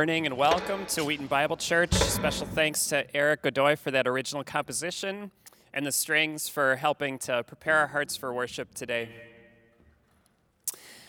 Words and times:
Morning 0.00 0.24
and 0.24 0.38
welcome 0.38 0.86
to 0.86 1.04
Wheaton 1.04 1.26
Bible 1.26 1.58
Church. 1.58 1.92
Special 1.92 2.46
thanks 2.46 2.86
to 2.86 3.14
Eric 3.14 3.42
Godoy 3.42 3.76
for 3.76 3.90
that 3.90 4.08
original 4.08 4.42
composition 4.42 5.30
and 5.74 5.84
the 5.84 5.92
strings 5.92 6.48
for 6.48 6.76
helping 6.76 7.18
to 7.18 7.42
prepare 7.42 7.76
our 7.76 7.88
hearts 7.88 8.16
for 8.16 8.32
worship 8.32 8.72
today. 8.72 9.10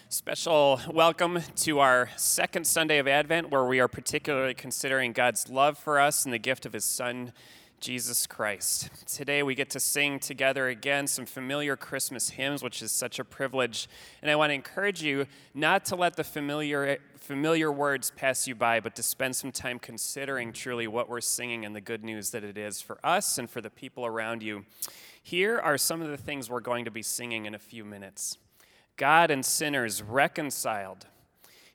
Special 0.09 0.81
welcome 0.91 1.39
to 1.55 1.79
our 1.79 2.09
second 2.17 2.67
Sunday 2.67 2.97
of 2.97 3.07
Advent, 3.07 3.49
where 3.49 3.63
we 3.63 3.79
are 3.79 3.87
particularly 3.87 4.53
considering 4.53 5.13
God's 5.13 5.47
love 5.47 5.77
for 5.77 5.97
us 5.97 6.25
and 6.25 6.33
the 6.33 6.37
gift 6.37 6.65
of 6.65 6.73
His 6.73 6.83
Son, 6.83 7.31
Jesus 7.81 8.27
Christ. 8.27 8.91
Today 9.07 9.41
we 9.41 9.55
get 9.55 9.71
to 9.71 9.79
sing 9.79 10.19
together 10.19 10.67
again 10.67 11.07
some 11.07 11.25
familiar 11.25 11.75
Christmas 11.75 12.29
hymns, 12.29 12.61
which 12.61 12.79
is 12.83 12.91
such 12.91 13.17
a 13.17 13.25
privilege. 13.25 13.89
And 14.21 14.29
I 14.29 14.35
want 14.35 14.51
to 14.51 14.53
encourage 14.53 15.01
you 15.01 15.25
not 15.55 15.85
to 15.85 15.95
let 15.95 16.15
the 16.15 16.23
familiar, 16.23 16.99
familiar 17.17 17.71
words 17.71 18.11
pass 18.15 18.47
you 18.47 18.53
by, 18.53 18.81
but 18.81 18.95
to 18.97 19.03
spend 19.03 19.35
some 19.35 19.51
time 19.51 19.79
considering 19.79 20.53
truly 20.53 20.85
what 20.85 21.09
we're 21.09 21.21
singing 21.21 21.65
and 21.65 21.75
the 21.75 21.81
good 21.81 22.03
news 22.03 22.29
that 22.29 22.43
it 22.43 22.55
is 22.55 22.81
for 22.81 22.99
us 23.03 23.39
and 23.39 23.49
for 23.49 23.61
the 23.61 23.71
people 23.71 24.05
around 24.05 24.43
you. 24.43 24.63
Here 25.23 25.57
are 25.57 25.79
some 25.79 26.03
of 26.03 26.09
the 26.09 26.17
things 26.17 26.51
we're 26.51 26.59
going 26.59 26.85
to 26.85 26.91
be 26.91 27.01
singing 27.01 27.47
in 27.47 27.55
a 27.55 27.59
few 27.59 27.83
minutes 27.83 28.37
God 28.95 29.31
and 29.31 29.43
sinners 29.43 30.03
reconciled. 30.03 31.07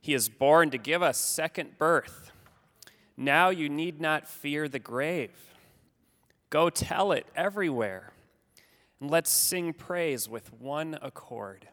He 0.01 0.15
is 0.15 0.29
born 0.29 0.71
to 0.71 0.79
give 0.79 1.03
us 1.03 1.19
second 1.19 1.79
birth. 1.79 2.31
Now 3.17 3.49
you 3.49 3.69
need 3.69 4.01
not 4.01 4.29
fear 4.29 4.69
the 4.69 4.79
grave. 4.79 5.56
Go 6.51 6.71
tell 6.71 7.13
it 7.13 7.27
everywhere. 7.35 8.13
And 9.01 9.11
let's 9.11 9.31
sing 9.31 9.73
praise 9.73 10.29
with 10.29 10.53
one 10.53 10.99
accord. 11.03 11.69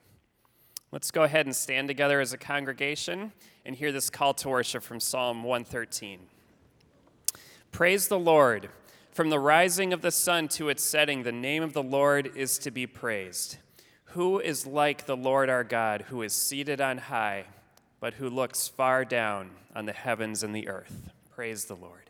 Let's 0.91 1.11
go 1.11 1.23
ahead 1.23 1.45
and 1.45 1.55
stand 1.55 1.87
together 1.87 2.19
as 2.19 2.33
a 2.33 2.37
congregation 2.37 3.31
and 3.65 3.75
hear 3.75 3.91
this 3.91 4.09
call 4.09 4.33
to 4.35 4.49
worship 4.49 4.83
from 4.83 4.99
Psalm 4.99 5.43
113. 5.43 6.19
Praise 7.71 8.07
the 8.07 8.19
Lord. 8.19 8.69
From 9.11 9.29
the 9.29 9.39
rising 9.39 9.93
of 9.93 10.01
the 10.01 10.11
sun 10.11 10.47
to 10.49 10.69
its 10.69 10.83
setting, 10.83 11.23
the 11.23 11.31
name 11.31 11.63
of 11.63 11.73
the 11.73 11.83
Lord 11.83 12.31
is 12.35 12.57
to 12.59 12.71
be 12.71 12.85
praised. 12.85 13.57
Who 14.05 14.39
is 14.39 14.67
like 14.67 15.05
the 15.05 15.17
Lord 15.17 15.49
our 15.49 15.63
God, 15.63 16.03
who 16.09 16.21
is 16.21 16.33
seated 16.33 16.79
on 16.81 16.97
high, 16.97 17.45
but 17.99 18.15
who 18.15 18.29
looks 18.29 18.67
far 18.67 19.05
down 19.05 19.51
on 19.75 19.85
the 19.85 19.93
heavens 19.93 20.43
and 20.43 20.53
the 20.55 20.67
earth? 20.67 21.09
Praise 21.31 21.65
the 21.65 21.75
Lord. 21.75 22.02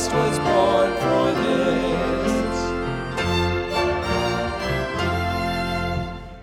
Christ 0.00 0.14
was 0.14 0.38
born 0.38 0.92
for 0.96 1.26
this. 1.42 2.32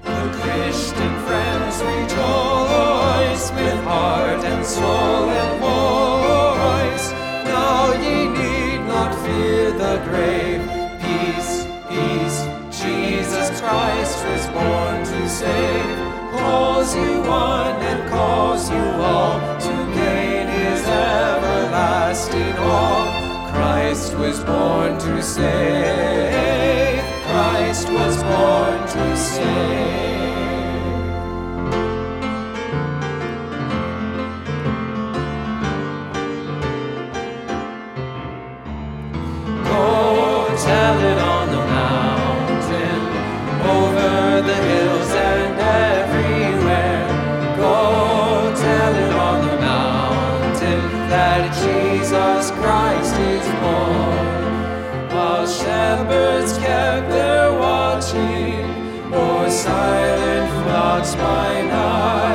The 0.04 0.26
Christian 0.42 1.14
friends 1.26 1.82
rejoice 1.82 3.52
with 3.58 3.84
heart 3.84 4.44
and 4.46 4.64
soul 4.64 5.30
and 5.42 5.60
voice. 5.60 7.12
Now 7.50 7.94
ye 7.94 8.28
need 8.28 8.86
not 8.86 9.16
fear 9.26 9.72
the 9.72 10.04
grave. 10.06 10.62
Peace, 11.02 11.66
peace, 11.90 12.40
Jesus 12.80 13.60
Christ 13.60 14.24
was 14.24 14.46
born 14.50 15.04
to 15.04 15.30
save. 15.30 15.98
Calls 16.38 16.96
you 16.96 17.22
one 17.22 17.82
and 17.90 18.08
calls 18.08 18.70
you 18.70 18.86
all 19.02 19.40
to 19.62 19.74
gain 19.96 20.48
his 20.48 20.86
everlasting 20.86 22.56
all. 22.60 22.97
Was 24.18 24.44
born 24.44 24.98
to 24.98 25.22
save. 25.22 27.04
Christ 27.24 27.88
was 27.92 28.24
born 28.24 28.88
to 28.88 29.16
save. 29.16 30.17
Kept 56.68 57.10
their 57.10 57.54
watching, 57.54 58.66
or 59.14 59.50
silent 59.50 60.50
flocks 60.64 61.16
by 61.16 61.62
night, 61.62 62.27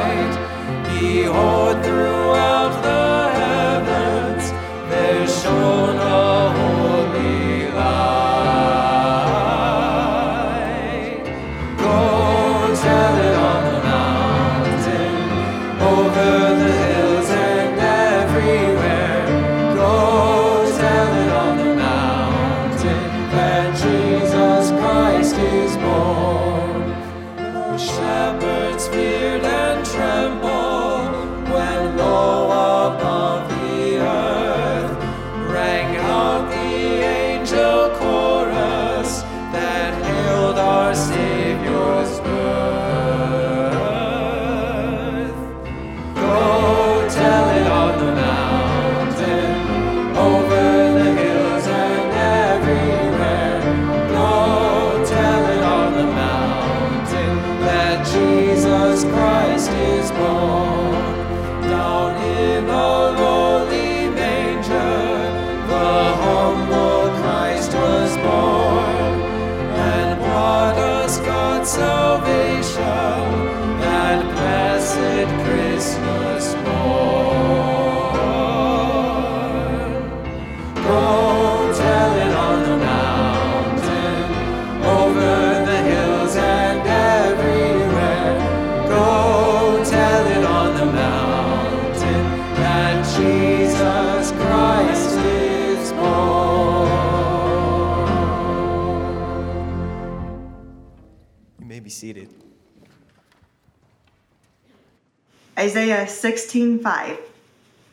16:5 106.22 107.18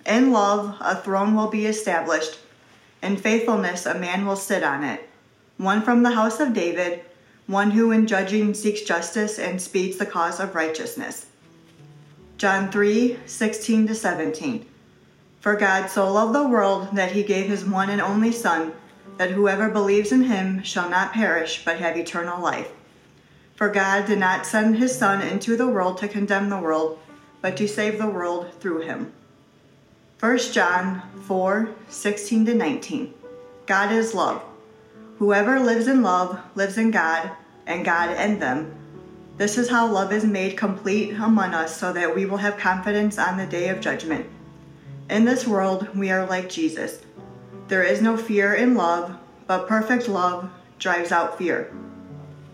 In 0.06 0.32
love 0.32 0.78
a 0.82 0.96
throne 0.98 1.34
will 1.34 1.48
be 1.48 1.66
established, 1.66 2.38
in 3.02 3.18
faithfulness 3.18 3.88
a 3.88 3.96
man 3.96 4.24
will 4.24 4.36
sit 4.36 4.62
on 4.62 4.84
it, 4.84 5.10
one 5.58 5.82
from 5.82 6.04
the 6.04 6.12
house 6.12 6.40
of 6.40 6.54
David, 6.54 7.02
one 7.48 7.72
who 7.72 7.90
in 7.90 8.06
judging 8.06 8.54
seeks 8.54 8.82
justice 8.82 9.40
and 9.40 9.60
speeds 9.60 9.98
the 9.98 10.06
cause 10.06 10.40
of 10.40 10.54
righteousness. 10.54 11.26
John 12.38 12.72
3:16 12.72 13.88
to 13.88 13.96
17 13.96 14.64
For 15.42 15.56
God 15.56 15.90
so 15.90 16.14
loved 16.14 16.36
the 16.36 16.48
world 16.48 16.90
that 16.94 17.14
he 17.14 17.24
gave 17.24 17.48
his 17.48 17.66
one 17.66 17.90
and 17.90 18.00
only 18.00 18.32
son 18.32 18.74
that 19.18 19.32
whoever 19.32 19.70
believes 19.70 20.12
in 20.12 20.26
him 20.26 20.62
shall 20.62 20.88
not 20.88 21.14
perish 21.14 21.64
but 21.66 21.80
have 21.80 21.98
eternal 21.98 22.40
life. 22.40 22.70
For 23.56 23.70
God 23.70 24.06
did 24.06 24.20
not 24.20 24.46
send 24.46 24.78
his 24.78 24.96
son 24.96 25.20
into 25.20 25.58
the 25.58 25.68
world 25.68 25.98
to 25.98 26.08
condemn 26.08 26.50
the 26.50 26.60
world, 26.60 27.00
but 27.42 27.58
to 27.58 27.68
save 27.68 27.98
the 27.98 28.10
world 28.10 28.54
through 28.60 28.82
him. 28.82 29.14
1 30.20 30.38
John 30.52 31.02
4 31.26 31.70
16 31.88 32.46
to 32.46 32.54
19. 32.54 33.14
God 33.66 33.92
is 33.92 34.14
love. 34.14 34.42
Whoever 35.18 35.60
lives 35.60 35.88
in 35.88 36.02
love 36.02 36.40
lives 36.56 36.78
in 36.78 36.92
God, 36.92 37.32
and 37.66 37.86
God 37.86 38.18
in 38.20 38.40
them. 38.40 38.76
This 39.38 39.58
is 39.58 39.70
how 39.70 39.88
love 39.90 40.12
is 40.12 40.26
made 40.26 40.58
complete 40.58 41.14
among 41.14 41.54
us 41.54 41.78
so 41.78 41.94
that 41.94 42.14
we 42.14 42.26
will 42.26 42.38
have 42.38 42.58
confidence 42.58 43.18
on 43.18 43.38
the 43.38 43.46
day 43.46 43.70
of 43.70 43.80
judgment. 43.80 44.26
In 45.10 45.24
this 45.24 45.48
world, 45.48 45.96
we 45.96 46.12
are 46.12 46.26
like 46.26 46.50
Jesus. 46.50 47.02
There 47.70 47.84
is 47.84 48.02
no 48.02 48.18
fear 48.18 48.54
in 48.54 48.76
love, 48.76 49.16
but 49.48 49.68
perfect 49.68 50.10
love 50.10 50.50
drives 50.80 51.12
out 51.12 51.38
fear. 51.38 51.72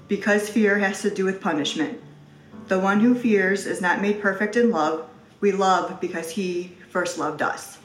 Because 0.07 0.49
fear 0.49 0.77
has 0.77 1.01
to 1.01 1.09
do 1.09 1.25
with 1.25 1.41
punishment. 1.41 1.99
The 2.67 2.79
one 2.79 3.00
who 3.00 3.13
fears 3.13 3.67
is 3.67 3.79
not 3.79 4.01
made 4.01 4.22
perfect 4.22 4.55
in 4.55 4.72
love. 4.72 5.07
We 5.39 5.51
love 5.51 6.01
because 6.01 6.31
he 6.31 6.72
first 6.89 7.19
loved 7.19 7.43
us. 7.43 7.77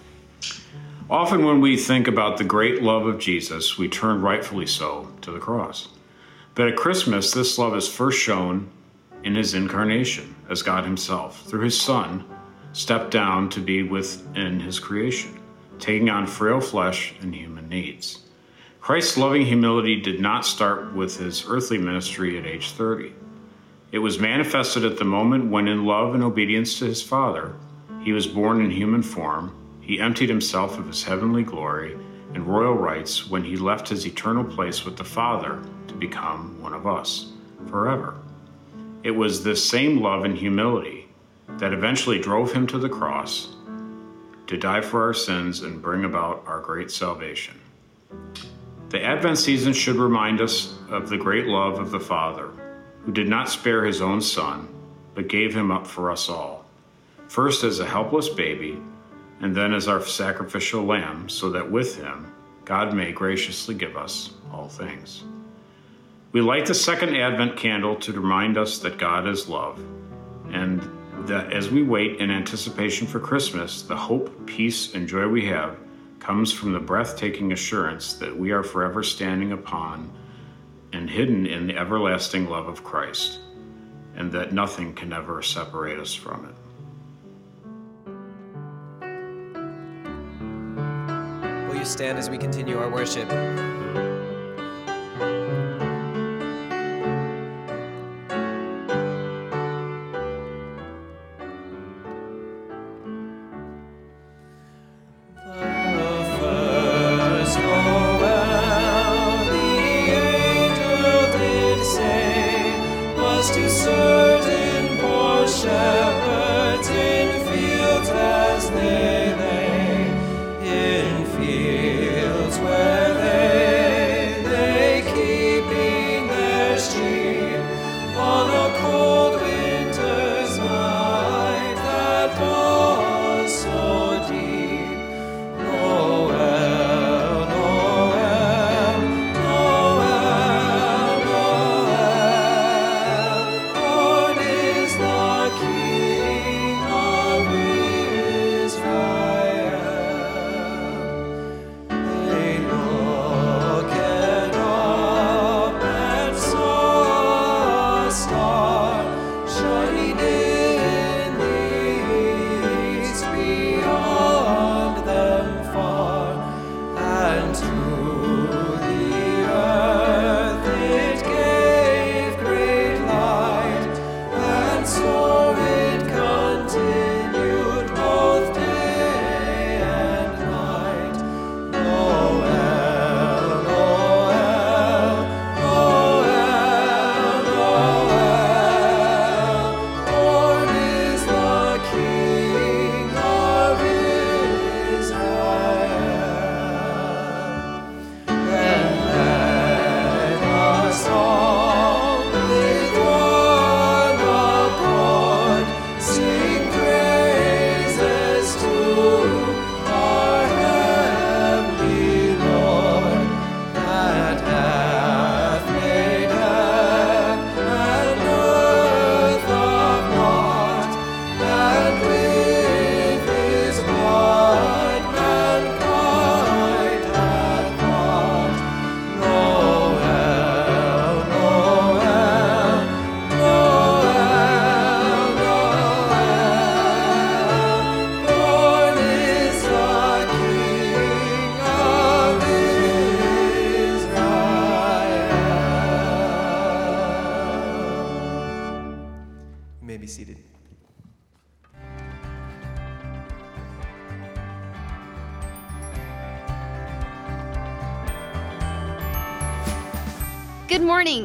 Often, 1.11 1.45
when 1.45 1.61
we 1.61 1.77
think 1.77 2.09
about 2.09 2.39
the 2.39 2.45
great 2.45 2.83
love 2.83 3.07
of 3.07 3.19
Jesus, 3.19 3.77
we 3.77 3.89
turn 3.89 4.23
rightfully 4.23 4.67
so 4.67 5.13
to 5.21 5.33
the 5.33 5.39
cross. 5.39 5.89
But 6.55 6.69
at 6.69 6.77
Christmas, 6.77 7.33
this 7.33 7.59
love 7.59 7.77
is 7.77 7.89
first 7.89 8.19
shown 8.19 8.71
in 9.23 9.35
his 9.35 9.53
incarnation 9.53 10.35
as 10.49 10.63
God 10.63 10.85
himself, 10.85 11.45
through 11.47 11.63
his 11.63 11.79
Son, 11.79 12.25
stepped 12.73 13.11
down 13.11 13.51
to 13.51 13.61
be 13.61 13.83
within 13.83 14.61
his 14.61 14.79
creation, 14.79 15.39
taking 15.79 16.09
on 16.09 16.27
frail 16.27 16.61
flesh 16.61 17.15
and 17.21 17.35
human 17.35 17.69
needs. 17.69 18.21
Christ's 18.81 19.19
loving 19.19 19.45
humility 19.45 20.01
did 20.01 20.21
not 20.21 20.47
start 20.47 20.95
with 20.95 21.19
his 21.19 21.45
earthly 21.47 21.77
ministry 21.77 22.39
at 22.39 22.47
age 22.47 22.71
30. 22.71 23.13
It 23.93 23.99
was 23.99 24.21
manifested 24.21 24.85
at 24.85 24.99
the 24.99 25.05
moment 25.05 25.51
when, 25.51 25.67
in 25.67 25.85
love 25.85 26.15
and 26.15 26.23
obedience 26.23 26.79
to 26.79 26.85
his 26.85 27.03
Father, 27.03 27.55
he 28.03 28.13
was 28.13 28.27
born 28.27 28.65
in 28.65 28.71
human 28.71 29.03
form, 29.03 29.53
he 29.81 29.99
emptied 29.99 30.29
himself 30.29 30.79
of 30.79 30.87
his 30.87 31.03
heavenly 31.03 31.43
glory 31.43 31.99
and 32.35 32.47
royal 32.47 32.75
rights 32.75 33.29
when 33.29 33.43
he 33.43 33.57
left 33.57 33.89
his 33.89 34.07
eternal 34.07 34.45
place 34.45 34.85
with 34.85 34.97
the 34.97 35.05
Father 35.05 35.61
to 35.89 35.95
become 35.95 36.63
one 36.63 36.73
of 36.73 36.87
us 36.87 37.33
forever. 37.69 38.15
It 39.03 39.11
was 39.11 39.43
this 39.43 39.69
same 39.69 40.01
love 40.01 40.25
and 40.25 40.37
humility 40.37 41.09
that 41.59 41.73
eventually 41.73 42.21
drove 42.21 42.53
him 42.53 42.69
to 42.69 42.79
the 42.79 42.89
cross 42.89 43.57
to 44.47 44.57
die 44.57 44.81
for 44.81 45.03
our 45.03 45.15
sins 45.15 45.63
and 45.63 45.83
bring 45.83 46.05
about 46.05 46.45
our 46.47 46.61
great 46.61 46.91
salvation. 46.91 47.59
The 48.91 49.03
Advent 49.03 49.39
season 49.39 49.73
should 49.73 49.97
remind 49.97 50.41
us 50.41 50.75
of 50.89 51.09
the 51.09 51.17
great 51.17 51.47
love 51.47 51.79
of 51.79 51.91
the 51.91 52.01
Father, 52.01 52.51
who 53.11 53.15
did 53.15 53.29
not 53.29 53.49
spare 53.49 53.85
his 53.85 54.01
own 54.01 54.21
Son, 54.21 54.69
but 55.17 55.27
gave 55.27 55.53
him 55.53 55.73
up 55.73 55.85
for 55.85 56.13
us 56.13 56.29
all, 56.29 56.65
first 57.27 57.65
as 57.65 57.81
a 57.81 57.85
helpless 57.85 58.29
baby, 58.29 58.81
and 59.41 59.53
then 59.53 59.75
as 59.75 59.89
our 59.89 60.01
sacrificial 60.01 60.85
lamb, 60.85 61.29
so 61.29 61.51
that 61.51 61.69
with 61.69 61.97
him 61.97 62.33
God 62.65 62.95
may 62.95 63.11
graciously 63.11 63.75
give 63.75 63.97
us 63.97 64.35
all 64.53 64.69
things. 64.69 65.25
We 66.31 66.41
light 66.41 66.67
the 66.67 66.75
second 66.75 67.17
Advent 67.17 67.57
candle 67.57 67.97
to 67.97 68.13
remind 68.13 68.57
us 68.57 68.79
that 68.79 68.97
God 68.97 69.27
is 69.27 69.49
love, 69.49 69.85
and 70.53 70.81
that 71.27 71.53
as 71.53 71.69
we 71.69 71.83
wait 71.83 72.21
in 72.21 72.31
anticipation 72.31 73.09
for 73.09 73.19
Christmas, 73.19 73.83
the 73.83 73.97
hope, 73.97 74.47
peace, 74.47 74.95
and 74.95 75.09
joy 75.09 75.27
we 75.27 75.45
have 75.47 75.77
comes 76.21 76.53
from 76.53 76.73
the 76.73 76.79
breathtaking 76.79 77.51
assurance 77.51 78.13
that 78.13 78.39
we 78.39 78.53
are 78.53 78.63
forever 78.63 79.03
standing 79.03 79.51
upon 79.51 80.09
and 80.93 81.09
hidden 81.09 81.47
in 81.47 81.67
the 81.67 81.77
everlasting 81.77 82.49
love 82.49 82.69
of 82.69 82.83
Christ, 82.85 83.39
and 84.17 84.31
that 84.33 84.53
nothing 84.53 84.95
can 84.95 85.13
ever 85.13 85.43
separate 85.43 85.99
us 85.99 86.15
from 86.15 86.47
it. 86.47 86.55
Will 91.69 91.77
you 91.77 91.85
stand 91.85 92.19
as 92.19 92.29
we 92.29 92.39
continue 92.39 92.79
our 92.79 92.91
worship? 92.91 93.29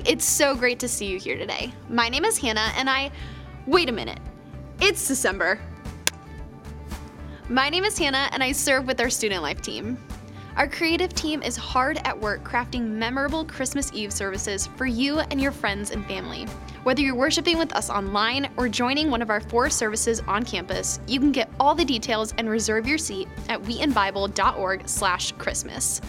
It's 0.05 0.23
so 0.23 0.55
great 0.55 0.79
to 0.81 0.87
see 0.87 1.07
you 1.07 1.17
here 1.17 1.35
today. 1.35 1.73
My 1.89 2.09
name 2.09 2.25
is 2.25 2.37
Hannah, 2.37 2.71
and 2.75 2.87
I. 2.87 3.09
Wait 3.65 3.89
a 3.89 3.91
minute. 3.91 4.19
It's 4.79 5.07
December. 5.07 5.59
My 7.49 7.69
name 7.69 7.83
is 7.83 7.97
Hannah, 7.97 8.29
and 8.31 8.43
I 8.43 8.51
serve 8.51 8.85
with 8.85 9.01
our 9.01 9.09
student 9.09 9.41
life 9.41 9.63
team. 9.63 9.97
Our 10.57 10.67
creative 10.67 11.15
team 11.15 11.41
is 11.41 11.57
hard 11.57 11.99
at 12.05 12.21
work 12.21 12.43
crafting 12.43 12.87
memorable 12.87 13.45
Christmas 13.45 13.89
Eve 13.95 14.13
services 14.13 14.67
for 14.75 14.85
you 14.85 15.21
and 15.21 15.41
your 15.41 15.51
friends 15.51 15.89
and 15.89 16.05
family. 16.05 16.45
Whether 16.83 17.01
you're 17.01 17.15
worshiping 17.15 17.57
with 17.57 17.73
us 17.73 17.89
online 17.89 18.51
or 18.57 18.69
joining 18.69 19.09
one 19.09 19.23
of 19.23 19.31
our 19.31 19.41
four 19.41 19.71
services 19.71 20.21
on 20.27 20.45
campus, 20.45 20.99
you 21.07 21.19
can 21.19 21.31
get 21.31 21.49
all 21.59 21.73
the 21.73 21.83
details 21.83 22.31
and 22.37 22.47
reserve 22.47 22.87
your 22.87 22.99
seat 22.99 23.27
at 23.49 23.59
wheatonbible.org/christmas. 23.63 26.01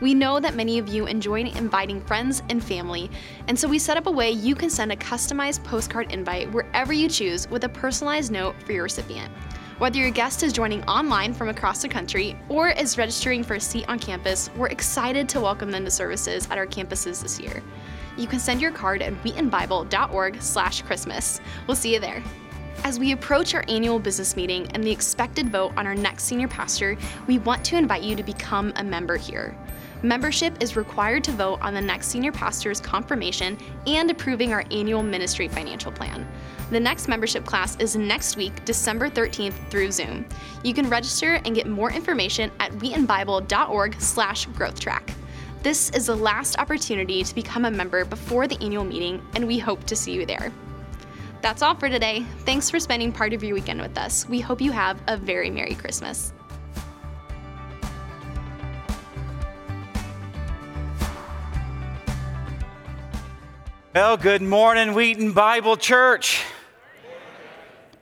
We 0.00 0.14
know 0.14 0.40
that 0.40 0.56
many 0.56 0.78
of 0.78 0.88
you 0.88 1.06
enjoy 1.06 1.42
inviting 1.42 2.00
friends 2.00 2.42
and 2.48 2.62
family, 2.62 3.10
and 3.48 3.58
so 3.58 3.68
we 3.68 3.78
set 3.78 3.96
up 3.96 4.06
a 4.06 4.10
way 4.10 4.30
you 4.30 4.54
can 4.54 4.68
send 4.68 4.92
a 4.92 4.96
customized 4.96 5.64
postcard 5.64 6.12
invite 6.12 6.52
wherever 6.52 6.92
you 6.92 7.08
choose 7.08 7.48
with 7.48 7.64
a 7.64 7.68
personalized 7.68 8.32
note 8.32 8.54
for 8.64 8.72
your 8.72 8.82
recipient. 8.82 9.32
Whether 9.78 9.98
your 9.98 10.10
guest 10.10 10.42
is 10.42 10.52
joining 10.52 10.84
online 10.84 11.34
from 11.34 11.48
across 11.48 11.82
the 11.82 11.88
country 11.88 12.36
or 12.48 12.68
is 12.68 12.98
registering 12.98 13.42
for 13.42 13.54
a 13.54 13.60
seat 13.60 13.86
on 13.88 13.98
campus, 13.98 14.50
we're 14.56 14.68
excited 14.68 15.28
to 15.30 15.40
welcome 15.40 15.70
them 15.70 15.84
to 15.84 15.90
services 15.90 16.46
at 16.50 16.58
our 16.58 16.66
campuses 16.66 17.22
this 17.22 17.40
year. 17.40 17.62
You 18.16 18.28
can 18.28 18.38
send 18.38 18.60
your 18.60 18.70
card 18.70 19.02
at 19.02 19.12
wheatonbible.org/christmas. 19.24 21.40
We'll 21.66 21.76
see 21.76 21.94
you 21.94 22.00
there. 22.00 22.22
As 22.84 22.98
we 22.98 23.12
approach 23.12 23.54
our 23.54 23.64
annual 23.68 23.98
business 23.98 24.36
meeting 24.36 24.70
and 24.72 24.84
the 24.84 24.90
expected 24.90 25.50
vote 25.50 25.72
on 25.76 25.86
our 25.86 25.94
next 25.94 26.24
senior 26.24 26.48
pastor, 26.48 26.98
we 27.26 27.38
want 27.38 27.64
to 27.64 27.76
invite 27.76 28.02
you 28.02 28.14
to 28.14 28.22
become 28.22 28.74
a 28.76 28.84
member 28.84 29.16
here. 29.16 29.56
Membership 30.04 30.62
is 30.62 30.76
required 30.76 31.24
to 31.24 31.32
vote 31.32 31.58
on 31.62 31.72
the 31.72 31.80
next 31.80 32.08
senior 32.08 32.30
pastor's 32.30 32.78
confirmation 32.78 33.56
and 33.86 34.10
approving 34.10 34.52
our 34.52 34.62
annual 34.70 35.02
ministry 35.02 35.48
financial 35.48 35.90
plan. 35.90 36.28
The 36.68 36.78
next 36.78 37.08
membership 37.08 37.46
class 37.46 37.74
is 37.76 37.96
next 37.96 38.36
week, 38.36 38.66
December 38.66 39.08
13th 39.08 39.54
through 39.70 39.90
Zoom. 39.92 40.26
You 40.62 40.74
can 40.74 40.90
register 40.90 41.40
and 41.46 41.54
get 41.54 41.66
more 41.66 41.90
information 41.90 42.50
at 42.60 42.70
wheatonbible.org/growthtrack. 42.72 45.14
This 45.62 45.88
is 45.88 46.04
the 46.04 46.16
last 46.16 46.58
opportunity 46.58 47.24
to 47.24 47.34
become 47.34 47.64
a 47.64 47.70
member 47.70 48.04
before 48.04 48.46
the 48.46 48.62
annual 48.62 48.84
meeting, 48.84 49.22
and 49.34 49.46
we 49.46 49.58
hope 49.58 49.84
to 49.84 49.96
see 49.96 50.12
you 50.12 50.26
there. 50.26 50.52
That's 51.40 51.62
all 51.62 51.76
for 51.76 51.88
today. 51.88 52.26
Thanks 52.40 52.68
for 52.68 52.78
spending 52.78 53.10
part 53.10 53.32
of 53.32 53.42
your 53.42 53.54
weekend 53.54 53.80
with 53.80 53.96
us. 53.96 54.28
We 54.28 54.40
hope 54.40 54.60
you 54.60 54.72
have 54.72 55.00
a 55.06 55.16
very 55.16 55.48
Merry 55.48 55.74
Christmas. 55.74 56.33
Well, 63.94 64.16
good 64.16 64.42
morning, 64.42 64.92
Wheaton 64.94 65.34
Bible 65.34 65.76
Church. 65.76 66.42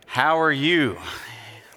How 0.06 0.40
are 0.40 0.50
you? 0.50 0.96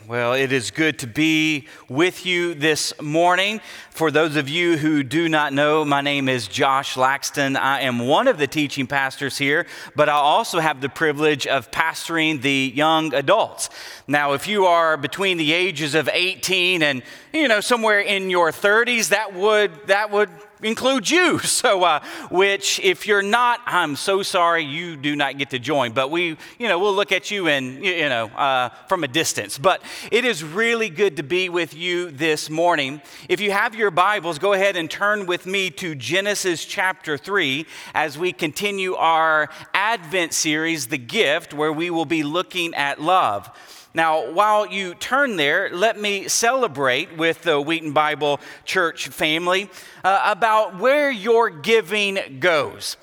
Well, 0.08 0.36
it 0.36 0.54
is 0.54 0.72
good 0.72 1.00
to 1.00 1.08
be 1.08 1.68
with 1.90 2.26
you 2.26 2.54
this 2.54 2.94
morning. 3.02 3.60
For 3.90 4.12
those 4.12 4.38
of 4.38 4.48
you 4.48 4.78
who 4.78 5.04
do 5.04 5.28
not 5.28 5.52
know, 5.52 5.84
my 5.84 6.00
name 6.00 6.30
is 6.30 6.48
Josh 6.48 6.96
Laxton. 6.96 7.58
I 7.58 7.82
am 7.82 8.08
one 8.08 8.30
of 8.30 8.38
the 8.38 8.48
teaching 8.48 8.88
pastors 8.88 9.38
here, 9.38 9.66
but 9.98 10.08
I 10.08 10.14
also 10.14 10.60
have 10.60 10.80
the 10.80 10.88
privilege 10.88 11.46
of 11.46 11.70
pastoring 11.72 12.42
the 12.42 12.72
young 12.74 13.14
adults. 13.14 13.70
Now, 14.08 14.32
if 14.32 14.48
you 14.48 14.66
are 14.66 14.96
between 14.96 15.38
the 15.38 15.52
ages 15.52 15.94
of 15.94 16.08
18 16.08 16.84
and, 16.84 17.04
you 17.36 17.50
know, 17.50 17.60
somewhere 17.60 18.00
in 18.00 18.30
your 18.30 18.52
30s, 18.52 19.10
that 19.10 19.34
would 19.34 19.88
that 19.88 20.10
would 20.10 20.30
include 20.64 21.10
you. 21.10 21.40
So, 21.56 21.84
uh, 21.84 22.04
which 22.30 22.80
if 22.82 23.08
you're 23.08 23.22
not, 23.22 23.62
I'm 23.66 23.96
so 23.96 24.22
sorry 24.24 24.64
you 24.64 24.98
do 24.98 25.16
not 25.16 25.38
get 25.38 25.52
to 25.52 25.60
join. 25.60 25.94
But 25.94 26.12
we, 26.12 26.38
you 26.60 26.68
know, 26.68 26.78
we'll 26.78 26.94
look 26.94 27.12
at 27.12 27.32
you 27.32 27.48
and 27.48 27.84
you 27.84 28.10
know 28.10 28.28
uh, 28.28 28.70
from 28.88 29.04
a 29.04 29.08
distance. 29.08 29.58
But 29.58 29.82
it 30.12 30.26
is 30.26 30.44
really 30.44 30.90
good 30.90 31.18
to 31.18 31.24
be 31.24 31.50
with 31.50 31.74
you 31.74 32.12
this 32.12 32.50
morning. 32.50 33.02
If 33.30 33.40
you 33.40 33.52
have 33.52 33.74
your 33.74 33.90
Bibles, 33.90 34.38
go 34.38 34.54
ahead 34.54 34.76
and 34.76 34.92
turn 34.92 35.26
with 35.26 35.46
me 35.46 35.70
to 35.72 35.96
Genesis 35.96 36.66
chapter 36.66 37.18
three 37.18 37.66
as 37.94 38.18
we 38.18 38.32
continue 38.34 38.96
our 38.96 39.50
Advent 39.74 40.34
series, 40.34 40.88
The 40.88 40.98
Gift, 40.98 41.54
where 41.54 41.74
we 41.74 41.90
will 41.90 42.06
be 42.06 42.24
looking 42.24 42.76
at 42.76 43.02
love. 43.02 43.50
Now, 43.96 44.30
while 44.30 44.68
you 44.68 44.94
turn 44.94 45.38
there, 45.38 45.70
let 45.72 45.98
me 45.98 46.28
celebrate 46.28 47.16
with 47.16 47.44
the 47.44 47.62
Wheaton 47.62 47.94
Bible 47.94 48.42
Church 48.66 49.08
family 49.08 49.70
uh, 50.04 50.22
about 50.26 50.78
where 50.78 51.10
your 51.10 51.50
giving 51.50 52.40
goes. 52.42 52.98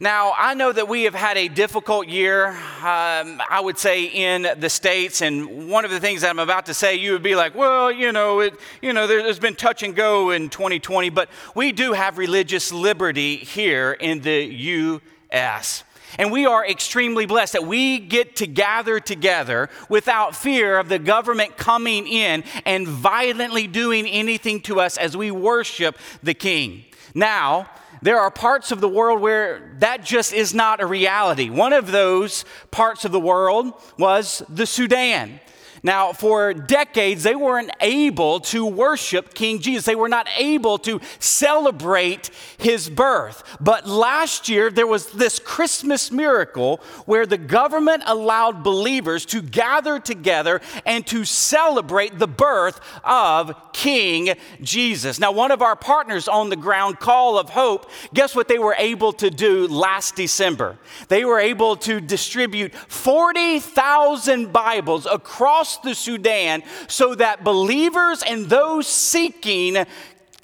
Now, 0.00 0.34
I 0.36 0.52
know 0.52 0.70
that 0.70 0.86
we 0.86 1.04
have 1.04 1.14
had 1.14 1.38
a 1.38 1.48
difficult 1.48 2.08
year, 2.08 2.48
um, 2.48 3.40
I 3.48 3.58
would 3.58 3.78
say, 3.78 4.04
in 4.04 4.46
the 4.58 4.68
States. 4.68 5.22
And 5.22 5.70
one 5.70 5.86
of 5.86 5.90
the 5.90 5.98
things 5.98 6.20
that 6.20 6.28
I'm 6.28 6.38
about 6.38 6.66
to 6.66 6.74
say, 6.74 6.96
you 6.96 7.12
would 7.12 7.22
be 7.22 7.36
like, 7.36 7.54
well, 7.54 7.90
you 7.90 8.12
know, 8.12 8.40
it, 8.40 8.60
you 8.82 8.92
know 8.92 9.06
there's 9.06 9.38
been 9.38 9.54
touch 9.54 9.82
and 9.82 9.96
go 9.96 10.28
in 10.28 10.50
2020, 10.50 11.08
but 11.08 11.30
we 11.54 11.72
do 11.72 11.94
have 11.94 12.18
religious 12.18 12.70
liberty 12.70 13.36
here 13.36 13.92
in 13.92 14.20
the 14.20 14.44
U.S. 14.44 15.84
And 16.18 16.30
we 16.30 16.46
are 16.46 16.66
extremely 16.66 17.26
blessed 17.26 17.54
that 17.54 17.66
we 17.66 17.98
get 17.98 18.36
to 18.36 18.46
gather 18.46 19.00
together 19.00 19.68
without 19.88 20.36
fear 20.36 20.78
of 20.78 20.88
the 20.88 20.98
government 20.98 21.56
coming 21.56 22.06
in 22.06 22.44
and 22.64 22.86
violently 22.86 23.66
doing 23.66 24.06
anything 24.06 24.60
to 24.62 24.80
us 24.80 24.96
as 24.96 25.16
we 25.16 25.30
worship 25.30 25.98
the 26.22 26.34
King. 26.34 26.84
Now, 27.14 27.68
there 28.02 28.20
are 28.20 28.30
parts 28.30 28.70
of 28.70 28.80
the 28.80 28.88
world 28.88 29.20
where 29.20 29.74
that 29.78 30.04
just 30.04 30.32
is 30.32 30.52
not 30.52 30.82
a 30.82 30.86
reality. 30.86 31.48
One 31.48 31.72
of 31.72 31.90
those 31.90 32.44
parts 32.70 33.04
of 33.04 33.12
the 33.12 33.20
world 33.20 33.72
was 33.98 34.42
the 34.48 34.66
Sudan. 34.66 35.40
Now, 35.84 36.14
for 36.14 36.54
decades, 36.54 37.24
they 37.24 37.34
weren't 37.34 37.70
able 37.78 38.40
to 38.40 38.64
worship 38.64 39.34
King 39.34 39.60
Jesus. 39.60 39.84
They 39.84 39.94
were 39.94 40.08
not 40.08 40.26
able 40.38 40.78
to 40.78 40.98
celebrate 41.18 42.30
his 42.56 42.88
birth. 42.88 43.58
But 43.60 43.86
last 43.86 44.48
year, 44.48 44.70
there 44.70 44.86
was 44.86 45.10
this 45.10 45.38
Christmas 45.38 46.10
miracle 46.10 46.80
where 47.04 47.26
the 47.26 47.36
government 47.36 48.02
allowed 48.06 48.64
believers 48.64 49.26
to 49.26 49.42
gather 49.42 50.00
together 50.00 50.62
and 50.86 51.06
to 51.08 51.26
celebrate 51.26 52.18
the 52.18 52.28
birth 52.28 52.80
of 53.04 53.54
King 53.74 54.34
Jesus. 54.62 55.20
Now, 55.20 55.32
one 55.32 55.50
of 55.50 55.60
our 55.60 55.76
partners 55.76 56.28
on 56.28 56.48
the 56.48 56.56
ground, 56.56 56.98
Call 56.98 57.38
of 57.38 57.50
Hope, 57.50 57.90
guess 58.14 58.34
what 58.34 58.48
they 58.48 58.58
were 58.58 58.76
able 58.78 59.12
to 59.14 59.28
do 59.28 59.68
last 59.68 60.16
December? 60.16 60.78
They 61.08 61.26
were 61.26 61.40
able 61.40 61.76
to 61.76 62.00
distribute 62.00 62.74
40,000 62.74 64.50
Bibles 64.50 65.04
across 65.04 65.73
the 65.82 65.94
Sudan 65.94 66.62
so 66.88 67.14
that 67.14 67.44
believers 67.44 68.22
and 68.22 68.46
those 68.46 68.86
seeking 68.86 69.84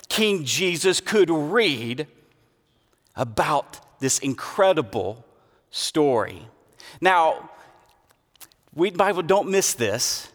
King 0.08 0.44
Jesus 0.44 1.00
could 1.00 1.30
read 1.30 2.06
about 3.14 4.00
this 4.00 4.18
incredible 4.18 5.24
story. 5.70 6.46
Now, 7.00 7.50
Wheaton 8.74 8.96
Bible 8.96 9.22
don't 9.22 9.50
miss 9.50 9.74
this. 9.74 10.28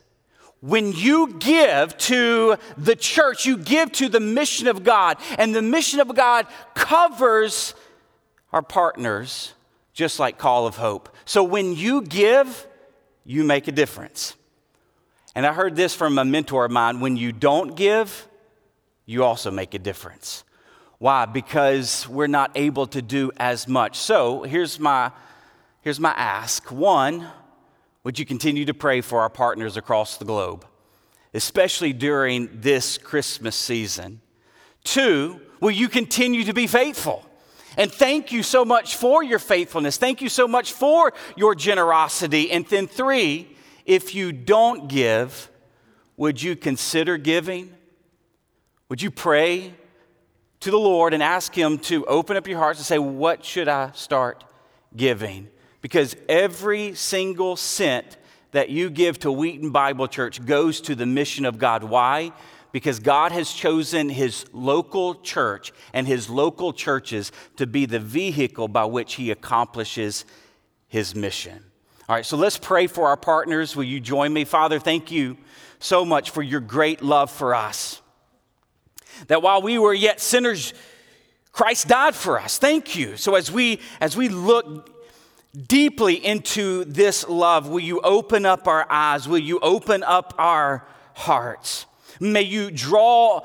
When 0.62 0.94
you 0.94 1.34
give 1.34 1.98
to 1.98 2.58
the 2.78 2.96
church, 2.96 3.46
you 3.46 3.58
give 3.58 3.92
to 3.94 4.10
the 4.10 4.20
mission 4.20 4.68
of 4.68 4.84
God, 4.84 5.18
and 5.38 5.54
the 5.54 5.62
mission 5.62 6.00
of 6.00 6.16
God 6.16 6.48
covers 6.74 7.76
our 8.52 8.62
partners, 8.62 9.54
just 9.94 10.20
like 10.20 10.38
Call 10.38 10.66
of 10.66 10.78
Hope. 10.78 11.14
So 11.26 11.44
when 11.44 11.76
you 11.76 12.02
give, 12.02 12.68
you 13.26 13.44
make 13.44 13.68
a 13.68 13.72
difference. 13.72 14.36
And 15.36 15.46
I 15.46 15.52
heard 15.52 15.76
this 15.76 15.94
from 15.94 16.18
a 16.18 16.24
mentor 16.24 16.66
of 16.66 16.72
mine 16.72 17.02
when 17.02 17.18
you 17.18 17.34
don't 17.34 17.76
give, 17.76 18.28
you 19.06 19.24
also 19.24 19.52
make 19.52 19.74
a 19.74 19.80
difference. 19.80 20.46
Why? 20.98 21.26
Because 21.26 22.08
we're 22.08 22.28
not 22.28 22.52
able 22.56 22.88
to 22.88 23.02
do 23.02 23.32
as 23.38 23.68
much. 23.68 23.98
So 23.98 24.44
here's 24.44 24.80
my, 24.80 25.12
here's 25.82 26.00
my 26.00 26.12
ask. 26.12 26.72
One, 26.72 27.28
would 28.06 28.18
you 28.18 28.26
continue 28.26 28.64
to 28.66 28.74
pray 28.74 29.02
for 29.02 29.20
our 29.20 29.30
partners 29.30 29.76
across 29.76 30.18
the 30.18 30.26
globe, 30.26 30.66
especially 31.34 31.92
during 31.92 32.62
this 32.62 32.98
Christmas 32.98 33.58
season? 33.58 34.22
Two, 34.86 35.42
will 35.60 35.72
you 35.72 35.90
continue 35.90 36.46
to 36.46 36.54
be 36.54 36.66
faithful? 36.66 37.26
And 37.78 37.92
thank 37.92 38.32
you 38.32 38.42
so 38.42 38.64
much 38.64 38.96
for 38.96 39.22
your 39.22 39.40
faithfulness. 39.40 39.98
Thank 39.98 40.22
you 40.22 40.30
so 40.30 40.48
much 40.48 40.72
for 40.72 41.12
your 41.36 41.56
generosity. 41.56 42.52
And 42.52 42.66
then 42.68 42.88
three, 42.88 43.55
if 43.86 44.16
you 44.16 44.32
don't 44.32 44.90
give, 44.90 45.50
would 46.18 46.42
you 46.42 46.56
consider 46.56 47.18
giving? 47.18 47.74
Would 48.90 49.02
you 49.02 49.12
pray 49.12 49.74
to 50.62 50.72
the 50.72 50.78
Lord 50.78 51.14
and 51.14 51.22
ask 51.22 51.54
Him 51.54 51.78
to 51.80 52.06
open 52.06 52.38
up 52.38 52.48
your 52.48 52.58
hearts 52.58 52.80
and 52.80 52.86
say, 52.86 52.98
What 52.98 53.46
should 53.46 53.68
I 53.68 53.92
start 53.92 54.44
giving? 54.96 55.50
Because 55.82 56.16
every 56.28 56.96
single 56.96 57.56
cent 57.56 58.18
that 58.52 58.70
you 58.70 58.90
give 58.90 59.20
to 59.20 59.32
Wheaton 59.32 59.72
Bible 59.72 60.08
Church 60.08 60.44
goes 60.44 60.82
to 60.82 60.96
the 60.96 61.06
mission 61.06 61.46
of 61.46 61.60
God. 61.60 61.84
Why? 61.84 62.32
Because 62.72 63.00
God 63.00 63.32
has 63.32 63.52
chosen 63.52 64.10
His 64.10 64.46
local 64.54 65.16
church 65.16 65.72
and 65.94 66.08
His 66.08 66.30
local 66.30 66.74
churches 66.74 67.32
to 67.58 67.68
be 67.68 67.86
the 67.86 68.00
vehicle 68.00 68.68
by 68.68 68.86
which 68.86 69.16
He 69.16 69.30
accomplishes 69.30 70.26
His 70.88 71.14
mission. 71.14 71.65
All 72.08 72.16
right, 72.16 72.26
so 72.26 72.38
let's 72.38 72.60
pray 72.60 72.86
for 72.86 73.08
our 73.08 73.18
partners. 73.18 73.76
Will 73.76 73.84
you 73.84 74.00
join 74.00 74.32
me? 74.32 74.46
Father, 74.46 74.78
thank 74.78 75.10
you 75.10 75.38
so 75.80 76.06
much 76.06 76.30
for 76.30 76.44
your 76.44 76.60
great 76.60 77.02
love 77.02 77.32
for 77.32 77.56
us. 77.56 78.00
That 79.26 79.42
while 79.42 79.64
we 79.64 79.80
were 79.80 79.94
yet 79.94 80.22
sinners, 80.22 80.76
Christ 81.52 81.88
died 81.88 82.14
for 82.14 82.40
us. 82.40 82.60
Thank 82.60 82.96
you. 82.96 83.18
So 83.18 83.34
as 83.34 83.52
we 83.52 83.80
as 84.00 84.16
we 84.16 84.30
look 84.30 84.92
deeply 85.68 86.24
into 86.24 86.84
this 86.86 87.28
love, 87.28 87.70
will 87.70 87.80
you 87.80 88.02
open 88.02 88.46
up 88.46 88.68
our 88.68 88.86
eyes? 88.88 89.28
Will 89.28 89.40
you 89.40 89.58
open 89.62 90.04
up 90.04 90.36
our 90.38 90.86
hearts? 91.16 91.88
May 92.20 92.44
you 92.44 92.70
draw 92.70 93.42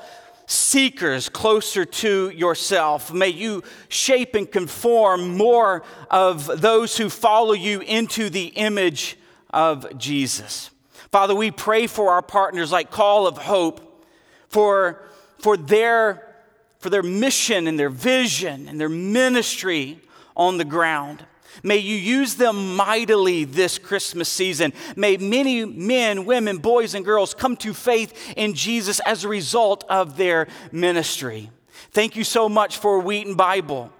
seekers 0.51 1.29
closer 1.29 1.85
to 1.85 2.29
yourself. 2.29 3.13
May 3.13 3.29
you 3.29 3.63
shape 3.87 4.35
and 4.35 4.51
conform 4.51 5.37
more 5.37 5.83
of 6.09 6.61
those 6.61 6.97
who 6.97 7.09
follow 7.09 7.53
you 7.53 7.79
into 7.81 8.29
the 8.29 8.47
image 8.47 9.17
of 9.49 9.97
Jesus. 9.97 10.69
Father, 11.11 11.35
we 11.35 11.51
pray 11.51 11.87
for 11.87 12.11
our 12.11 12.21
partners 12.21 12.71
like 12.71 12.91
Call 12.91 13.27
of 13.27 13.37
Hope, 13.37 14.05
for, 14.47 15.01
for, 15.39 15.57
their, 15.57 16.35
for 16.79 16.89
their 16.89 17.03
mission 17.03 17.67
and 17.67 17.79
their 17.79 17.89
vision 17.89 18.67
and 18.67 18.79
their 18.79 18.89
ministry 18.89 19.99
on 20.35 20.57
the 20.57 20.65
ground. 20.65 21.25
May 21.63 21.77
you 21.77 21.95
use 21.95 22.35
them 22.35 22.75
mightily 22.75 23.43
this 23.43 23.77
Christmas 23.77 24.29
season. 24.29 24.73
May 24.95 25.17
many 25.17 25.65
men, 25.65 26.25
women, 26.25 26.57
boys, 26.57 26.95
and 26.95 27.05
girls 27.05 27.33
come 27.33 27.55
to 27.57 27.73
faith 27.73 28.33
in 28.35 28.53
Jesus 28.53 28.99
as 29.01 29.23
a 29.23 29.29
result 29.29 29.83
of 29.89 30.17
their 30.17 30.47
ministry. 30.71 31.49
Thank 31.91 32.15
you 32.15 32.23
so 32.23 32.47
much 32.47 32.77
for 32.77 32.99
Wheaton 32.99 33.35
Bible. 33.35 33.91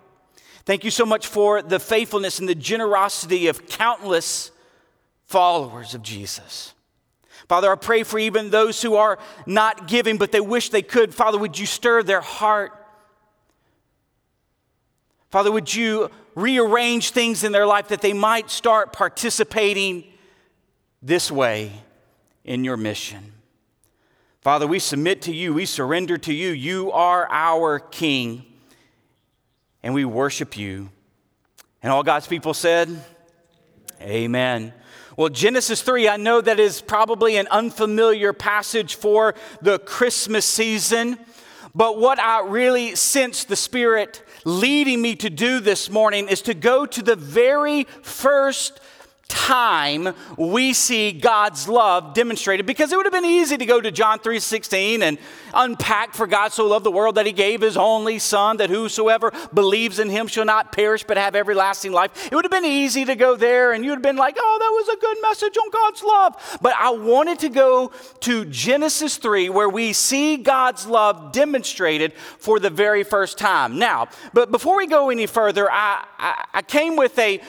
Thank 0.66 0.84
you 0.84 0.92
so 0.92 1.06
much 1.06 1.28
for 1.28 1.62
the 1.62 1.80
faithfulness 1.80 2.40
and 2.40 2.48
the 2.48 2.56
generosity 2.56 3.48
of 3.48 3.68
countless 3.68 4.52
followers 5.26 5.94
of 5.94 6.02
Jesus. 6.04 6.74
Father, 7.48 7.72
I 7.72 7.76
pray 7.76 8.04
for 8.04 8.18
even 8.18 8.50
those 8.50 8.82
who 8.82 8.96
are 8.96 9.20
not 9.46 9.88
giving, 9.88 10.18
but 10.18 10.32
they 10.32 10.40
wish 10.40 10.70
they 10.70 10.82
could. 10.82 11.14
Father, 11.14 11.38
would 11.38 11.60
you 11.60 11.66
stir 11.66 12.04
their 12.04 12.22
heart? 12.22 12.72
Father, 15.32 15.52
would 15.52 15.74
you 15.74 16.10
rearrange 16.36 17.12
things 17.12 17.44
in 17.44 17.52
their 17.52 17.65
life 17.65 17.89
that 17.89 18.02
they 18.02 18.13
might 18.13 18.50
start 18.50 18.94
participating 18.94 20.04
this 21.02 21.32
way 21.32 21.72
in 22.44 22.63
your 22.63 22.78
mission? 22.78 23.34
Father, 24.41 24.65
we 24.65 24.80
submit 24.80 25.22
to 25.24 25.34
you, 25.34 25.54
we 25.54 25.65
surrender 25.65 26.17
to 26.17 26.34
you. 26.34 26.50
You 26.50 26.91
are 26.91 27.28
our 27.30 27.80
King, 27.80 28.44
and 29.84 29.94
we 29.94 30.04
worship 30.04 30.58
you. 30.58 30.89
And 31.84 31.91
all 31.91 32.04
God's 32.04 32.28
people 32.28 32.54
said, 32.54 33.04
Amen. 34.02 34.74
Well, 35.15 35.30
Genesis 35.30 35.84
3, 35.84 36.10
I 36.10 36.17
know 36.17 36.41
that 36.41 36.60
is 36.60 36.82
probably 36.82 37.38
an 37.38 37.48
unfamiliar 37.52 38.34
passage 38.34 38.96
for 38.96 39.36
the 39.62 39.78
Christmas 39.78 40.46
season, 40.46 41.20
but 41.76 42.00
what 42.00 42.17
I 42.17 42.41
really 42.41 42.96
sense 42.96 43.44
the 43.44 43.56
Spirit 43.56 44.24
leading 44.45 45.01
me 45.01 45.15
to 45.17 45.30
do 45.30 45.60
this 45.60 45.89
morning 45.89 46.27
is 46.27 46.41
to 46.43 46.54
go 46.54 46.86
to 46.86 47.01
the 47.01 47.15
very 47.15 47.86
first 48.01 48.80
time 49.27 50.13
we 50.38 50.73
see 50.73 51.12
God's 51.12 51.67
love 51.67 52.13
demonstrated. 52.13 52.65
Because 52.65 52.91
it 52.91 52.97
would 52.97 53.06
have 53.06 53.13
been 53.13 53.25
easy 53.25 53.58
to 53.58 53.65
go 53.65 53.80
to 53.80 53.91
John 53.91 54.19
3:16 54.19 55.01
and 55.01 55.17
unpack 55.54 56.14
for 56.14 56.28
God 56.28 56.52
so 56.52 56.68
loved 56.68 56.86
the 56.86 56.92
world 56.92 57.16
that 57.16 57.26
he 57.26 57.32
gave 57.32 57.62
his 57.62 57.78
only 57.78 58.20
son 58.20 58.58
that 58.58 58.70
whosoever 58.70 59.32
believes 59.54 60.00
in 60.00 60.10
him 60.10 60.28
shall 60.28 60.46
not 60.46 60.72
perish 60.72 61.04
but 61.04 61.18
have 61.18 61.36
everlasting 61.36 61.92
life. 61.92 62.28
It 62.32 62.36
would 62.36 62.46
have 62.46 62.52
been 62.52 62.66
easy 62.66 63.06
to 63.06 63.16
go 63.16 63.36
there 63.36 63.72
and 63.74 63.84
you'd 63.84 63.92
have 63.94 64.02
been 64.02 64.16
like, 64.16 64.38
"Oh, 64.40 64.58
that 64.60 64.70
was 64.70 64.90
a 64.90 65.00
good 65.00 65.18
message 65.22 65.58
on 65.58 65.70
God's 65.70 66.04
love." 66.04 66.60
But 66.62 66.74
I 66.78 66.92
wanted 66.92 67.40
to 67.40 67.50
go 67.50 67.92
to 68.22 68.46
Genesis 68.46 69.18
3 69.18 69.50
where 69.50 69.70
we 69.70 69.94
see 69.94 70.38
God's 70.38 70.86
love 70.86 71.32
demonstrated 71.32 72.14
for 72.40 72.60
the 72.60 72.70
very 72.70 73.04
first 73.04 73.38
time. 73.38 73.80
Now, 73.80 74.08
but 74.34 74.52
before 74.52 74.78
we 74.78 74.88
go 74.88 75.10
any 75.10 75.26
further, 75.26 75.70
I, 75.72 76.06
I, 76.18 76.46
I 76.54 76.62
came 76.62 76.96
with 76.96 77.18
a, 77.20 77.42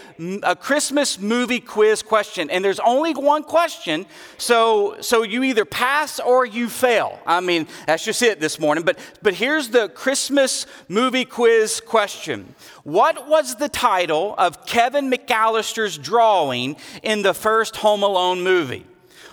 a 0.42 0.56
Christmas 0.56 1.18
movie 1.18 1.60
quiz 1.60 2.02
question, 2.02 2.50
and 2.50 2.64
there's 2.64 2.80
only 2.80 3.12
one 3.14 3.42
question, 3.42 4.06
so 4.38 4.96
so 5.00 5.22
you 5.22 5.42
either 5.42 5.64
pass 5.64 6.20
or 6.20 6.44
you 6.44 6.68
fail. 6.68 7.20
I 7.26 7.40
mean, 7.40 7.66
that's 7.92 8.06
just 8.06 8.22
it 8.22 8.40
this 8.40 8.58
morning. 8.58 8.84
But 8.84 8.98
but 9.20 9.34
here's 9.34 9.68
the 9.68 9.90
Christmas 9.90 10.64
movie 10.88 11.26
quiz 11.26 11.78
question: 11.84 12.54
What 12.84 13.28
was 13.28 13.56
the 13.56 13.68
title 13.68 14.34
of 14.38 14.64
Kevin 14.64 15.10
McAllister's 15.10 15.98
drawing 15.98 16.76
in 17.02 17.20
the 17.20 17.34
first 17.34 17.76
Home 17.76 18.02
Alone 18.02 18.40
movie? 18.40 18.86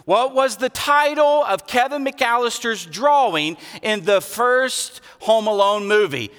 What 0.03 0.35
was 0.35 0.57
the 0.57 0.67
title 0.67 1.45
of 1.45 1.67
Kevin 1.67 2.03
McAllister's 2.03 2.85
drawing 2.85 3.55
in 3.81 4.03
the 4.03 4.19
first 4.19 4.99
Home 5.21 5.47
Alone 5.47 5.87
movie? 5.87 6.29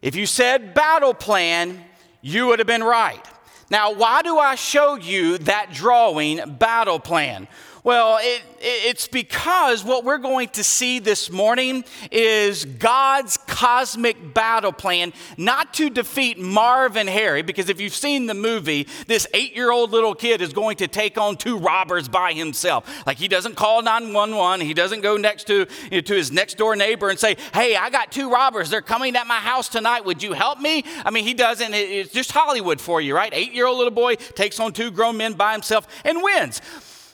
If 0.00 0.14
you 0.14 0.26
said 0.26 0.74
battle 0.74 1.12
plan, 1.12 1.84
you 2.22 2.46
would 2.46 2.60
have 2.60 2.68
been 2.68 2.84
right. 2.84 3.26
Now, 3.68 3.92
why 3.92 4.22
do 4.22 4.38
I 4.38 4.54
show 4.54 4.94
you 4.94 5.38
that 5.38 5.72
drawing 5.72 6.56
battle 6.56 7.00
plan? 7.00 7.48
Well, 7.84 8.18
it, 8.22 8.40
it's 8.60 9.08
because 9.08 9.84
what 9.84 10.04
we're 10.04 10.16
going 10.16 10.48
to 10.48 10.64
see 10.64 11.00
this 11.00 11.30
morning 11.30 11.84
is 12.10 12.64
God's 12.64 13.36
cosmic 13.36 14.32
battle 14.32 14.72
plan, 14.72 15.12
not 15.36 15.74
to 15.74 15.90
defeat 15.90 16.38
Marv 16.38 16.96
and 16.96 17.10
Harry, 17.10 17.42
because 17.42 17.68
if 17.68 17.82
you've 17.82 17.94
seen 17.94 18.24
the 18.24 18.32
movie, 18.32 18.88
this 19.06 19.26
eight 19.34 19.54
year 19.54 19.70
old 19.70 19.90
little 19.90 20.14
kid 20.14 20.40
is 20.40 20.54
going 20.54 20.78
to 20.78 20.88
take 20.88 21.18
on 21.18 21.36
two 21.36 21.58
robbers 21.58 22.08
by 22.08 22.32
himself. 22.32 23.06
Like 23.06 23.18
he 23.18 23.28
doesn't 23.28 23.54
call 23.54 23.82
911, 23.82 24.64
he 24.64 24.72
doesn't 24.72 25.02
go 25.02 25.18
next 25.18 25.46
to, 25.48 25.66
you 25.90 25.98
know, 25.98 26.00
to 26.00 26.14
his 26.14 26.32
next 26.32 26.56
door 26.56 26.76
neighbor 26.76 27.10
and 27.10 27.18
say, 27.18 27.36
Hey, 27.52 27.76
I 27.76 27.90
got 27.90 28.10
two 28.10 28.32
robbers. 28.32 28.70
They're 28.70 28.80
coming 28.80 29.14
at 29.14 29.26
my 29.26 29.34
house 29.34 29.68
tonight. 29.68 30.06
Would 30.06 30.22
you 30.22 30.32
help 30.32 30.58
me? 30.58 30.86
I 31.04 31.10
mean, 31.10 31.24
he 31.24 31.34
doesn't. 31.34 31.74
It's 31.74 32.14
just 32.14 32.32
Hollywood 32.32 32.80
for 32.80 33.02
you, 33.02 33.14
right? 33.14 33.34
Eight 33.34 33.52
year 33.52 33.66
old 33.66 33.76
little 33.76 33.92
boy 33.92 34.14
takes 34.14 34.58
on 34.58 34.72
two 34.72 34.90
grown 34.90 35.18
men 35.18 35.34
by 35.34 35.52
himself 35.52 35.86
and 36.02 36.22
wins. 36.22 36.62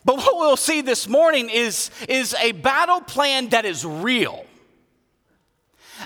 But 0.04 0.16
what 0.16 0.36
we'll 0.36 0.56
see 0.56 0.80
this 0.80 1.08
morning 1.08 1.50
is, 1.50 1.90
is 2.08 2.34
a 2.40 2.52
battle 2.52 3.00
plan 3.00 3.50
that 3.50 3.64
is 3.64 3.84
real. 3.84 4.44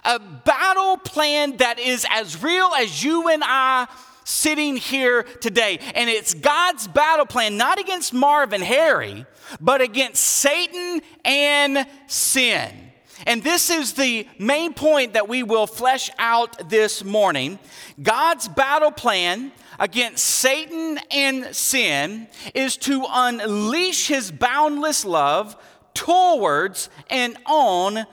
A 0.05 0.19
battle 0.19 0.97
plan 0.97 1.59
that 1.59 1.79
is 1.79 2.05
as 2.11 2.43
real 2.43 2.71
as 2.77 3.05
you 3.05 3.29
and 3.29 3.43
I 3.45 3.87
sitting 4.25 4.77
here 4.77 5.23
today. 5.23 5.79
And 5.95 6.11
it's 6.11 6.35
God's 6.35 6.89
battle 6.89 7.27
plan, 7.27 7.57
not 7.57 7.79
against 7.79 8.13
Marv 8.13 8.53
and 8.53 8.65
Harry, 8.65 9.27
but 9.61 9.81
against 9.81 10.25
Satan 10.25 11.01
and 11.25 11.87
sin. 12.09 12.73
And 13.27 13.45
this 13.45 13.71
is 13.71 13.93
the 13.93 14.27
main 14.39 14.75
point 14.75 15.13
that 15.13 15.29
we 15.29 15.43
will 15.43 15.67
flesh 15.67 16.11
out 16.19 16.69
this 16.69 17.05
morning. 17.05 17.59
God's 18.03 18.49
battle 18.49 18.91
plan 18.91 19.53
against 19.79 20.25
Satan 20.25 20.99
and 21.11 21.55
sin 21.55 22.29
is 22.55 22.77
to 22.79 23.05
unleash 23.09 24.09
his 24.09 24.31
boundless 24.31 25.05
love 25.05 25.57
towards 25.95 26.91
and 27.11 27.37
on 27.47 28.07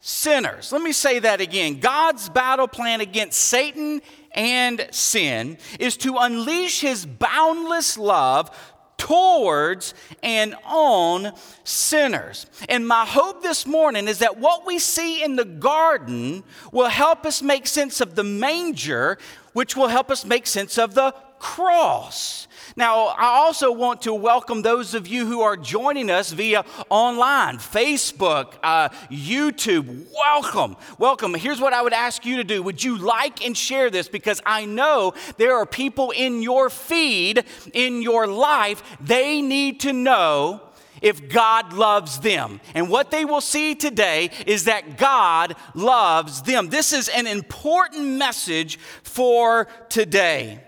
sinners. 0.00 0.72
Let 0.72 0.82
me 0.82 0.92
say 0.92 1.18
that 1.20 1.40
again. 1.40 1.80
God's 1.80 2.28
battle 2.28 2.68
plan 2.68 3.00
against 3.00 3.40
Satan 3.40 4.02
and 4.32 4.86
sin 4.90 5.58
is 5.78 5.96
to 5.98 6.16
unleash 6.18 6.80
his 6.80 7.06
boundless 7.06 7.96
love 7.96 8.50
towards 8.98 9.92
and 10.22 10.54
on 10.64 11.32
sinners. 11.64 12.46
And 12.68 12.86
my 12.86 13.04
hope 13.04 13.42
this 13.42 13.66
morning 13.66 14.08
is 14.08 14.20
that 14.20 14.38
what 14.38 14.66
we 14.66 14.78
see 14.78 15.22
in 15.22 15.36
the 15.36 15.44
garden 15.44 16.42
will 16.72 16.88
help 16.88 17.26
us 17.26 17.42
make 17.42 17.66
sense 17.66 18.00
of 18.00 18.14
the 18.14 18.24
manger 18.24 19.18
which 19.54 19.74
will 19.74 19.88
help 19.88 20.10
us 20.10 20.24
make 20.26 20.46
sense 20.46 20.76
of 20.76 20.94
the 20.94 21.14
cross. 21.38 22.48
Now, 22.76 23.08
I 23.18 23.26
also 23.26 23.70
want 23.70 24.02
to 24.02 24.14
welcome 24.14 24.62
those 24.62 24.94
of 24.94 25.06
you 25.06 25.26
who 25.26 25.42
are 25.42 25.56
joining 25.56 26.10
us 26.10 26.32
via 26.32 26.64
online, 26.88 27.58
Facebook, 27.58 28.54
uh, 28.62 28.88
YouTube. 29.10 30.06
Welcome, 30.12 30.76
welcome. 30.98 31.34
Here's 31.34 31.60
what 31.60 31.72
I 31.72 31.82
would 31.82 31.92
ask 31.92 32.24
you 32.26 32.38
to 32.38 32.44
do 32.44 32.62
Would 32.62 32.82
you 32.82 32.98
like 32.98 33.44
and 33.44 33.56
share 33.56 33.90
this? 33.90 34.08
Because 34.08 34.40
I 34.44 34.64
know 34.64 35.14
there 35.36 35.54
are 35.56 35.66
people 35.66 36.10
in 36.10 36.42
your 36.42 36.68
feed, 36.68 37.44
in 37.72 38.02
your 38.02 38.26
life, 38.26 38.82
they 39.00 39.40
need 39.40 39.80
to 39.80 39.92
know 39.92 40.62
if 41.04 41.28
God 41.28 41.74
loves 41.74 42.18
them. 42.18 42.60
And 42.74 42.88
what 42.88 43.10
they 43.10 43.26
will 43.26 43.42
see 43.42 43.74
today 43.74 44.30
is 44.46 44.64
that 44.64 44.96
God 44.96 45.54
loves 45.74 46.42
them. 46.42 46.70
This 46.70 46.92
is 46.94 47.08
an 47.10 47.26
important 47.26 48.06
message 48.06 48.78
for 49.02 49.68
today. 49.90 50.60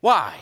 Why? 0.00 0.34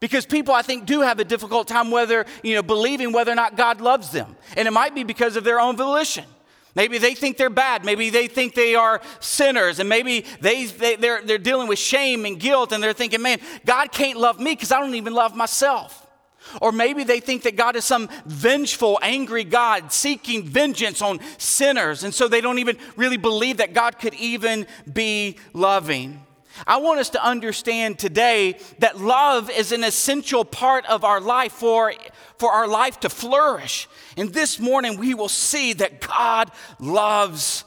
Because 0.00 0.26
people, 0.26 0.54
I 0.54 0.60
think, 0.60 0.84
do 0.84 1.00
have 1.00 1.18
a 1.18 1.24
difficult 1.24 1.66
time 1.66 1.90
whether, 1.90 2.26
you 2.42 2.54
know, 2.54 2.62
believing 2.62 3.10
whether 3.10 3.32
or 3.32 3.36
not 3.36 3.56
God 3.56 3.80
loves 3.80 4.10
them. 4.10 4.36
And 4.54 4.68
it 4.68 4.70
might 4.70 4.94
be 4.94 5.02
because 5.02 5.36
of 5.36 5.44
their 5.44 5.58
own 5.58 5.78
volition. 5.78 6.26
Maybe 6.74 6.98
they 6.98 7.14
think 7.14 7.38
they're 7.38 7.48
bad. 7.48 7.86
Maybe 7.86 8.10
they 8.10 8.26
think 8.26 8.54
they 8.54 8.74
are 8.74 9.00
sinners. 9.18 9.78
And 9.78 9.88
maybe 9.88 10.26
they, 10.42 10.66
they, 10.66 10.96
they're, 10.96 11.22
they're 11.22 11.38
dealing 11.38 11.68
with 11.68 11.78
shame 11.78 12.26
and 12.26 12.38
guilt 12.38 12.72
and 12.72 12.82
they're 12.82 12.92
thinking, 12.92 13.22
man, 13.22 13.38
God 13.64 13.92
can't 13.92 14.18
love 14.18 14.38
me 14.38 14.52
because 14.52 14.72
I 14.72 14.80
don't 14.80 14.94
even 14.94 15.14
love 15.14 15.34
myself. 15.34 16.03
Or 16.60 16.72
maybe 16.72 17.04
they 17.04 17.20
think 17.20 17.42
that 17.42 17.56
God 17.56 17.76
is 17.76 17.84
some 17.84 18.08
vengeful, 18.26 18.98
angry 19.02 19.44
God 19.44 19.92
seeking 19.92 20.44
vengeance 20.44 21.02
on 21.02 21.20
sinners. 21.38 22.04
And 22.04 22.14
so 22.14 22.28
they 22.28 22.40
don't 22.40 22.58
even 22.58 22.76
really 22.96 23.16
believe 23.16 23.58
that 23.58 23.74
God 23.74 23.98
could 23.98 24.14
even 24.14 24.66
be 24.92 25.36
loving. 25.52 26.24
I 26.66 26.76
want 26.76 27.00
us 27.00 27.10
to 27.10 27.24
understand 27.24 27.98
today 27.98 28.58
that 28.78 29.00
love 29.00 29.50
is 29.50 29.72
an 29.72 29.82
essential 29.82 30.44
part 30.44 30.86
of 30.86 31.02
our 31.02 31.20
life 31.20 31.52
for, 31.52 31.92
for 32.38 32.52
our 32.52 32.68
life 32.68 33.00
to 33.00 33.08
flourish. 33.08 33.88
And 34.16 34.32
this 34.32 34.60
morning 34.60 34.98
we 34.98 35.14
will 35.14 35.28
see 35.28 35.72
that 35.74 36.00
God 36.00 36.52
loves 36.78 37.64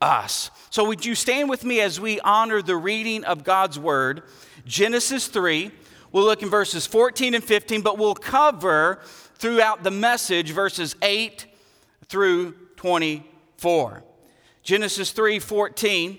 us. 0.00 0.50
So, 0.70 0.84
would 0.84 1.04
you 1.04 1.14
stand 1.14 1.48
with 1.48 1.64
me 1.64 1.80
as 1.80 2.00
we 2.00 2.20
honor 2.20 2.62
the 2.62 2.76
reading 2.76 3.24
of 3.24 3.42
God's 3.42 3.78
word? 3.78 4.22
Genesis 4.66 5.26
3 5.26 5.70
We'll 6.14 6.26
look 6.26 6.44
in 6.44 6.48
verses 6.48 6.86
14 6.86 7.34
and 7.34 7.42
15, 7.42 7.80
but 7.80 7.98
we'll 7.98 8.14
cover 8.14 9.00
throughout 9.34 9.82
the 9.82 9.90
message 9.90 10.52
verses 10.52 10.94
8 11.02 11.44
through 12.06 12.52
24. 12.76 14.04
Genesis 14.62 15.10
3 15.10 15.40
14. 15.40 16.18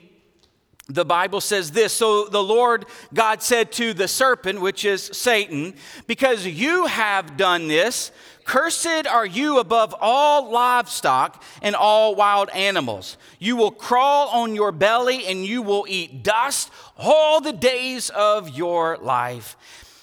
the 0.90 1.06
Bible 1.06 1.40
says 1.40 1.72
this 1.72 1.94
So 1.94 2.26
the 2.26 2.44
Lord 2.44 2.88
God 3.14 3.42
said 3.42 3.72
to 3.74 3.94
the 3.94 4.10
serpent, 4.10 4.60
which 4.60 4.84
is 4.84 5.02
Satan, 5.02 5.76
Because 6.08 6.46
you 6.46 6.88
have 6.88 7.38
done 7.38 7.70
this, 7.70 8.12
cursed 8.44 9.08
are 9.08 9.26
you 9.26 9.60
above 9.60 9.96
all 10.02 10.52
livestock 10.52 11.42
and 11.62 11.74
all 11.74 12.16
wild 12.16 12.50
animals. 12.50 13.16
You 13.40 13.56
will 13.56 13.72
crawl 13.72 14.28
on 14.28 14.56
your 14.56 14.74
belly 14.74 15.26
and 15.26 15.46
you 15.46 15.62
will 15.62 15.86
eat 15.88 16.22
dust 16.22 16.70
all 16.98 17.40
the 17.40 17.54
days 17.54 18.10
of 18.10 18.50
your 18.50 18.98
life. 18.98 19.56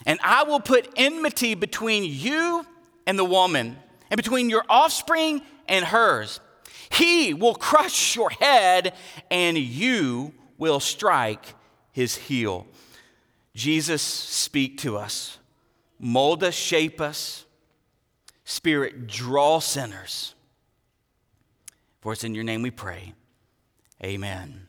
And 0.06 0.18
I 0.22 0.44
will 0.44 0.60
put 0.60 0.88
enmity 0.96 1.54
between 1.54 2.04
you 2.04 2.66
and 3.06 3.18
the 3.18 3.24
woman, 3.24 3.78
and 4.10 4.16
between 4.16 4.50
your 4.50 4.64
offspring 4.68 5.42
and 5.68 5.84
hers. 5.84 6.40
He 6.90 7.34
will 7.34 7.54
crush 7.54 8.14
your 8.16 8.30
head, 8.30 8.94
and 9.30 9.56
you 9.56 10.34
will 10.58 10.80
strike 10.80 11.54
his 11.90 12.16
heel. 12.16 12.66
Jesus, 13.54 14.02
speak 14.02 14.78
to 14.78 14.96
us, 14.96 15.38
mold 15.98 16.44
us, 16.44 16.54
shape 16.54 17.00
us. 17.00 17.44
Spirit, 18.44 19.06
draw 19.06 19.60
sinners. 19.60 20.34
For 22.00 22.12
it's 22.12 22.24
in 22.24 22.34
your 22.34 22.44
name 22.44 22.62
we 22.62 22.70
pray. 22.70 23.14
Amen. 24.04 24.66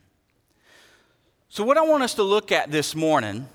So, 1.48 1.64
what 1.64 1.76
I 1.76 1.82
want 1.82 2.02
us 2.02 2.14
to 2.14 2.22
look 2.22 2.52
at 2.52 2.70
this 2.70 2.94
morning 2.94 3.48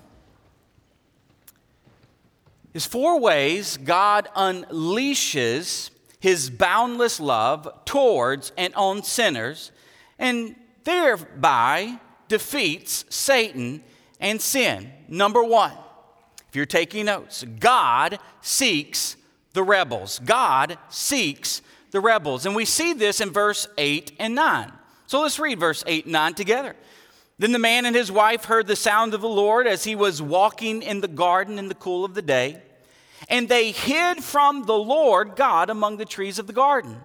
is 2.74 2.86
four 2.86 3.20
ways 3.20 3.78
God 3.78 4.28
unleashes 4.36 5.90
his 6.20 6.50
boundless 6.50 7.20
love 7.20 7.68
towards 7.86 8.52
and 8.58 8.74
on 8.76 9.04
sinners, 9.04 9.72
and 10.18 10.56
thereby 10.84 12.00
defeats 12.28 13.06
Satan 13.10 13.82
and 14.20 14.42
sin. 14.42 14.92
Number 15.08 15.44
one, 15.44 15.74
if 16.50 16.56
you're 16.56 16.66
taking 16.66 17.06
notes, 17.06 17.46
God 17.60 18.20
seeks 18.42 19.16
the 19.54 19.64
rebels. 19.64 20.20
God 20.20 20.78
seeks 20.90 21.62
the 21.92 22.00
rebels. 22.00 22.46
And 22.46 22.56
we 22.56 22.66
see 22.66 22.94
this 22.94 23.22
in 23.22 23.32
verse 23.32 23.68
8 23.78 24.14
and 24.20 24.36
9. 24.36 24.72
So 25.08 25.22
let's 25.22 25.40
read 25.40 25.60
verse 25.60 25.84
8 25.88 26.06
and 26.06 26.14
9 26.14 26.34
together. 26.36 26.76
Then 27.40 27.54
the 27.54 27.60
man 27.60 27.86
and 27.86 27.96
his 27.96 28.12
wife 28.12 28.46
heard 28.46 28.68
the 28.68 28.76
sound 28.76 29.14
of 29.14 29.22
the 29.22 29.30
Lord 29.30 29.66
as 29.66 29.86
he 29.86 29.96
was 29.96 30.22
walking 30.22 30.82
in 30.82 31.00
the 31.00 31.08
garden 31.08 31.58
in 31.58 31.70
the 31.70 31.74
cool 31.76 32.04
of 32.04 32.14
the 32.14 32.22
day, 32.22 32.62
and 33.30 33.48
they 33.48 33.72
hid 33.72 34.22
from 34.22 34.66
the 34.66 34.78
Lord 34.78 35.38
God 35.38 35.70
among 35.70 35.98
the 35.98 36.06
trees 36.06 36.38
of 36.38 36.48
the 36.48 36.54
garden. 36.54 36.98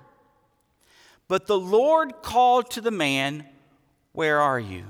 But 1.28 1.46
the 1.46 1.58
Lord 1.58 2.20
called 2.20 2.68
to 2.72 2.80
the 2.80 2.90
man, 2.90 3.46
Where 4.12 4.40
are 4.40 4.58
you? 4.58 4.84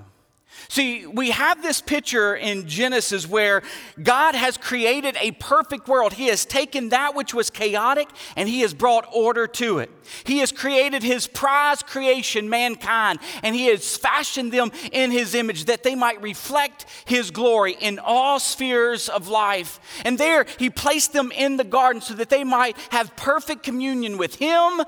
See, 0.69 1.07
we 1.07 1.31
have 1.31 1.62
this 1.62 1.81
picture 1.81 2.35
in 2.35 2.67
Genesis 2.67 3.29
where 3.29 3.62
God 4.03 4.35
has 4.35 4.57
created 4.57 5.17
a 5.21 5.33
perfect 5.33 5.88
world. 5.88 6.14
He 6.14 6.29
has 6.29 6.45
taken 6.45 6.88
that 6.88 7.14
which 7.14 7.35
was 7.35 7.51
chaotic 7.51 8.09
and 8.37 8.49
He 8.49 8.61
has 8.61 8.75
brought 8.75 9.07
order 9.12 9.47
to 9.47 9.79
it. 9.79 9.90
He 10.25 10.38
has 10.38 10.53
created 10.53 11.03
His 11.03 11.27
prize 11.27 11.83
creation, 11.83 12.49
mankind, 12.49 13.19
and 13.43 13.55
He 13.55 13.67
has 13.67 13.97
fashioned 13.97 14.53
them 14.53 14.73
in 14.93 15.11
His 15.11 15.35
image 15.35 15.67
that 15.67 15.83
they 15.83 15.95
might 15.95 16.23
reflect 16.23 16.87
His 17.05 17.31
glory 17.31 17.77
in 17.81 17.99
all 17.99 18.40
spheres 18.40 19.09
of 19.09 19.29
life. 19.29 19.81
And 20.05 20.19
there 20.19 20.47
He 20.59 20.71
placed 20.71 21.12
them 21.12 21.31
in 21.33 21.57
the 21.57 21.64
garden 21.64 22.01
so 22.01 22.14
that 22.14 22.31
they 22.31 22.45
might 22.45 22.77
have 22.90 23.17
perfect 23.17 23.62
communion 23.62 24.19
with 24.19 24.37
Him 24.37 24.83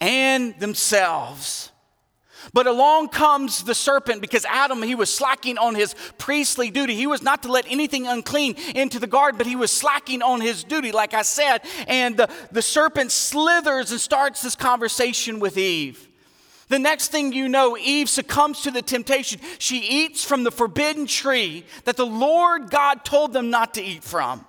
and 0.00 0.58
themselves. 0.60 1.72
But 2.56 2.66
along 2.66 3.08
comes 3.08 3.64
the 3.64 3.74
serpent 3.74 4.22
because 4.22 4.46
Adam, 4.46 4.80
he 4.80 4.94
was 4.94 5.14
slacking 5.14 5.58
on 5.58 5.74
his 5.74 5.94
priestly 6.16 6.70
duty. 6.70 6.94
He 6.94 7.06
was 7.06 7.20
not 7.20 7.42
to 7.42 7.52
let 7.52 7.66
anything 7.68 8.06
unclean 8.06 8.54
into 8.74 8.98
the 8.98 9.06
garden, 9.06 9.36
but 9.36 9.46
he 9.46 9.56
was 9.56 9.70
slacking 9.70 10.22
on 10.22 10.40
his 10.40 10.64
duty, 10.64 10.90
like 10.90 11.12
I 11.12 11.20
said. 11.20 11.60
And 11.86 12.16
the, 12.16 12.30
the 12.52 12.62
serpent 12.62 13.12
slithers 13.12 13.90
and 13.90 14.00
starts 14.00 14.40
this 14.40 14.56
conversation 14.56 15.38
with 15.38 15.58
Eve. 15.58 16.08
The 16.68 16.78
next 16.78 17.08
thing 17.08 17.34
you 17.34 17.46
know, 17.46 17.76
Eve 17.76 18.08
succumbs 18.08 18.62
to 18.62 18.70
the 18.70 18.80
temptation. 18.80 19.38
She 19.58 19.80
eats 19.80 20.24
from 20.24 20.42
the 20.42 20.50
forbidden 20.50 21.04
tree 21.04 21.66
that 21.84 21.98
the 21.98 22.06
Lord 22.06 22.70
God 22.70 23.04
told 23.04 23.34
them 23.34 23.50
not 23.50 23.74
to 23.74 23.82
eat 23.82 24.02
from. 24.02 24.46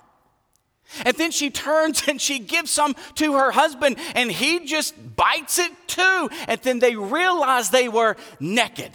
And 1.05 1.15
then 1.17 1.31
she 1.31 1.49
turns 1.49 2.03
and 2.07 2.21
she 2.21 2.39
gives 2.39 2.71
some 2.71 2.95
to 3.15 3.33
her 3.33 3.51
husband, 3.51 3.97
and 4.15 4.31
he 4.31 4.65
just 4.65 5.15
bites 5.15 5.59
it 5.59 5.71
too. 5.87 6.29
And 6.47 6.59
then 6.61 6.79
they 6.79 6.95
realize 6.95 7.69
they 7.69 7.89
were 7.89 8.15
naked. 8.39 8.91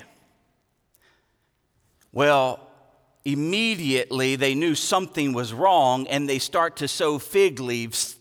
Well, 2.13 2.61
immediately 3.25 4.37
they 4.37 4.55
knew 4.55 4.75
something 4.75 5.33
was 5.33 5.53
wrong, 5.53 6.07
and 6.09 6.29
they 6.29 6.39
start 6.39 6.77
to 6.77 6.89
sew 6.89 7.19
fig 7.19 7.61
leaves 7.61 8.17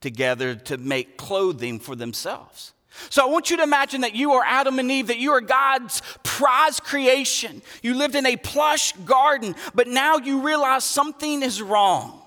together 0.00 0.54
to 0.54 0.78
make 0.78 1.16
clothing 1.16 1.78
for 1.80 1.96
themselves. 1.96 2.72
So 3.10 3.22
I 3.22 3.30
want 3.30 3.50
you 3.50 3.58
to 3.58 3.62
imagine 3.62 4.02
that 4.02 4.14
you 4.14 4.32
are 4.32 4.44
Adam 4.44 4.78
and 4.78 4.90
Eve, 4.90 5.08
that 5.08 5.18
you 5.18 5.32
are 5.32 5.40
God's 5.40 6.00
prize 6.22 6.80
creation. 6.80 7.60
You 7.82 7.94
lived 7.94 8.14
in 8.14 8.24
a 8.24 8.36
plush 8.36 8.92
garden, 9.04 9.54
but 9.74 9.86
now 9.86 10.16
you 10.16 10.40
realize 10.40 10.84
something 10.84 11.42
is 11.42 11.60
wrong. 11.60 12.22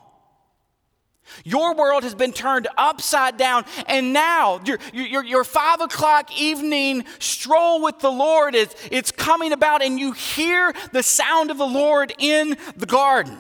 Your 1.43 1.75
world 1.75 2.03
has 2.03 2.15
been 2.15 2.33
turned 2.33 2.67
upside 2.77 3.37
down, 3.37 3.65
and 3.87 4.13
now 4.13 4.61
your, 4.65 4.79
your, 4.93 5.23
your 5.23 5.43
five 5.43 5.81
o'clock 5.81 6.37
evening 6.39 7.05
stroll 7.19 7.81
with 7.81 7.99
the 7.99 8.11
Lord 8.11 8.55
is 8.55 8.73
it's 8.91 9.11
coming 9.11 9.51
about, 9.51 9.81
and 9.81 9.99
you 9.99 10.11
hear 10.11 10.73
the 10.91 11.03
sound 11.03 11.51
of 11.51 11.57
the 11.57 11.67
Lord 11.67 12.13
in 12.17 12.57
the 12.75 12.85
garden. 12.85 13.37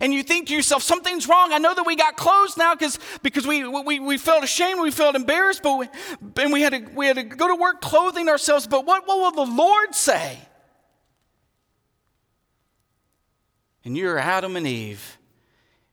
And 0.00 0.14
you 0.14 0.22
think 0.22 0.48
to 0.48 0.54
yourself, 0.54 0.82
something's 0.82 1.28
wrong. 1.28 1.52
I 1.52 1.58
know 1.58 1.74
that 1.74 1.84
we 1.84 1.96
got 1.96 2.16
closed 2.16 2.56
now 2.56 2.74
because 2.74 2.98
because 3.22 3.46
we, 3.46 3.66
we, 3.66 3.98
we 3.98 4.16
felt 4.16 4.44
ashamed, 4.44 4.80
we 4.80 4.90
felt 4.90 5.16
embarrassed, 5.16 5.62
but 5.62 5.76
we, 5.76 5.88
and 6.36 6.52
we 6.52 6.62
had, 6.62 6.72
to, 6.72 6.90
we 6.94 7.06
had 7.06 7.16
to 7.16 7.24
go 7.24 7.48
to 7.48 7.56
work 7.56 7.80
clothing 7.80 8.28
ourselves. 8.28 8.66
But 8.66 8.86
what, 8.86 9.06
what 9.06 9.36
will 9.36 9.44
the 9.44 9.52
Lord 9.52 9.94
say? 9.94 10.38
And 13.84 13.96
you're 13.96 14.18
Adam 14.18 14.56
and 14.56 14.66
Eve 14.66 15.18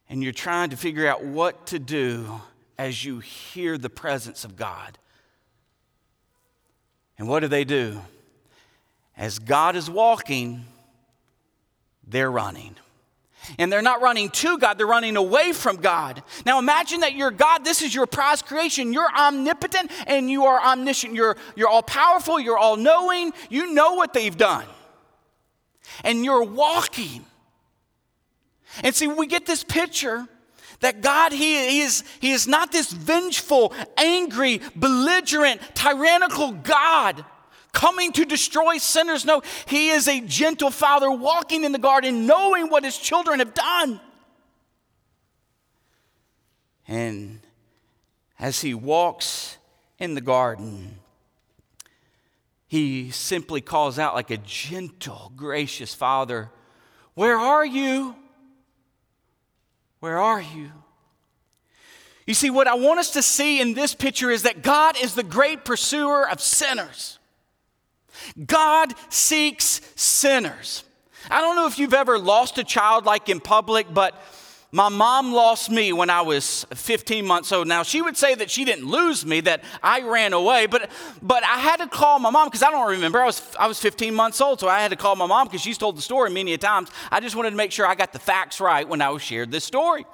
and 0.10 0.24
you're 0.24 0.34
trying 0.34 0.72
to 0.72 0.78
figure 0.78 1.08
out 1.08 1.24
what 1.24 1.68
to 1.68 1.80
do 1.80 2.42
as 2.78 3.06
you 3.06 3.20
hear 3.20 3.78
the 3.78 3.90
presence 3.90 4.44
of 4.44 4.56
God. 4.56 4.98
And 7.18 7.28
what 7.28 7.42
do 7.42 7.48
they 7.48 7.64
do? 7.64 8.02
As 9.16 9.38
God 9.38 9.76
is 9.76 9.90
walking, 9.90 10.66
they're 12.08 12.32
running. 12.32 12.76
And 13.58 13.72
they're 13.72 13.82
not 13.82 14.02
running 14.02 14.30
to 14.30 14.58
God, 14.58 14.78
they're 14.78 14.88
running 14.88 15.16
away 15.16 15.54
from 15.54 15.78
God. 15.78 16.24
Now 16.46 16.60
imagine 16.60 17.02
that 17.02 17.14
you're 17.14 17.32
God, 17.32 17.64
this 17.64 17.82
is 17.82 17.94
your 17.94 18.06
prize 18.06 18.42
creation. 18.42 18.94
You're 18.94 19.10
omnipotent 19.10 19.92
and 20.08 20.30
you 20.30 20.46
are 20.46 20.60
omniscient. 20.60 21.14
You're, 21.14 21.38
you're 21.56 21.70
all 21.70 21.84
powerful, 21.84 22.40
you're 22.40 22.58
all 22.58 22.78
knowing, 22.78 23.32
you 23.50 23.74
know 23.74 23.94
what 23.94 24.14
they've 24.14 24.36
done. 24.36 24.66
And 26.04 26.24
you're 26.24 26.44
walking 26.44 27.26
and 28.84 28.94
see, 28.96 29.08
we 29.08 29.28
get 29.28 29.46
this 29.46 29.64
picture 29.64 30.28
that 30.80 31.02
God, 31.02 31.32
he, 31.32 31.70
he, 31.70 31.82
is, 31.82 32.04
he 32.20 32.32
is 32.32 32.48
not 32.48 32.72
this 32.72 32.92
vengeful, 32.92 33.74
angry, 33.98 34.62
belligerent, 34.76 35.62
tyrannical 35.76 36.52
God 36.52 37.26
coming 37.74 38.12
to 38.14 38.26
destroy 38.26 38.78
sinners. 38.78 39.26
No, 39.26 39.42
he 39.68 39.90
is 39.90 40.08
a 40.08 40.22
gentle 40.22 40.72
father 40.72 41.12
walking 41.12 41.64
in 41.64 41.72
the 41.72 41.80
garden, 41.80 42.26
knowing 42.26 42.70
what 42.70 42.84
his 42.84 42.98
children 42.98 43.40
have 43.40 43.54
done. 43.54 44.00
And 46.88 47.42
as 48.40 48.62
he 48.62 48.74
walks 48.74 49.58
in 50.00 50.16
the 50.16 50.22
garden, 50.22 50.98
he 52.68 53.12
simply 53.12 53.62
calls 53.62 54.00
out 54.00 54.16
like 54.16 54.32
a 54.32 54.38
gentle, 54.38 55.32
gracious 55.36 55.94
father, 55.94 56.50
Where 57.16 57.38
are 57.38 57.66
you? 57.66 58.16
Where 60.00 60.18
are 60.18 60.42
you? 60.42 60.72
You 62.26 62.34
see, 62.34 62.50
what 62.50 62.68
I 62.68 62.76
want 62.76 63.00
us 63.00 63.12
to 63.12 63.22
see 63.22 63.60
in 63.60 63.74
this 63.74 63.96
picture 63.96 64.30
is 64.30 64.44
that 64.44 64.62
God 64.62 64.96
is 65.02 65.16
the 65.16 65.24
great 65.24 65.66
pursuer 65.66 66.30
of 66.30 66.40
sinners. 66.40 67.18
God 68.46 68.94
seeks 69.10 69.82
sinners. 69.96 70.84
I 71.30 71.42
don't 71.42 71.56
know 71.56 71.68
if 71.68 71.80
you've 71.80 71.94
ever 71.94 72.20
lost 72.20 72.58
a 72.58 72.64
child 72.64 73.06
like 73.06 73.30
in 73.30 73.40
public, 73.40 73.92
but 73.94 74.14
my 74.72 74.88
mom 74.88 75.34
lost 75.34 75.72
me 75.72 75.92
when 75.94 76.12
I 76.12 76.22
was 76.22 76.66
15 76.76 77.26
months 77.26 77.52
old. 77.52 77.68
Now, 77.68 77.82
she 77.82 78.04
would 78.04 78.16
say 78.16 78.36
that 78.36 78.52
she 78.52 78.66
didn't 78.66 78.86
lose 78.86 79.26
me, 79.26 79.40
that 79.42 79.64
I 79.82 80.02
ran 80.02 80.32
away, 80.32 80.68
but, 80.68 80.92
but 81.24 81.44
I 81.44 81.58
had 81.58 81.78
to 81.78 81.88
call 81.88 82.20
my 82.20 82.30
mom 82.30 82.48
because 82.48 82.62
I 82.62 82.70
don't 82.70 82.92
remember. 82.92 83.20
I 83.20 83.26
was, 83.26 83.42
I 83.60 83.68
was 83.68 83.80
15 83.80 84.14
months 84.14 84.40
old, 84.42 84.60
so 84.60 84.68
I 84.68 84.80
had 84.80 84.92
to 84.92 84.98
call 84.98 85.16
my 85.16 85.26
mom 85.26 85.48
because 85.48 85.62
she's 85.62 85.80
told 85.80 85.98
the 85.98 86.04
story 86.04 86.30
many 86.30 86.54
a 86.54 86.58
times. 86.60 86.90
I 87.12 87.20
just 87.20 87.36
wanted 87.36 87.50
to 87.52 87.56
make 87.56 87.72
sure 87.72 87.88
I 87.88 87.96
got 87.96 88.14
the 88.14 88.20
facts 88.20 88.62
right 88.62 88.88
when 88.88 89.02
I 89.02 89.16
shared 89.18 89.50
this 89.50 89.64
story. 89.64 90.06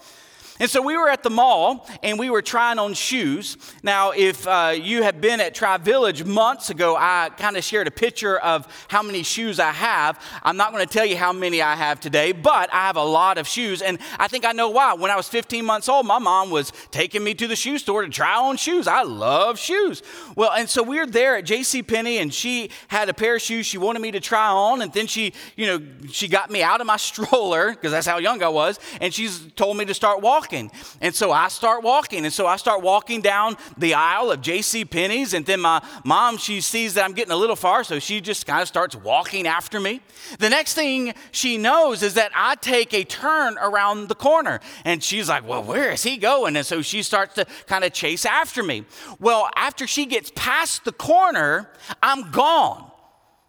And 0.58 0.70
so 0.70 0.82
we 0.82 0.96
were 0.96 1.10
at 1.10 1.22
the 1.22 1.30
mall 1.30 1.86
and 2.02 2.18
we 2.18 2.30
were 2.30 2.42
trying 2.42 2.80
on 2.80 2.94
shoes. 2.94 3.58
Now, 3.84 4.12
if 4.12 4.48
uh, 4.48 4.74
you 4.74 5.04
have 5.04 5.20
been 5.20 5.42
at 5.42 5.54
Tri 5.54 5.76
Village 5.76 6.24
months 6.24 6.70
ago, 6.70 6.96
I 6.98 7.30
kind 7.38 7.58
of 7.58 7.64
shared 7.66 7.88
a 7.88 7.92
picture 7.92 8.38
of 8.38 8.66
how 8.88 9.04
many 9.04 9.22
shoes 9.24 9.60
I 9.60 9.72
have. 9.72 10.18
I'm 10.44 10.56
not 10.56 10.72
going 10.72 10.88
to 10.88 10.92
tell 10.92 11.06
you 11.06 11.18
how 11.18 11.34
many 11.34 11.62
I 11.62 11.76
have 11.76 12.00
today, 12.00 12.32
but 12.32 12.74
I 12.74 12.88
have 12.88 12.96
a 12.96 13.04
lot 13.04 13.38
of 13.38 13.50
shoes. 13.50 13.82
And 13.82 14.00
I 14.18 14.30
think 14.30 14.46
I 14.46 14.54
know 14.54 14.70
why. 14.70 14.94
When 14.94 15.12
I 15.12 15.18
was 15.18 15.28
15 15.28 15.66
months 15.66 15.90
old, 15.90 16.06
my 16.06 16.20
mom 16.20 16.52
was 16.52 16.72
taking 16.90 17.22
me 17.22 17.34
to 17.34 17.48
the 17.48 17.56
shoe 17.58 17.78
store 17.78 18.04
to 18.04 18.10
try 18.10 18.38
on 18.38 18.56
shoes. 18.56 18.88
I 18.88 19.04
love 19.04 19.60
shoes. 19.60 20.04
Well, 20.38 20.54
and 20.54 20.70
so 20.70 20.84
we're 20.84 21.06
there 21.06 21.36
at 21.36 21.44
J.C. 21.44 21.84
Penney, 21.84 22.20
and 22.20 22.34
she 22.34 22.70
had 22.88 23.10
a 23.10 23.14
pair 23.14 23.36
of 23.36 23.42
shoes 23.42 23.66
she 23.66 23.78
wanted 23.78 24.02
me 24.02 24.12
to 24.12 24.22
try 24.22 24.48
on. 24.48 24.82
And 24.82 24.94
then 24.94 25.08
she, 25.08 25.34
you 25.58 25.68
know, 25.68 25.86
she 26.10 26.30
got 26.30 26.50
me 26.50 26.64
out 26.64 26.80
of 26.80 26.88
my 26.88 26.98
stroller 27.06 27.72
because 27.72 27.92
that's 27.92 28.08
how 28.08 28.20
young 28.20 28.42
I 28.42 28.48
was. 28.48 28.80
And 29.02 29.14
she's 29.14 29.52
told 29.58 29.76
me 29.76 29.84
to 29.84 29.94
start 29.94 30.22
walking 30.22 30.45
walking. 30.46 30.72
And 31.02 31.16
so 31.16 31.32
I 31.32 31.48
start 31.48 31.84
walking. 31.84 32.24
And 32.24 32.34
so 32.34 32.46
I 32.46 32.58
start 32.58 32.84
walking 32.84 33.22
down 33.22 33.58
the 33.78 33.96
aisle 33.96 34.32
of 34.32 34.42
J.C. 34.42 34.86
Penney's. 34.86 35.34
And 35.34 35.44
then 35.44 35.60
my 35.60 35.82
mom, 36.04 36.38
she 36.38 36.62
sees 36.62 36.94
that 36.94 37.04
I'm 37.04 37.14
getting 37.14 37.32
a 37.32 37.36
little 37.36 37.56
far, 37.56 37.84
so 37.84 37.98
she 37.98 38.22
just 38.22 38.46
kind 38.46 38.62
of 38.62 38.68
starts 38.68 38.96
walking 38.96 39.48
after 39.48 39.80
me. 39.80 40.02
The 40.38 40.50
next 40.50 40.76
thing 40.76 41.16
she 41.32 41.58
knows 41.58 42.04
is 42.04 42.14
that 42.14 42.32
I 42.36 42.56
take 42.56 42.94
a 42.94 43.04
turn 43.04 43.58
around 43.58 44.08
the 44.08 44.16
corner. 44.16 44.60
And 44.84 45.04
she's 45.04 45.30
like, 45.30 45.48
Well, 45.48 45.64
where 45.64 45.92
is 45.92 46.04
he 46.04 46.18
going? 46.18 46.56
And 46.56 46.66
so 46.66 46.84
she 46.84 47.02
starts 47.02 47.34
to 47.36 47.46
kind 47.66 47.84
of 47.84 47.92
chase 47.92 48.26
after 48.26 48.62
me. 48.62 48.86
Well, 49.20 49.50
after 49.56 49.88
she 49.88 50.06
gets 50.06 50.32
past 50.36 50.86
the 50.86 50.92
corner, 50.94 51.72
I'm 52.04 52.30
gone. 52.30 52.92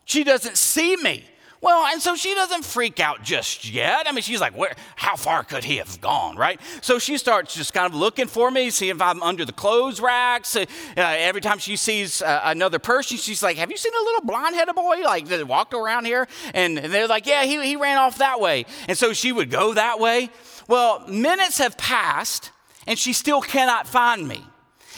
She 0.07 0.25
doesn't 0.25 0.57
see 0.57 0.97
me. 0.97 1.25
Well, 1.67 1.85
and 1.87 2.01
so 2.01 2.15
she 2.15 2.33
doesn't 2.33 2.65
freak 2.65 3.01
out 3.01 3.25
just 3.25 3.69
yet. 3.69 4.07
I 4.07 4.13
mean, 4.13 4.23
she's 4.23 4.41
like, 4.41 4.57
Where, 4.57 4.77
how 4.95 5.17
far 5.17 5.43
could 5.43 5.65
he 5.65 5.79
have 5.79 6.01
gone, 6.01 6.37
right? 6.37 6.61
So 6.81 7.01
she 7.01 7.19
starts 7.19 7.57
just 7.57 7.75
kind 7.75 7.93
of 7.93 7.99
looking 7.99 8.29
for 8.29 8.53
me, 8.53 8.71
see 8.71 8.89
if 8.89 9.03
I'm 9.03 9.21
under 9.21 9.45
the 9.45 9.53
clothes 9.53 10.01
racks. 10.01 10.55
Uh, 10.55 10.65
every 10.97 11.41
time 11.41 11.59
she 11.59 11.75
sees 11.75 12.23
uh, 12.23 12.41
another 12.45 12.79
person, 12.79 13.17
she's 13.17 13.43
like, 13.43 13.57
Have 13.57 13.73
you 13.73 13.77
seen 13.77 13.93
a 14.01 14.05
little 14.05 14.21
blonde 14.21 14.55
headed 14.55 14.77
boy 14.77 14.99
like 15.03 15.27
that 15.27 15.45
walked 15.49 15.75
around 15.75 16.05
here? 16.05 16.29
And 16.55 16.79
they're 16.79 17.09
like, 17.09 17.27
Yeah, 17.27 17.43
he, 17.43 17.61
he 17.67 17.75
ran 17.75 17.99
off 17.99 18.19
that 18.19 18.39
way. 18.39 18.65
And 18.87 18.97
so 18.97 19.13
she 19.13 19.33
would 19.33 19.51
go 19.51 19.75
that 19.75 19.99
way. 19.99 20.31
Well, 20.69 21.05
minutes 21.09 21.59
have 21.59 21.77
passed, 21.77 22.53
and 22.87 22.97
she 22.97 23.13
still 23.13 23.41
cannot 23.41 23.89
find 23.89 24.29
me. 24.29 24.45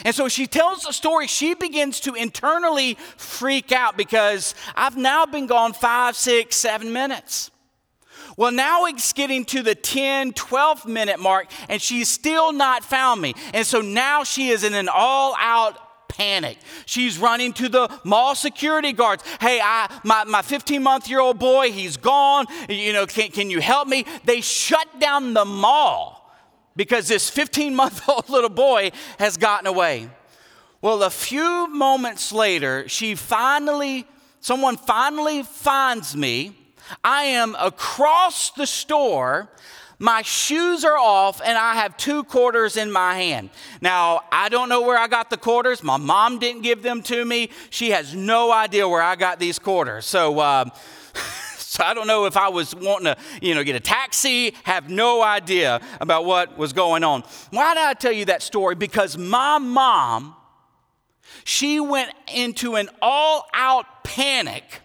And 0.04 0.14
so 0.14 0.28
she 0.28 0.46
tells 0.46 0.82
the 0.82 0.92
story. 0.92 1.26
She 1.26 1.54
begins 1.54 2.00
to 2.00 2.14
internally 2.14 2.96
freak 3.16 3.72
out 3.72 3.96
because 3.96 4.54
I've 4.74 4.96
now 4.96 5.26
been 5.26 5.46
gone 5.46 5.72
five, 5.72 6.16
six, 6.16 6.56
seven 6.56 6.92
minutes. 6.92 7.50
Well, 8.36 8.52
now 8.52 8.84
it's 8.84 9.12
getting 9.12 9.44
to 9.46 9.62
the 9.62 9.74
10, 9.74 10.32
12 10.32 10.86
minute 10.86 11.18
mark, 11.18 11.50
and 11.68 11.82
she's 11.82 12.08
still 12.08 12.52
not 12.52 12.84
found 12.84 13.20
me. 13.20 13.34
And 13.52 13.66
so 13.66 13.80
now 13.80 14.22
she 14.22 14.50
is 14.50 14.62
in 14.62 14.74
an 14.74 14.88
all 14.88 15.34
out 15.38 15.76
panic. 16.08 16.58
She's 16.86 17.18
running 17.18 17.52
to 17.54 17.68
the 17.68 17.88
mall 18.04 18.34
security 18.34 18.92
guards. 18.92 19.24
Hey, 19.40 19.60
I, 19.62 19.92
my, 20.04 20.24
my 20.24 20.42
15 20.42 20.82
month 20.82 21.08
year 21.08 21.20
old 21.20 21.38
boy, 21.38 21.72
he's 21.72 21.96
gone. 21.96 22.46
You 22.68 22.92
know, 22.92 23.06
can, 23.06 23.30
can 23.30 23.50
you 23.50 23.60
help 23.60 23.88
me? 23.88 24.04
They 24.24 24.40
shut 24.40 25.00
down 25.00 25.34
the 25.34 25.44
mall 25.44 26.17
because 26.78 27.08
this 27.08 27.28
15 27.28 27.74
month 27.74 28.08
old 28.08 28.28
little 28.30 28.48
boy 28.48 28.92
has 29.18 29.36
gotten 29.36 29.66
away. 29.66 30.08
Well, 30.80 31.02
a 31.02 31.10
few 31.10 31.66
moments 31.66 32.32
later, 32.32 32.88
she 32.88 33.16
finally, 33.16 34.06
someone 34.40 34.76
finally 34.76 35.42
finds 35.42 36.16
me. 36.16 36.56
I 37.02 37.24
am 37.24 37.56
across 37.58 38.52
the 38.52 38.66
store. 38.66 39.48
My 39.98 40.22
shoes 40.22 40.84
are 40.84 40.96
off, 40.96 41.42
and 41.44 41.58
I 41.58 41.74
have 41.74 41.96
two 41.96 42.22
quarters 42.22 42.76
in 42.76 42.92
my 42.92 43.16
hand. 43.16 43.50
Now, 43.80 44.22
I 44.30 44.48
don't 44.48 44.68
know 44.68 44.82
where 44.82 44.96
I 44.96 45.08
got 45.08 45.30
the 45.30 45.36
quarters. 45.36 45.82
My 45.82 45.96
mom 45.96 46.38
didn't 46.38 46.62
give 46.62 46.84
them 46.84 47.02
to 47.02 47.24
me. 47.24 47.50
She 47.70 47.90
has 47.90 48.14
no 48.14 48.52
idea 48.52 48.88
where 48.88 49.02
I 49.02 49.16
got 49.16 49.40
these 49.40 49.58
quarters. 49.58 50.06
So, 50.06 50.38
uh, 50.38 50.66
So 51.78 51.84
I 51.84 51.92
don't 51.92 52.06
know 52.06 52.24
if 52.24 52.38
I 52.38 52.48
was 52.48 52.74
wanting 52.74 53.14
to, 53.14 53.16
you 53.42 53.54
know, 53.54 53.62
get 53.62 53.76
a 53.76 53.80
taxi, 53.80 54.54
have 54.64 54.88
no 54.88 55.22
idea 55.22 55.82
about 56.00 56.24
what 56.24 56.56
was 56.56 56.72
going 56.72 57.04
on. 57.04 57.22
Why 57.50 57.74
did 57.74 57.82
I 57.82 57.92
tell 57.92 58.10
you 58.10 58.24
that 58.24 58.40
story? 58.40 58.74
Because 58.74 59.18
my 59.18 59.58
mom, 59.58 60.34
she 61.44 61.78
went 61.78 62.10
into 62.34 62.76
an 62.76 62.88
all 63.02 63.46
out 63.52 64.02
panic, 64.02 64.80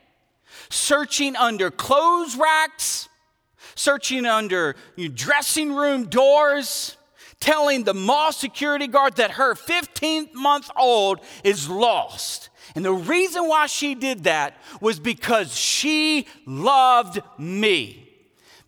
searching 0.69 1.37
under 1.37 1.71
clothes 1.71 2.35
racks, 2.35 3.07
searching 3.75 4.25
under 4.25 4.75
dressing 5.13 5.73
room 5.73 6.07
doors, 6.07 6.97
telling 7.39 7.85
the 7.85 7.93
mall 7.93 8.33
security 8.33 8.87
guard 8.87 9.15
that 9.15 9.31
her 9.31 9.55
15 9.55 10.31
month 10.33 10.69
old 10.77 11.21
is 11.45 11.69
lost. 11.69 12.49
And 12.75 12.83
the 12.83 12.93
reason 12.93 13.47
why 13.47 13.67
she 13.67 13.93
did 13.95 14.23
that 14.23 14.57
was 14.81 14.99
because 14.99 15.55
she 15.55 16.27
loved 16.45 17.21
me. 17.37 18.09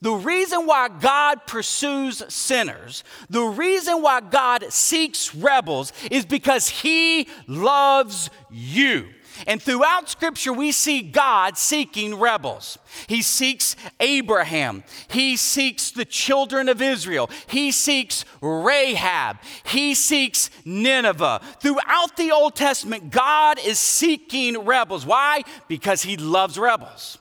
The 0.02 0.14
reason 0.14 0.68
why 0.68 0.90
God 0.90 1.48
pursues 1.48 2.22
sinners, 2.32 3.04
the 3.30 3.42
reason 3.42 4.04
why 4.04 4.22
God 4.22 4.66
seeks 4.70 5.34
rebels 5.34 5.92
is 6.12 6.26
because 6.26 6.68
He 6.68 7.28
loves 7.48 8.30
you. 8.52 9.08
And 9.48 9.62
throughout 9.62 10.10
Scripture, 10.10 10.54
we 10.54 10.72
see 10.72 11.02
God 11.02 11.58
seeking 11.58 12.16
rebels. 12.16 12.78
He 13.08 13.22
seeks 13.22 13.76
Abraham. 14.00 14.84
He 15.10 15.38
seeks 15.38 15.92
the 15.92 16.06
children 16.06 16.70
of 16.70 16.82
Israel. 16.82 17.30
He 17.48 17.72
seeks 17.72 18.26
Rahab. 18.42 19.38
He 19.66 19.96
seeks 19.96 20.50
Nineveh. 20.64 21.42
Throughout 21.60 22.18
the 22.18 22.32
Old 22.32 22.56
Testament, 22.56 23.12
God 23.12 23.60
is 23.60 23.80
seeking 23.80 24.66
rebels. 24.66 25.06
Why? 25.06 25.44
Because 25.68 26.04
He 26.04 26.18
loves 26.18 26.58
rebels. 26.58 27.18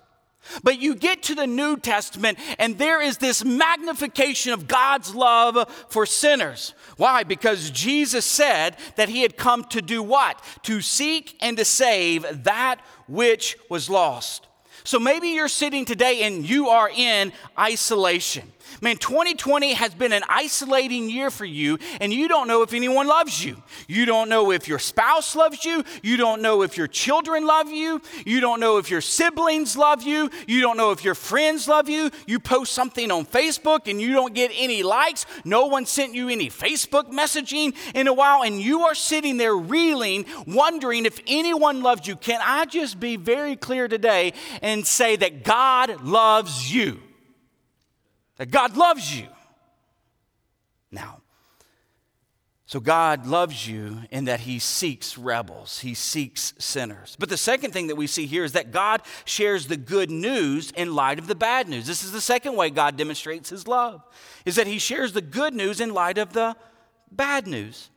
But 0.63 0.79
you 0.79 0.95
get 0.95 1.23
to 1.25 1.35
the 1.35 1.47
New 1.47 1.77
Testament, 1.77 2.39
and 2.59 2.77
there 2.79 3.01
is 3.01 3.19
this 3.19 3.45
magnification 3.45 4.53
of 4.53 4.69
God's 4.69 5.15
love 5.15 5.69
for 5.89 6.07
sinners. 6.07 6.75
Why? 6.97 7.23
Because 7.23 7.71
Jesus 7.71 8.25
said 8.25 8.77
that 8.97 9.09
he 9.09 9.23
had 9.23 9.37
come 9.37 9.65
to 9.65 9.83
do 9.83 10.03
what? 10.03 10.43
To 10.63 10.81
seek 10.81 11.37
and 11.41 11.57
to 11.57 11.65
save 11.65 12.45
that 12.45 12.81
which 13.07 13.57
was 13.69 13.91
lost. 13.91 14.47
So 14.83 14.99
maybe 14.99 15.29
you're 15.29 15.49
sitting 15.49 15.85
today 15.85 16.25
and 16.25 16.49
you 16.49 16.69
are 16.69 16.91
in 16.91 17.33
isolation. 17.59 18.53
Man, 18.81 18.97
2020 18.97 19.75
has 19.75 19.95
been 19.95 20.13
an 20.13 20.23
isolating 20.29 21.09
year 21.09 21.31
for 21.31 21.45
you, 21.45 21.79
and 22.01 22.13
you 22.13 22.29
don't 22.29 22.49
know 22.49 22.63
if 22.63 22.73
anyone 22.73 23.07
loves 23.07 23.45
you. 23.45 23.63
You 23.87 24.05
don't 24.05 24.29
know 24.29 24.51
if 24.51 24.69
your 24.69 24.79
spouse 24.79 25.37
loves 25.37 25.65
you. 25.65 25.85
You 26.03 26.17
don't 26.17 26.43
know 26.43 26.63
if 26.63 26.77
your 26.77 26.87
children 26.87 27.47
love 27.47 27.71
you. 27.71 28.01
You 28.27 28.41
don't 28.41 28.61
know 28.61 28.79
if 28.79 28.91
your 28.91 29.01
siblings 29.01 29.77
love 29.77 30.03
you. 30.03 30.31
You 30.47 30.61
don't 30.61 30.77
know 30.77 30.91
if 30.91 31.05
your 31.05 31.15
friends 31.15 31.69
love 31.69 31.89
you. 31.89 32.11
You 32.27 32.41
post 32.41 32.73
something 32.73 33.11
on 33.11 33.27
Facebook 33.27 33.89
and 33.89 34.01
you 34.01 34.13
don't 34.13 34.35
get 34.35 34.51
any 34.55 34.83
likes. 34.83 35.27
No 35.45 35.67
one 35.67 35.87
sent 35.87 36.15
you 36.15 36.29
any 36.29 36.49
Facebook 36.49 37.13
messaging 37.13 37.75
in 37.95 38.09
a 38.09 38.13
while, 38.13 38.43
and 38.43 38.61
you 38.61 38.83
are 38.83 38.95
sitting 38.95 39.37
there 39.37 39.55
reeling, 39.55 40.27
wondering 40.47 41.07
if 41.07 41.21
anyone 41.27 41.83
loves 41.83 42.07
you. 42.07 42.17
Can 42.17 42.41
I 42.43 42.65
just 42.65 42.99
be 42.99 43.17
very 43.17 43.57
clear 43.57 43.89
today 43.89 44.33
and 44.65 44.85
say 44.85 45.15
that 45.15 45.45
God 45.45 46.03
loves 46.03 46.75
you? 46.75 47.01
that 48.37 48.51
God 48.51 48.77
loves 48.77 49.17
you. 49.17 49.29
Now, 50.91 51.21
so 52.67 52.81
God 52.81 53.27
loves 53.27 53.69
you 53.69 54.01
in 54.11 54.25
that 54.25 54.41
he 54.41 54.59
seeks 54.59 55.19
rebels, 55.19 55.81
he 55.81 55.95
seeks 55.95 56.55
sinners. 56.59 57.17
But 57.19 57.29
the 57.29 57.37
second 57.37 57.73
thing 57.73 57.89
that 57.89 57.97
we 57.97 58.07
see 58.07 58.27
here 58.27 58.45
is 58.45 58.53
that 58.53 58.73
God 58.73 59.03
shares 59.25 59.67
the 59.67 59.77
good 59.77 60.11
news 60.11 60.73
in 60.73 60.95
light 60.95 61.19
of 61.19 61.27
the 61.27 61.35
bad 61.35 61.69
news. 61.69 61.87
This 61.87 62.03
is 62.03 62.13
the 62.13 62.21
second 62.21 62.57
way 62.57 62.71
God 62.71 62.97
demonstrates 62.97 63.51
his 63.51 63.69
love, 63.69 64.03
is 64.45 64.57
that 64.57 64.67
he 64.67 64.79
shares 64.79 65.13
the 65.13 65.23
good 65.23 65.55
news 65.55 65.81
in 65.81 65.93
light 65.93 66.19
of 66.19 66.33
the 66.33 66.57
bad 67.13 67.47
news. 67.47 67.91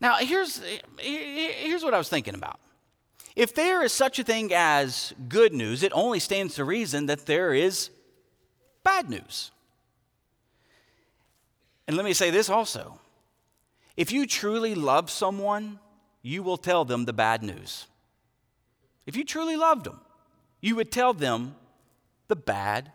Now, 0.00 0.16
here's, 0.16 0.62
here's 0.98 1.82
what 1.82 1.94
I 1.94 1.98
was 1.98 2.08
thinking 2.08 2.34
about. 2.34 2.60
If 3.36 3.54
there 3.54 3.82
is 3.82 3.92
such 3.92 4.18
a 4.18 4.24
thing 4.24 4.50
as 4.54 5.12
good 5.28 5.52
news, 5.52 5.82
it 5.82 5.92
only 5.94 6.18
stands 6.18 6.54
to 6.54 6.64
reason 6.64 7.04
that 7.06 7.26
there 7.26 7.52
is 7.52 7.90
bad 8.82 9.10
news. 9.10 9.50
And 11.86 11.96
let 11.96 12.04
me 12.04 12.14
say 12.14 12.30
this 12.30 12.48
also 12.48 12.98
if 13.96 14.10
you 14.10 14.26
truly 14.26 14.74
love 14.74 15.10
someone, 15.10 15.78
you 16.22 16.42
will 16.42 16.56
tell 16.56 16.84
them 16.84 17.04
the 17.04 17.12
bad 17.12 17.42
news. 17.42 17.86
If 19.06 19.16
you 19.16 19.24
truly 19.24 19.56
loved 19.56 19.84
them, 19.84 20.00
you 20.60 20.74
would 20.74 20.90
tell 20.90 21.12
them 21.12 21.54
the 22.28 22.36
bad 22.36 22.90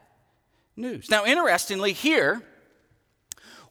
news. 0.75 1.09
Now, 1.09 1.25
interestingly, 1.25 1.93
here, 1.93 2.43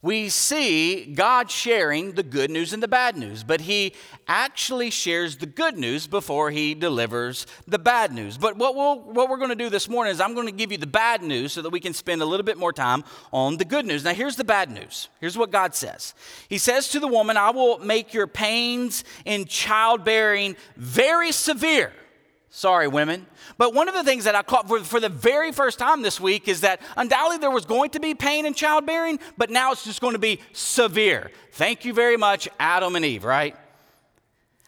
we 0.02 0.30
see 0.30 1.04
God 1.12 1.50
sharing 1.50 2.12
the 2.12 2.22
good 2.22 2.50
news 2.50 2.72
and 2.72 2.82
the 2.82 2.88
bad 2.88 3.18
news, 3.18 3.44
but 3.44 3.60
he 3.60 3.92
actually 4.26 4.88
shares 4.88 5.36
the 5.36 5.44
good 5.46 5.76
news 5.76 6.06
before 6.06 6.50
he 6.50 6.74
delivers 6.74 7.46
the 7.68 7.78
bad 7.78 8.10
news. 8.10 8.38
But 8.38 8.56
what, 8.56 8.74
we'll, 8.74 8.98
what 8.98 9.28
we're 9.28 9.36
going 9.36 9.50
to 9.50 9.54
do 9.54 9.68
this 9.68 9.90
morning 9.90 10.12
is 10.12 10.20
I'm 10.20 10.32
going 10.32 10.46
to 10.46 10.52
give 10.52 10.72
you 10.72 10.78
the 10.78 10.86
bad 10.86 11.22
news 11.22 11.52
so 11.52 11.60
that 11.60 11.68
we 11.68 11.80
can 11.80 11.92
spend 11.92 12.22
a 12.22 12.24
little 12.24 12.44
bit 12.44 12.56
more 12.56 12.72
time 12.72 13.04
on 13.30 13.58
the 13.58 13.64
good 13.66 13.84
news. 13.84 14.02
Now, 14.02 14.14
here's 14.14 14.36
the 14.36 14.44
bad 14.44 14.70
news. 14.70 15.08
Here's 15.20 15.36
what 15.36 15.50
God 15.50 15.74
says 15.74 16.14
He 16.48 16.56
says 16.56 16.88
to 16.90 17.00
the 17.00 17.08
woman, 17.08 17.36
I 17.36 17.50
will 17.50 17.78
make 17.78 18.14
your 18.14 18.26
pains 18.26 19.04
in 19.26 19.44
childbearing 19.44 20.56
very 20.76 21.30
severe. 21.30 21.92
Sorry, 22.52 22.88
women. 22.88 23.26
But 23.58 23.74
one 23.74 23.88
of 23.88 23.94
the 23.94 24.02
things 24.02 24.24
that 24.24 24.34
I 24.34 24.42
caught 24.42 24.66
for, 24.66 24.80
for, 24.80 24.98
the 24.98 25.08
very 25.08 25.52
first 25.52 25.78
time 25.78 26.02
this 26.02 26.20
week 26.20 26.48
is 26.48 26.62
that 26.62 26.82
undoubtedly 26.96 27.38
there 27.38 27.50
was 27.50 27.64
going 27.64 27.90
to 27.90 28.00
be 28.00 28.12
pain 28.12 28.44
in 28.44 28.54
childbearing, 28.54 29.20
but 29.38 29.50
now 29.50 29.70
it's 29.70 29.84
just 29.84 30.00
going 30.00 30.14
to 30.14 30.18
be 30.18 30.40
severe. 30.52 31.30
Thank 31.52 31.84
you 31.84 31.92
very 31.92 32.16
much, 32.16 32.48
Adam 32.58 32.96
and 32.96 33.04
Eve, 33.04 33.22
right? 33.22 33.56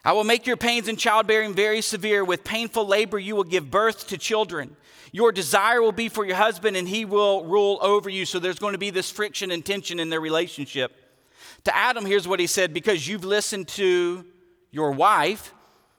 I 0.05 0.13
will 0.13 0.23
make 0.23 0.47
your 0.47 0.55
pains 0.55 0.87
in 0.87 0.95
childbearing 0.95 1.53
very 1.53 1.81
severe. 1.81 2.23
With 2.23 2.45
painful 2.45 2.87
labor, 2.87 3.19
you 3.19 3.35
will 3.35 3.43
give 3.43 3.69
birth 3.69 4.07
to 4.07 4.17
children. 4.17 4.77
Your 5.11 5.33
desire 5.33 5.81
will 5.81 5.91
be 5.91 6.07
for 6.07 6.25
your 6.25 6.37
husband, 6.37 6.77
and 6.77 6.87
he 6.87 7.03
will 7.03 7.43
rule 7.43 7.79
over 7.81 8.09
you. 8.09 8.25
So 8.25 8.39
there's 8.39 8.59
going 8.59 8.73
to 8.73 8.79
be 8.79 8.91
this 8.91 9.11
friction 9.11 9.51
and 9.51 9.63
tension 9.63 9.99
in 9.99 10.09
their 10.09 10.21
relationship. 10.21 10.93
To 11.65 11.75
Adam, 11.75 12.05
here's 12.05 12.29
what 12.29 12.39
he 12.39 12.47
said 12.47 12.73
because 12.73 13.07
you've 13.07 13.25
listened 13.25 13.67
to 13.69 14.25
your 14.71 14.91
wife 14.91 15.53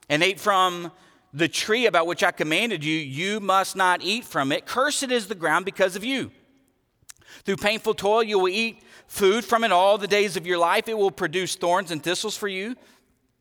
and 0.09 0.23
ate 0.23 0.41
from 0.41 0.91
the 1.35 1.49
tree 1.49 1.87
about 1.87 2.07
which 2.07 2.23
I 2.23 2.31
commanded 2.31 2.85
you, 2.85 2.97
you 2.97 3.41
must 3.41 3.75
not 3.75 4.03
eat 4.03 4.25
from 4.25 4.53
it. 4.53 4.67
Cursed 4.67 5.11
is 5.11 5.27
the 5.27 5.35
ground 5.35 5.65
because 5.65 5.97
of 5.97 6.05
you. 6.05 6.31
Through 7.45 7.57
painful 7.57 7.95
toil, 7.95 8.23
you 8.23 8.39
will 8.39 8.49
eat 8.49 8.83
food 9.09 9.45
from 9.45 9.65
it 9.65 9.73
all 9.73 9.99
the 9.99 10.07
days 10.07 10.37
of 10.37 10.47
your 10.47 10.59
life. 10.59 10.89
It 10.89 10.97
will 10.97 11.11
produce 11.11 11.57
thorns 11.57 11.91
and 11.91 12.01
thistles 12.01 12.37
for 12.37 12.47
you, 12.47 12.77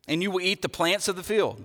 and 0.08 0.24
you 0.24 0.32
will 0.32 0.42
eat 0.42 0.64
the 0.64 0.70
plants 0.70 1.08
of 1.08 1.16
the 1.16 1.24
field. 1.24 1.64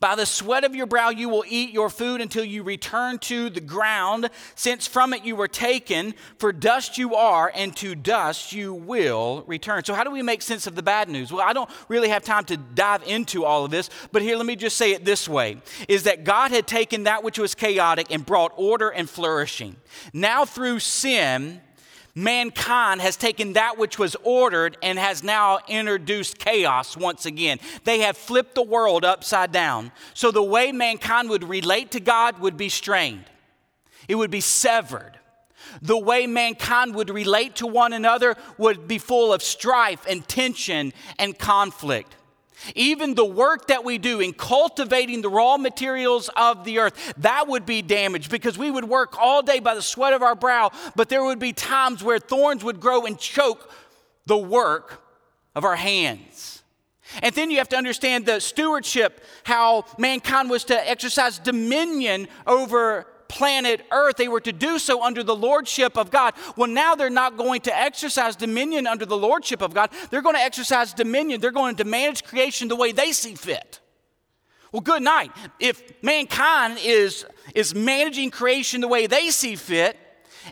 By 0.00 0.14
the 0.14 0.26
sweat 0.26 0.64
of 0.64 0.74
your 0.74 0.86
brow 0.86 1.10
you 1.10 1.28
will 1.28 1.44
eat 1.48 1.70
your 1.70 1.90
food 1.90 2.20
until 2.20 2.44
you 2.44 2.62
return 2.62 3.18
to 3.20 3.50
the 3.50 3.60
ground, 3.60 4.30
since 4.54 4.86
from 4.86 5.12
it 5.12 5.24
you 5.24 5.36
were 5.36 5.48
taken, 5.48 6.14
for 6.38 6.52
dust 6.52 6.98
you 6.98 7.14
are, 7.14 7.50
and 7.54 7.76
to 7.76 7.94
dust 7.94 8.52
you 8.52 8.74
will 8.74 9.44
return. 9.46 9.84
So, 9.84 9.94
how 9.94 10.04
do 10.04 10.10
we 10.10 10.22
make 10.22 10.42
sense 10.42 10.66
of 10.66 10.74
the 10.74 10.82
bad 10.82 11.08
news? 11.08 11.32
Well, 11.32 11.46
I 11.46 11.52
don't 11.52 11.70
really 11.88 12.08
have 12.08 12.22
time 12.22 12.44
to 12.46 12.56
dive 12.56 13.02
into 13.06 13.44
all 13.44 13.64
of 13.64 13.70
this, 13.70 13.90
but 14.12 14.22
here 14.22 14.36
let 14.36 14.46
me 14.46 14.56
just 14.56 14.76
say 14.76 14.92
it 14.92 15.04
this 15.04 15.28
way 15.28 15.58
is 15.88 16.04
that 16.04 16.24
God 16.24 16.50
had 16.50 16.66
taken 16.66 17.04
that 17.04 17.22
which 17.22 17.38
was 17.38 17.54
chaotic 17.54 18.10
and 18.10 18.24
brought 18.24 18.52
order 18.56 18.88
and 18.88 19.08
flourishing. 19.08 19.76
Now, 20.12 20.44
through 20.44 20.80
sin, 20.80 21.60
mankind 22.18 23.00
has 23.00 23.16
taken 23.16 23.52
that 23.54 23.78
which 23.78 23.98
was 23.98 24.16
ordered 24.24 24.76
and 24.82 24.98
has 24.98 25.22
now 25.22 25.60
introduced 25.68 26.38
chaos 26.38 26.96
once 26.96 27.26
again. 27.26 27.58
They 27.84 28.00
have 28.00 28.16
flipped 28.16 28.54
the 28.54 28.62
world 28.62 29.04
upside 29.04 29.52
down. 29.52 29.92
So 30.14 30.30
the 30.30 30.42
way 30.42 30.72
mankind 30.72 31.30
would 31.30 31.44
relate 31.44 31.92
to 31.92 32.00
God 32.00 32.40
would 32.40 32.56
be 32.56 32.68
strained, 32.68 33.24
it 34.08 34.16
would 34.16 34.30
be 34.30 34.40
severed. 34.40 35.12
The 35.82 35.98
way 35.98 36.26
mankind 36.26 36.94
would 36.94 37.10
relate 37.10 37.56
to 37.56 37.66
one 37.66 37.92
another 37.92 38.36
would 38.56 38.88
be 38.88 38.98
full 38.98 39.32
of 39.32 39.42
strife 39.42 40.06
and 40.08 40.26
tension 40.26 40.92
and 41.18 41.38
conflict. 41.38 42.16
Even 42.74 43.14
the 43.14 43.24
work 43.24 43.68
that 43.68 43.84
we 43.84 43.98
do 43.98 44.20
in 44.20 44.32
cultivating 44.32 45.22
the 45.22 45.28
raw 45.28 45.56
materials 45.56 46.28
of 46.36 46.64
the 46.64 46.78
earth, 46.78 47.14
that 47.18 47.48
would 47.48 47.64
be 47.64 47.82
damaged 47.82 48.30
because 48.30 48.58
we 48.58 48.70
would 48.70 48.84
work 48.84 49.16
all 49.18 49.42
day 49.42 49.60
by 49.60 49.74
the 49.74 49.82
sweat 49.82 50.12
of 50.12 50.22
our 50.22 50.34
brow, 50.34 50.70
but 50.96 51.08
there 51.08 51.24
would 51.24 51.38
be 51.38 51.52
times 51.52 52.02
where 52.02 52.18
thorns 52.18 52.64
would 52.64 52.80
grow 52.80 53.06
and 53.06 53.18
choke 53.18 53.70
the 54.26 54.38
work 54.38 55.02
of 55.54 55.64
our 55.64 55.76
hands. 55.76 56.62
And 57.22 57.34
then 57.34 57.50
you 57.50 57.58
have 57.58 57.70
to 57.70 57.76
understand 57.76 58.26
the 58.26 58.40
stewardship, 58.40 59.24
how 59.44 59.86
mankind 59.96 60.50
was 60.50 60.64
to 60.64 60.88
exercise 60.88 61.38
dominion 61.38 62.28
over 62.46 63.06
planet 63.28 63.84
Earth. 63.90 64.16
They 64.16 64.28
were 64.28 64.40
to 64.40 64.52
do 64.52 64.78
so 64.78 65.02
under 65.02 65.22
the 65.22 65.36
lordship 65.36 65.96
of 65.96 66.10
God. 66.10 66.34
Well, 66.56 66.68
now 66.68 66.94
they're 66.94 67.10
not 67.10 67.36
going 67.36 67.60
to 67.62 67.76
exercise 67.76 68.36
dominion 68.36 68.86
under 68.86 69.06
the 69.06 69.16
lordship 69.16 69.62
of 69.62 69.74
God. 69.74 69.90
They're 70.10 70.22
going 70.22 70.36
to 70.36 70.42
exercise 70.42 70.92
dominion. 70.92 71.40
They're 71.40 71.50
going 71.50 71.76
to 71.76 71.84
manage 71.84 72.24
creation 72.24 72.68
the 72.68 72.76
way 72.76 72.92
they 72.92 73.12
see 73.12 73.34
fit. 73.34 73.80
Well, 74.72 74.82
good 74.82 75.02
night. 75.02 75.30
If 75.58 76.02
mankind 76.02 76.78
is, 76.82 77.24
is 77.54 77.74
managing 77.74 78.30
creation 78.30 78.80
the 78.80 78.88
way 78.88 79.06
they 79.06 79.30
see 79.30 79.56
fit, 79.56 79.96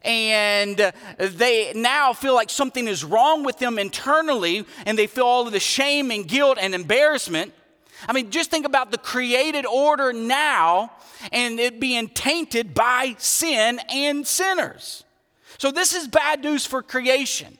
and 0.04 0.80
uh, 0.80 0.92
they 1.18 1.72
now 1.74 2.12
feel 2.12 2.34
like 2.34 2.50
something 2.50 2.86
is 2.88 3.04
wrong 3.04 3.44
with 3.44 3.58
them 3.58 3.78
internally, 3.78 4.64
and 4.84 4.98
they 4.98 5.06
feel 5.06 5.24
all 5.24 5.46
of 5.46 5.52
the 5.52 5.60
shame 5.60 6.10
and 6.10 6.26
guilt 6.26 6.58
and 6.60 6.74
embarrassment. 6.74 7.52
I 8.08 8.12
mean, 8.12 8.30
just 8.30 8.50
think 8.50 8.66
about 8.66 8.90
the 8.90 8.98
created 8.98 9.66
order 9.66 10.12
now 10.12 10.92
and 11.32 11.58
it 11.58 11.80
being 11.80 12.08
tainted 12.08 12.74
by 12.74 13.14
sin 13.18 13.80
and 13.90 14.26
sinners. 14.26 15.04
So, 15.58 15.70
this 15.70 15.94
is 15.94 16.06
bad 16.06 16.42
news 16.42 16.66
for 16.66 16.82
creation. 16.82 17.58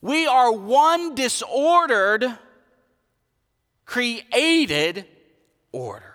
We 0.00 0.26
are 0.26 0.52
one 0.52 1.14
disordered, 1.14 2.38
created 3.84 5.06
order. 5.72 6.14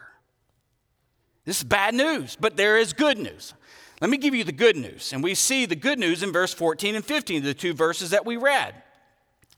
This 1.44 1.58
is 1.58 1.64
bad 1.64 1.94
news, 1.94 2.38
but 2.40 2.56
there 2.56 2.78
is 2.78 2.94
good 2.94 3.18
news. 3.18 3.54
Let 4.00 4.10
me 4.10 4.18
give 4.18 4.34
you 4.34 4.44
the 4.44 4.52
good 4.52 4.76
news. 4.76 5.14
And 5.14 5.24
we 5.24 5.36
see 5.36 5.66
the 5.66 5.76
good 5.76 6.00
news 6.00 6.24
in 6.24 6.32
verse 6.32 6.54
14 6.54 6.96
and 6.96 7.06
15, 7.06 7.44
the 7.44 7.54
two 7.54 7.74
verses 7.74 8.12
that 8.12 8.26
we 8.26 8.38
read. 8.38 8.74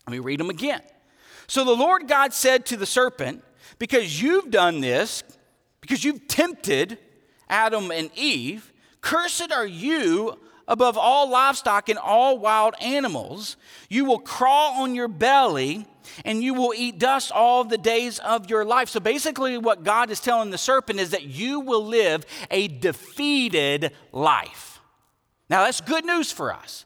Let 0.07 0.11
me 0.11 0.19
read 0.19 0.39
them 0.39 0.49
again. 0.49 0.81
So 1.47 1.63
the 1.63 1.75
Lord 1.75 2.07
God 2.07 2.33
said 2.33 2.65
to 2.67 2.77
the 2.77 2.85
serpent, 2.85 3.43
Because 3.79 4.21
you've 4.21 4.51
done 4.51 4.81
this, 4.81 5.23
because 5.81 6.03
you've 6.03 6.27
tempted 6.27 6.97
Adam 7.49 7.91
and 7.91 8.09
Eve, 8.15 8.71
cursed 9.01 9.51
are 9.51 9.65
you 9.65 10.37
above 10.67 10.97
all 10.97 11.29
livestock 11.29 11.89
and 11.89 11.99
all 11.99 12.37
wild 12.37 12.75
animals. 12.81 13.57
You 13.89 14.05
will 14.05 14.19
crawl 14.19 14.81
on 14.81 14.95
your 14.95 15.07
belly 15.07 15.85
and 16.25 16.43
you 16.43 16.53
will 16.53 16.73
eat 16.75 16.99
dust 16.99 17.31
all 17.31 17.63
the 17.63 17.77
days 17.77 18.19
of 18.19 18.49
your 18.49 18.65
life. 18.65 18.89
So 18.89 18.99
basically, 18.99 19.57
what 19.57 19.83
God 19.83 20.09
is 20.09 20.19
telling 20.19 20.51
the 20.51 20.57
serpent 20.57 20.99
is 20.99 21.11
that 21.11 21.23
you 21.23 21.59
will 21.59 21.85
live 21.85 22.25
a 22.51 22.67
defeated 22.67 23.91
life. 24.11 24.81
Now, 25.49 25.63
that's 25.63 25.81
good 25.81 26.05
news 26.05 26.31
for 26.31 26.53
us. 26.53 26.85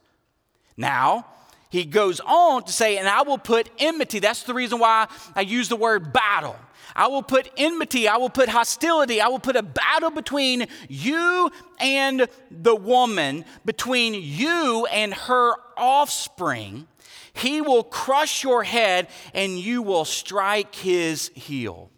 Now, 0.75 1.25
he 1.69 1.83
goes 1.83 2.19
on 2.19 2.63
to 2.63 2.71
say, 2.71 2.97
and 2.97 3.07
I 3.07 3.23
will 3.23 3.37
put 3.37 3.69
enmity. 3.77 4.19
That's 4.19 4.43
the 4.43 4.53
reason 4.53 4.79
why 4.79 5.07
I 5.35 5.41
use 5.41 5.69
the 5.69 5.75
word 5.75 6.13
battle. 6.13 6.55
I 6.97 7.07
will 7.07 7.21
put 7.21 7.51
enmity, 7.57 8.07
I 8.07 8.17
will 8.17 8.31
put 8.31 8.49
hostility, 8.49 9.21
I 9.21 9.27
will 9.27 9.39
put 9.39 9.55
a 9.55 9.61
battle 9.61 10.09
between 10.09 10.65
you 10.89 11.51
and 11.79 12.27
the 12.49 12.75
woman, 12.75 13.45
between 13.63 14.15
you 14.15 14.87
and 14.91 15.13
her 15.13 15.53
offspring. 15.77 16.87
He 17.33 17.61
will 17.61 17.83
crush 17.83 18.43
your 18.43 18.63
head 18.63 19.09
and 19.35 19.59
you 19.59 19.83
will 19.83 20.05
strike 20.05 20.73
his 20.73 21.29
heel. 21.35 21.91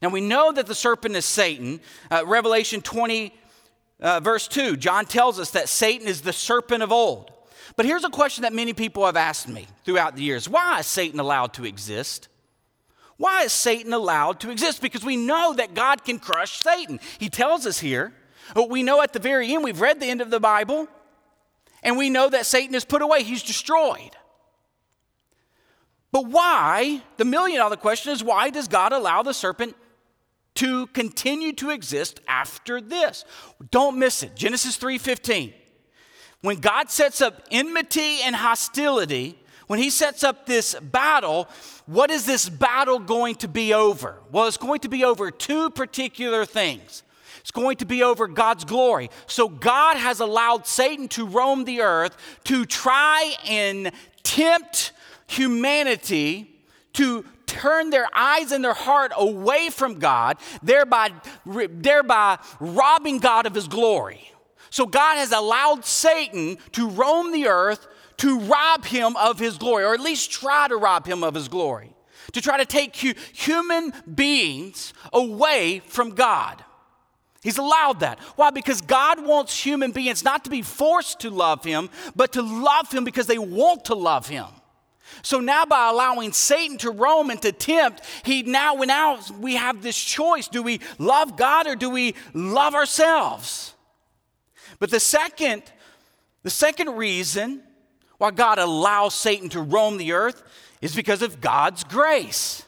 Now 0.00 0.08
we 0.08 0.22
know 0.22 0.50
that 0.50 0.66
the 0.66 0.74
serpent 0.74 1.14
is 1.14 1.26
Satan. 1.26 1.80
Uh, 2.10 2.24
Revelation 2.26 2.80
20, 2.80 3.34
uh, 4.00 4.20
verse 4.20 4.48
2, 4.48 4.78
John 4.78 5.04
tells 5.04 5.38
us 5.38 5.50
that 5.50 5.68
Satan 5.68 6.08
is 6.08 6.22
the 6.22 6.32
serpent 6.32 6.82
of 6.82 6.90
old. 6.90 7.32
But 7.76 7.84
here's 7.84 8.04
a 8.04 8.10
question 8.10 8.42
that 8.42 8.54
many 8.54 8.72
people 8.72 9.04
have 9.04 9.16
asked 9.16 9.48
me 9.48 9.66
throughout 9.84 10.16
the 10.16 10.22
years 10.22 10.48
Why 10.48 10.80
is 10.80 10.86
Satan 10.86 11.20
allowed 11.20 11.52
to 11.54 11.66
exist? 11.66 12.28
Why 13.16 13.42
is 13.42 13.52
Satan 13.52 13.92
allowed 13.92 14.40
to 14.40 14.50
exist? 14.50 14.82
Because 14.82 15.04
we 15.04 15.16
know 15.16 15.54
that 15.54 15.74
God 15.74 16.04
can 16.04 16.18
crush 16.18 16.62
Satan. 16.62 16.98
He 17.18 17.28
tells 17.28 17.66
us 17.66 17.78
here. 17.78 18.12
We 18.68 18.82
know 18.82 19.02
at 19.02 19.12
the 19.12 19.18
very 19.18 19.52
end, 19.52 19.64
we've 19.64 19.80
read 19.80 20.00
the 20.00 20.10
end 20.10 20.20
of 20.20 20.30
the 20.30 20.40
Bible, 20.40 20.88
and 21.82 21.96
we 21.96 22.10
know 22.10 22.28
that 22.28 22.46
Satan 22.46 22.74
is 22.74 22.84
put 22.84 23.02
away, 23.02 23.22
he's 23.22 23.42
destroyed. 23.42 24.16
But 26.12 26.26
why, 26.26 27.02
the 27.16 27.24
million 27.24 27.58
dollar 27.58 27.76
question 27.76 28.12
is 28.12 28.22
why 28.22 28.50
does 28.50 28.68
God 28.68 28.92
allow 28.92 29.22
the 29.22 29.34
serpent 29.34 29.74
to 30.54 30.86
continue 30.88 31.52
to 31.54 31.70
exist 31.70 32.20
after 32.28 32.80
this? 32.80 33.24
Don't 33.70 33.98
miss 33.98 34.22
it. 34.22 34.36
Genesis 34.36 34.76
3:15. 34.76 35.52
When 36.40 36.58
God 36.58 36.90
sets 36.90 37.20
up 37.20 37.42
enmity 37.50 38.20
and 38.22 38.36
hostility, 38.36 39.38
when 39.66 39.78
he 39.78 39.90
sets 39.90 40.22
up 40.22 40.46
this 40.46 40.74
battle, 40.80 41.48
what 41.86 42.10
is 42.10 42.26
this 42.26 42.48
battle 42.48 42.98
going 42.98 43.36
to 43.36 43.48
be 43.48 43.72
over? 43.72 44.20
Well, 44.30 44.46
it's 44.46 44.56
going 44.56 44.80
to 44.80 44.88
be 44.88 45.04
over 45.04 45.30
two 45.30 45.70
particular 45.70 46.44
things. 46.44 47.02
It's 47.40 47.50
going 47.50 47.76
to 47.78 47.84
be 47.84 48.02
over 48.02 48.26
God's 48.26 48.64
glory. 48.64 49.10
So, 49.26 49.48
God 49.48 49.96
has 49.96 50.20
allowed 50.20 50.66
Satan 50.66 51.08
to 51.08 51.26
roam 51.26 51.64
the 51.64 51.82
earth 51.82 52.16
to 52.44 52.64
try 52.64 53.34
and 53.46 53.92
tempt 54.22 54.92
humanity 55.26 56.50
to 56.94 57.24
turn 57.46 57.90
their 57.90 58.08
eyes 58.14 58.50
and 58.50 58.64
their 58.64 58.74
heart 58.74 59.12
away 59.16 59.68
from 59.68 59.98
God, 59.98 60.38
thereby, 60.62 61.12
thereby 61.44 62.38
robbing 62.60 63.18
God 63.18 63.44
of 63.46 63.54
his 63.54 63.68
glory. 63.68 64.30
So, 64.70 64.86
God 64.86 65.16
has 65.16 65.30
allowed 65.30 65.84
Satan 65.84 66.56
to 66.72 66.88
roam 66.88 67.30
the 67.30 67.48
earth 67.48 67.86
to 68.18 68.38
rob 68.40 68.84
him 68.84 69.16
of 69.16 69.38
his 69.38 69.58
glory, 69.58 69.84
or 69.84 69.94
at 69.94 70.00
least 70.00 70.30
try 70.30 70.68
to 70.68 70.76
rob 70.76 71.06
him 71.06 71.24
of 71.24 71.34
his 71.34 71.48
glory, 71.48 71.94
to 72.32 72.40
try 72.40 72.56
to 72.56 72.66
take 72.66 72.94
human 72.96 73.92
beings 74.14 74.92
away 75.12 75.82
from 75.86 76.10
God. 76.10 76.64
He's 77.44 77.58
allowed 77.58 78.00
that. 78.00 78.18
Why? 78.36 78.50
Because 78.50 78.80
God 78.80 79.24
wants 79.24 79.62
human 79.62 79.92
beings 79.92 80.24
not 80.24 80.44
to 80.44 80.50
be 80.50 80.62
forced 80.62 81.20
to 81.20 81.30
love 81.30 81.62
Him, 81.62 81.90
but 82.16 82.32
to 82.32 82.42
love 82.42 82.90
Him 82.90 83.04
because 83.04 83.26
they 83.26 83.36
want 83.36 83.84
to 83.84 83.94
love 83.94 84.26
Him. 84.26 84.46
So 85.20 85.40
now, 85.40 85.66
by 85.66 85.90
allowing 85.90 86.32
Satan 86.32 86.78
to 86.78 86.90
roam 86.90 87.28
and 87.28 87.40
to 87.42 87.52
tempt, 87.52 88.02
he 88.24 88.42
now, 88.42 88.74
now 88.76 89.20
we 89.38 89.56
have 89.56 89.82
this 89.82 90.02
choice: 90.02 90.48
do 90.48 90.62
we 90.62 90.80
love 90.98 91.36
God 91.36 91.66
or 91.66 91.76
do 91.76 91.90
we 91.90 92.14
love 92.32 92.74
ourselves? 92.74 93.74
But 94.78 94.90
the 94.90 94.98
second, 94.98 95.62
the 96.44 96.50
second 96.50 96.96
reason 96.96 97.62
why 98.18 98.30
God 98.30 98.58
allows 98.58 99.14
Satan 99.14 99.48
to 99.50 99.60
roam 99.60 99.96
the 99.96 100.12
earth 100.12 100.42
is 100.80 100.94
because 100.94 101.22
of 101.22 101.40
God's 101.40 101.84
grace. 101.84 102.64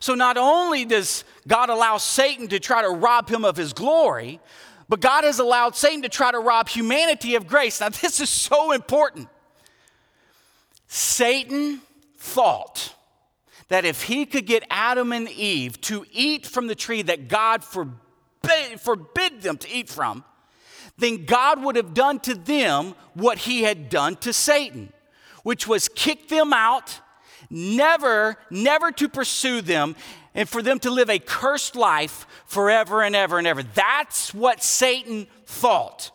So 0.00 0.14
not 0.14 0.36
only 0.36 0.84
does 0.84 1.24
God 1.46 1.70
allow 1.70 1.98
Satan 1.98 2.48
to 2.48 2.60
try 2.60 2.82
to 2.82 2.90
rob 2.90 3.28
him 3.28 3.44
of 3.44 3.56
his 3.56 3.72
glory, 3.72 4.40
but 4.88 5.00
God 5.00 5.24
has 5.24 5.38
allowed 5.38 5.76
Satan 5.76 6.02
to 6.02 6.08
try 6.08 6.32
to 6.32 6.38
rob 6.38 6.68
humanity 6.68 7.34
of 7.34 7.46
grace. 7.46 7.80
Now, 7.80 7.88
this 7.90 8.20
is 8.20 8.30
so 8.30 8.72
important. 8.72 9.28
Satan 10.86 11.80
thought 12.16 12.94
that 13.68 13.84
if 13.84 14.04
he 14.04 14.24
could 14.24 14.46
get 14.46 14.64
Adam 14.70 15.12
and 15.12 15.28
Eve 15.28 15.80
to 15.82 16.06
eat 16.10 16.46
from 16.46 16.68
the 16.68 16.74
tree 16.74 17.02
that 17.02 17.28
God 17.28 17.62
forbid, 17.62 18.80
forbid 18.80 19.42
them 19.42 19.58
to 19.58 19.70
eat 19.70 19.90
from, 19.90 20.24
then 20.98 21.24
God 21.24 21.62
would 21.62 21.76
have 21.76 21.94
done 21.94 22.18
to 22.20 22.34
them 22.34 22.94
what 23.14 23.38
he 23.38 23.62
had 23.62 23.88
done 23.88 24.16
to 24.16 24.32
Satan, 24.32 24.92
which 25.42 25.66
was 25.66 25.88
kick 25.88 26.28
them 26.28 26.52
out 26.52 27.00
never, 27.50 28.36
never 28.50 28.92
to 28.92 29.08
pursue 29.08 29.60
them, 29.60 29.96
and 30.34 30.48
for 30.48 30.62
them 30.62 30.78
to 30.80 30.90
live 30.90 31.10
a 31.10 31.18
cursed 31.18 31.76
life 31.76 32.26
forever 32.46 33.02
and 33.02 33.16
ever 33.16 33.38
and 33.38 33.46
ever. 33.46 33.62
That's 33.62 34.34
what 34.34 34.62
Satan 34.62 35.26
thought. 35.46 36.10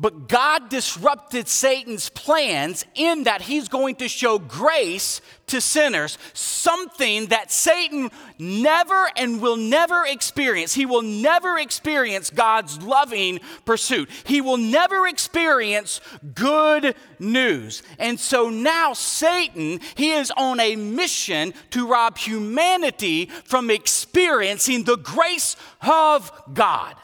But 0.00 0.28
God 0.28 0.70
disrupted 0.70 1.46
Satan's 1.46 2.08
plans 2.08 2.86
in 2.94 3.24
that 3.24 3.42
he's 3.42 3.68
going 3.68 3.96
to 3.96 4.08
show 4.08 4.38
grace 4.38 5.20
to 5.48 5.60
sinners, 5.60 6.16
something 6.32 7.26
that 7.26 7.52
Satan 7.52 8.10
never 8.38 9.10
and 9.14 9.42
will 9.42 9.58
never 9.58 10.06
experience. 10.06 10.72
He 10.72 10.86
will 10.86 11.02
never 11.02 11.58
experience 11.58 12.30
God's 12.30 12.80
loving 12.80 13.40
pursuit. 13.66 14.08
He 14.24 14.40
will 14.40 14.56
never 14.56 15.06
experience 15.06 16.00
good 16.32 16.94
news. 17.18 17.82
And 17.98 18.18
so 18.18 18.48
now 18.48 18.94
Satan, 18.94 19.80
he 19.96 20.12
is 20.12 20.32
on 20.34 20.60
a 20.60 20.76
mission 20.76 21.52
to 21.72 21.86
rob 21.86 22.16
humanity 22.16 23.26
from 23.44 23.70
experiencing 23.70 24.84
the 24.84 24.96
grace 24.96 25.56
of 25.82 26.32
God. 26.54 26.96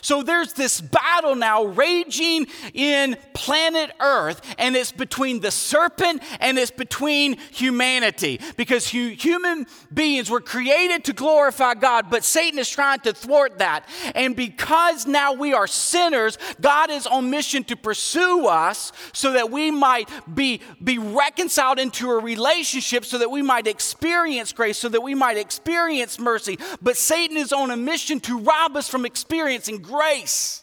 So 0.00 0.22
there's 0.22 0.52
this 0.52 0.80
battle 0.80 1.34
now 1.34 1.64
raging 1.64 2.46
in 2.74 3.16
planet 3.34 3.90
Earth, 4.00 4.40
and 4.58 4.76
it's 4.76 4.92
between 4.92 5.40
the 5.40 5.50
serpent 5.50 6.22
and 6.40 6.58
it's 6.58 6.70
between 6.70 7.36
humanity. 7.52 8.40
Because 8.56 8.90
hu- 8.90 9.08
human 9.10 9.66
beings 9.92 10.30
were 10.30 10.40
created 10.40 11.04
to 11.04 11.12
glorify 11.12 11.74
God, 11.74 12.10
but 12.10 12.24
Satan 12.24 12.58
is 12.58 12.68
trying 12.68 13.00
to 13.00 13.12
thwart 13.12 13.58
that. 13.58 13.88
And 14.14 14.36
because 14.36 15.06
now 15.06 15.32
we 15.32 15.52
are 15.52 15.66
sinners, 15.66 16.38
God 16.60 16.90
is 16.90 17.06
on 17.06 17.30
mission 17.30 17.64
to 17.64 17.76
pursue 17.76 18.46
us 18.46 18.92
so 19.12 19.32
that 19.32 19.50
we 19.50 19.70
might 19.70 20.08
be, 20.34 20.60
be 20.82 20.98
reconciled 20.98 21.78
into 21.78 22.10
a 22.10 22.18
relationship, 22.18 23.04
so 23.04 23.18
that 23.18 23.30
we 23.30 23.42
might 23.42 23.66
experience 23.66 24.52
grace, 24.52 24.78
so 24.78 24.88
that 24.88 25.02
we 25.02 25.14
might 25.14 25.36
experience 25.36 26.18
mercy. 26.18 26.58
But 26.82 26.96
Satan 26.96 27.36
is 27.36 27.52
on 27.52 27.70
a 27.70 27.76
mission 27.76 28.20
to 28.20 28.38
rob 28.38 28.76
us 28.76 28.88
from 28.88 29.04
experiencing 29.04 29.82
grace. 29.86 30.62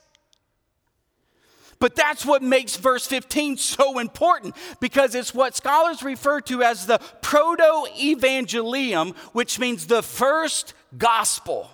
But 1.80 1.96
that's 1.96 2.26
what 2.26 2.42
makes 2.42 2.78
verse 2.78 3.06
15 3.06 3.58
so 3.58 4.00
important 4.00 4.56
because 4.80 5.16
it's 5.16 5.34
what 5.34 5.54
scholars 5.54 6.02
refer 6.02 6.40
to 6.42 6.64
as 6.64 6.86
the 6.86 6.98
proto 7.22 7.90
evangelium, 8.00 9.14
which 9.34 9.60
means 9.60 9.88
the 9.88 10.02
first 10.02 10.74
gospel. 10.98 11.70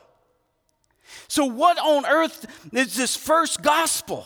So, 1.28 1.46
what 1.46 1.78
on 1.78 2.08
earth 2.08 2.48
is 2.74 2.96
this 2.96 3.16
first 3.16 3.62
gospel? 3.62 4.26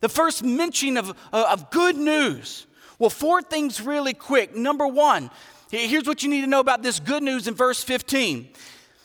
The 0.00 0.08
first 0.08 0.42
mention 0.42 0.96
of, 0.96 1.10
uh, 1.32 1.46
of 1.52 1.70
good 1.70 1.96
news? 1.96 2.66
Well, 2.98 3.10
four 3.10 3.42
things 3.42 3.80
really 3.80 4.14
quick. 4.14 4.56
Number 4.56 4.88
one, 4.88 5.30
here's 5.70 6.08
what 6.08 6.24
you 6.24 6.30
need 6.30 6.40
to 6.40 6.48
know 6.48 6.58
about 6.58 6.82
this 6.82 6.98
good 6.98 7.22
news 7.22 7.46
in 7.46 7.54
verse 7.54 7.84
15 7.84 8.48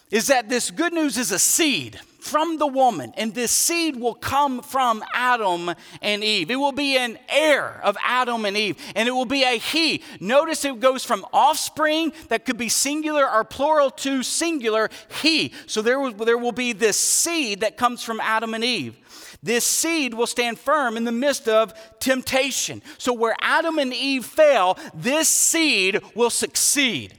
is 0.09 0.27
that 0.27 0.49
this 0.49 0.71
good 0.71 0.93
news 0.93 1.17
is 1.17 1.31
a 1.31 1.37
seed 1.37 1.99
from 2.27 2.57
the 2.57 2.67
woman, 2.67 3.13
and 3.17 3.33
this 3.33 3.51
seed 3.51 3.95
will 3.95 4.13
come 4.13 4.61
from 4.61 5.03
Adam 5.13 5.73
and 6.01 6.23
Eve. 6.23 6.51
It 6.51 6.57
will 6.57 6.71
be 6.71 6.97
an 6.97 7.17
heir 7.29 7.79
of 7.83 7.97
Adam 8.03 8.45
and 8.45 8.57
Eve, 8.57 8.77
and 8.95 9.07
it 9.07 9.11
will 9.11 9.25
be 9.25 9.43
a 9.43 9.57
he. 9.57 10.03
Notice 10.19 10.65
it 10.65 10.79
goes 10.79 11.05
from 11.05 11.25
offspring 11.31 12.11
that 12.27 12.45
could 12.45 12.57
be 12.57 12.69
singular 12.69 13.29
or 13.29 13.43
plural 13.43 13.89
to 13.91 14.23
singular, 14.23 14.89
he. 15.21 15.53
So 15.65 15.81
there 15.81 15.99
will, 15.99 16.13
there 16.13 16.37
will 16.37 16.51
be 16.51 16.73
this 16.73 16.99
seed 16.99 17.61
that 17.61 17.77
comes 17.77 18.03
from 18.03 18.19
Adam 18.19 18.53
and 18.53 18.63
Eve. 18.63 18.97
This 19.41 19.63
seed 19.63 20.13
will 20.13 20.27
stand 20.27 20.59
firm 20.59 20.97
in 20.97 21.05
the 21.05 21.11
midst 21.11 21.47
of 21.47 21.73
temptation. 21.99 22.81
So 22.97 23.13
where 23.13 23.35
Adam 23.39 23.79
and 23.79 23.93
Eve 23.93 24.25
fail, 24.25 24.77
this 24.93 25.29
seed 25.29 26.01
will 26.15 26.29
succeed. 26.29 27.17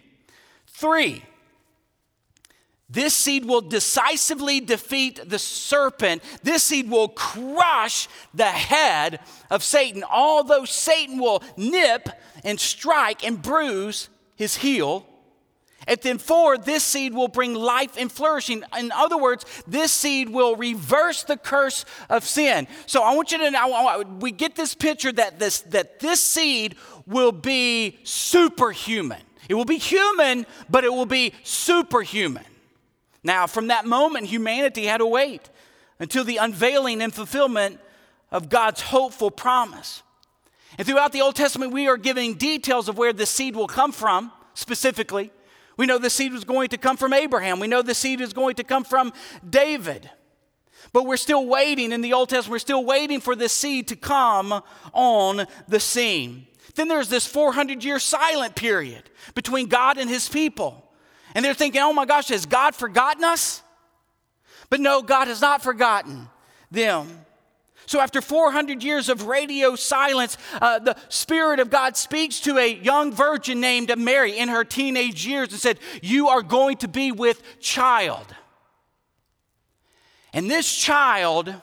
Three, 0.66 1.22
this 2.90 3.12
seed 3.12 3.44
will 3.44 3.60
decisively 3.60 4.60
defeat 4.60 5.28
the 5.28 5.38
serpent. 5.38 6.22
This 6.42 6.62
seed 6.62 6.90
will 6.90 7.08
crush 7.08 8.08
the 8.32 8.46
head 8.46 9.20
of 9.50 9.62
Satan, 9.62 10.04
although 10.04 10.64
Satan 10.64 11.18
will 11.18 11.42
nip 11.56 12.08
and 12.44 12.58
strike 12.58 13.24
and 13.24 13.42
bruise 13.42 14.08
his 14.36 14.56
heel. 14.56 15.06
And 15.86 15.98
then, 16.00 16.18
four, 16.18 16.58
this 16.58 16.82
seed 16.82 17.14
will 17.14 17.28
bring 17.28 17.54
life 17.54 17.96
and 17.98 18.10
flourishing. 18.10 18.62
In 18.78 18.90
other 18.92 19.16
words, 19.16 19.44
this 19.66 19.92
seed 19.92 20.28
will 20.28 20.56
reverse 20.56 21.24
the 21.24 21.36
curse 21.36 21.84
of 22.10 22.24
sin. 22.24 22.68
So 22.86 23.02
I 23.02 23.14
want 23.14 23.32
you 23.32 23.38
to 23.38 23.50
know, 23.50 24.18
we 24.20 24.30
get 24.30 24.54
this 24.54 24.74
picture 24.74 25.12
that 25.12 25.38
this, 25.38 25.60
that 25.62 26.00
this 26.00 26.20
seed 26.20 26.74
will 27.06 27.32
be 27.32 27.98
superhuman. 28.02 29.22
It 29.48 29.54
will 29.54 29.64
be 29.64 29.78
human, 29.78 30.46
but 30.68 30.84
it 30.84 30.92
will 30.92 31.06
be 31.06 31.32
superhuman. 31.42 32.44
Now, 33.22 33.46
from 33.46 33.68
that 33.68 33.86
moment, 33.86 34.26
humanity 34.26 34.84
had 34.84 34.98
to 34.98 35.06
wait 35.06 35.50
until 35.98 36.24
the 36.24 36.36
unveiling 36.36 37.02
and 37.02 37.12
fulfillment 37.12 37.80
of 38.30 38.48
God's 38.48 38.80
hopeful 38.80 39.30
promise. 39.30 40.02
And 40.76 40.86
throughout 40.86 41.12
the 41.12 41.22
Old 41.22 41.34
Testament, 41.34 41.72
we 41.72 41.88
are 41.88 41.96
giving 41.96 42.34
details 42.34 42.88
of 42.88 42.98
where 42.98 43.12
the 43.12 43.26
seed 43.26 43.56
will 43.56 43.66
come 43.66 43.92
from 43.92 44.30
specifically. 44.54 45.32
We 45.76 45.86
know 45.86 45.98
the 45.98 46.10
seed 46.10 46.32
was 46.32 46.44
going 46.44 46.68
to 46.70 46.78
come 46.78 46.96
from 46.96 47.12
Abraham. 47.12 47.60
We 47.60 47.68
know 47.68 47.82
the 47.82 47.94
seed 47.94 48.20
is 48.20 48.32
going 48.32 48.56
to 48.56 48.64
come 48.64 48.84
from 48.84 49.12
David. 49.48 50.10
But 50.92 51.06
we're 51.06 51.16
still 51.16 51.46
waiting 51.46 51.92
in 51.92 52.00
the 52.00 52.12
Old 52.12 52.28
Testament, 52.28 52.52
we're 52.52 52.58
still 52.60 52.84
waiting 52.84 53.20
for 53.20 53.34
this 53.36 53.52
seed 53.52 53.88
to 53.88 53.96
come 53.96 54.62
on 54.92 55.46
the 55.66 55.80
scene. 55.80 56.46
Then 56.74 56.88
there's 56.88 57.08
this 57.08 57.26
400 57.26 57.82
year 57.82 57.98
silent 57.98 58.54
period 58.54 59.02
between 59.34 59.66
God 59.66 59.98
and 59.98 60.08
his 60.08 60.28
people. 60.28 60.87
And 61.34 61.44
they're 61.44 61.54
thinking, 61.54 61.80
oh 61.80 61.92
my 61.92 62.06
gosh, 62.06 62.28
has 62.28 62.46
God 62.46 62.74
forgotten 62.74 63.24
us? 63.24 63.62
But 64.70 64.80
no, 64.80 65.02
God 65.02 65.28
has 65.28 65.40
not 65.40 65.62
forgotten 65.62 66.28
them. 66.70 67.24
So, 67.86 68.00
after 68.00 68.20
400 68.20 68.82
years 68.82 69.08
of 69.08 69.26
radio 69.26 69.74
silence, 69.74 70.36
uh, 70.60 70.78
the 70.78 70.94
Spirit 71.08 71.58
of 71.58 71.70
God 71.70 71.96
speaks 71.96 72.38
to 72.40 72.58
a 72.58 72.74
young 72.74 73.12
virgin 73.12 73.60
named 73.60 73.96
Mary 73.96 74.36
in 74.36 74.50
her 74.50 74.62
teenage 74.62 75.26
years 75.26 75.52
and 75.52 75.60
said, 75.60 75.78
You 76.02 76.28
are 76.28 76.42
going 76.42 76.76
to 76.78 76.88
be 76.88 77.12
with 77.12 77.42
child. 77.60 78.26
And 80.34 80.50
this 80.50 80.70
child 80.70 81.54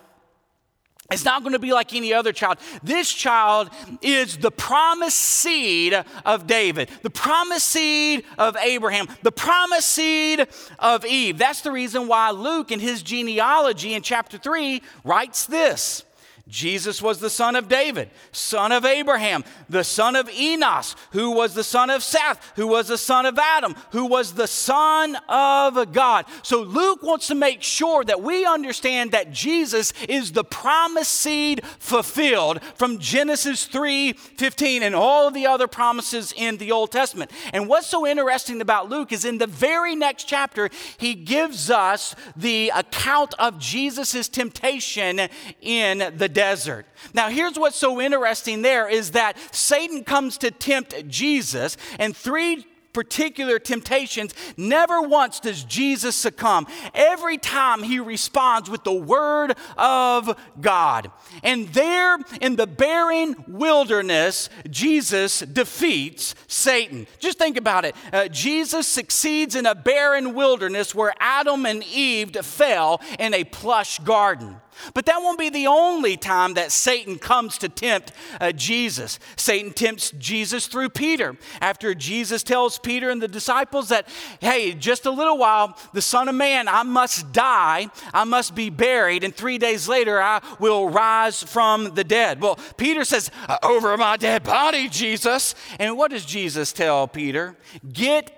it's 1.12 1.24
not 1.24 1.44
going 1.44 1.54
to 1.54 1.60
be 1.60 1.72
like 1.72 1.94
any 1.94 2.14
other 2.14 2.34
child. 2.34 2.58
This 2.82 3.12
child 3.12 3.70
is 4.02 4.38
the 4.38 4.50
promised 4.50 5.20
seed 5.20 5.94
of 6.26 6.48
David, 6.48 6.90
the 7.04 7.12
promised 7.12 7.68
seed 7.68 8.24
of 8.40 8.58
Abraham, 8.58 9.08
the 9.22 9.32
promised 9.32 9.90
seed 9.90 10.48
of 10.80 11.06
Eve. 11.06 11.38
That's 11.38 11.62
the 11.62 11.72
reason 11.72 12.08
why 12.08 12.32
Luke, 12.32 12.72
in 12.72 12.80
his 12.80 13.04
genealogy 13.04 13.94
in 13.94 14.02
chapter 14.02 14.40
3, 14.40 14.82
writes 15.04 15.46
this 15.46 16.04
Jesus 16.48 17.02
was 17.02 17.20
the 17.20 17.30
son 17.32 17.56
of 17.56 17.68
David, 17.68 18.12
son 18.32 18.72
of 18.72 18.86
Abraham, 18.86 19.44
the 19.68 19.84
son 19.84 20.16
of 20.16 20.30
Enos, 20.30 20.96
who 21.10 21.32
was 21.32 21.56
the 21.56 21.64
son 21.64 21.90
of 21.90 22.04
Seth, 22.04 22.52
who 22.56 22.68
was 22.68 22.88
the 22.88 23.00
son 23.00 23.26
of 23.26 23.40
Adam, 23.40 23.76
who 23.92 24.06
was 24.06 24.34
the 24.34 24.46
son 24.46 25.18
of 25.28 25.92
God. 25.92 26.26
So 26.44 26.62
Luke 26.62 27.02
wants 27.02 27.28
to 27.30 27.36
make 27.36 27.64
sure 27.64 28.04
that 28.04 28.22
we 28.22 28.46
understand 28.46 29.12
that 29.12 29.32
Jesus 29.32 29.92
is 30.08 30.34
the 30.34 30.44
promised 30.44 31.14
seed 31.14 31.66
fulfilled 31.80 32.62
from 32.76 33.00
Genesis 33.00 33.66
3 33.66 34.14
15 34.14 34.84
and 34.84 34.94
all 34.94 35.28
of 35.28 35.34
the 35.34 35.48
other 35.48 35.68
promises 35.68 36.32
in 36.38 36.58
the 36.58 36.72
Old 36.72 36.92
Testament. 36.92 37.32
And 37.54 37.68
what's 37.68 37.88
so 37.88 38.06
interesting 38.06 38.62
about 38.62 38.88
Luke 38.88 39.12
is 39.12 39.26
in 39.26 39.40
the 39.40 39.48
very 39.48 39.96
next 39.96 40.26
chapter, 40.26 40.70
he 40.98 41.16
gives 41.16 41.72
us 41.72 42.16
the 42.36 42.72
account 42.76 43.34
of 43.40 43.58
Jesus' 43.58 44.30
temptation 44.30 45.22
in 45.60 46.14
the 46.16 46.35
desert. 46.36 46.86
Now, 47.16 47.30
here's 47.30 47.58
what's 47.58 47.78
so 47.78 48.00
interesting 48.00 48.62
there 48.62 48.88
is 48.88 49.12
that 49.12 49.38
Satan 49.52 50.04
comes 50.04 50.38
to 50.40 50.52
tempt 50.52 51.08
Jesus, 51.08 51.78
and 51.98 52.16
three 52.16 52.68
particular 52.96 53.60
temptations, 53.60 54.34
never 54.56 55.02
once 55.02 55.42
does 55.42 55.66
Jesus 55.66 56.16
succumb. 56.16 56.66
Every 56.94 57.38
time 57.38 57.84
he 57.84 58.00
responds 58.00 58.70
with 58.70 58.86
the 58.86 58.94
word 58.94 59.54
of 59.78 60.40
God. 60.62 61.12
And 61.44 61.68
there 61.74 62.18
in 62.40 62.56
the 62.56 62.66
barren 62.66 63.36
wilderness, 63.50 64.50
Jesus 64.72 65.42
defeats 65.42 66.36
Satan. 66.48 67.06
Just 67.20 67.38
think 67.38 67.58
about 67.58 67.84
it. 67.84 67.96
Uh, 68.14 68.30
Jesus 68.30 68.88
succeeds 68.88 69.56
in 69.56 69.66
a 69.66 69.76
barren 69.76 70.34
wilderness 70.34 70.96
where 70.96 71.14
Adam 71.20 71.66
and 71.66 71.84
Eve 71.84 72.34
fell 72.46 73.02
in 73.20 73.34
a 73.34 73.44
plush 73.44 74.00
garden. 74.00 74.56
But 74.94 75.06
that 75.06 75.22
won't 75.22 75.40
be 75.40 75.50
the 75.50 75.68
only 75.68 76.18
time 76.18 76.54
that 76.56 76.72
Satan 76.72 77.18
comes 77.18 77.58
to 77.60 77.70
tempt 77.70 78.12
uh, 78.40 78.52
Jesus. 78.52 79.20
Satan 79.36 79.72
tempts 79.72 80.12
Jesus 80.12 80.68
through 80.68 80.90
Peter. 80.90 81.38
After 81.62 81.94
Jesus 81.94 82.44
tells 82.44 82.78
Peter 82.78 83.10
and 83.10 83.22
the 83.22 83.28
disciples 83.28 83.90
that, 83.90 84.08
hey, 84.40 84.74
just 84.74 85.06
a 85.06 85.12
little 85.12 85.38
while, 85.38 85.78
the 85.94 86.02
Son 86.02 86.30
of 86.30 86.36
Man, 86.36 86.68
I 86.68 86.84
must 86.84 87.32
die, 87.32 87.90
I 88.14 88.24
must 88.24 88.56
be 88.56 88.70
buried, 88.70 89.24
and 89.24 89.36
three 89.36 89.58
days 89.58 89.88
later 89.88 90.22
I 90.22 90.42
will 90.60 90.90
rise 90.90 91.44
from 91.44 91.96
the 91.96 92.04
dead. 92.04 92.42
Well, 92.42 92.60
Peter 92.78 93.04
says, 93.04 93.32
uh, 93.48 93.58
Over 93.64 93.98
my 93.98 94.18
dead 94.18 94.44
body, 94.44 94.90
Jesus. 94.90 95.56
And 95.80 95.98
what 95.98 96.12
does 96.12 96.26
Jesus 96.26 96.74
tell 96.74 97.08
Peter? 97.08 97.56
Get 97.92 98.32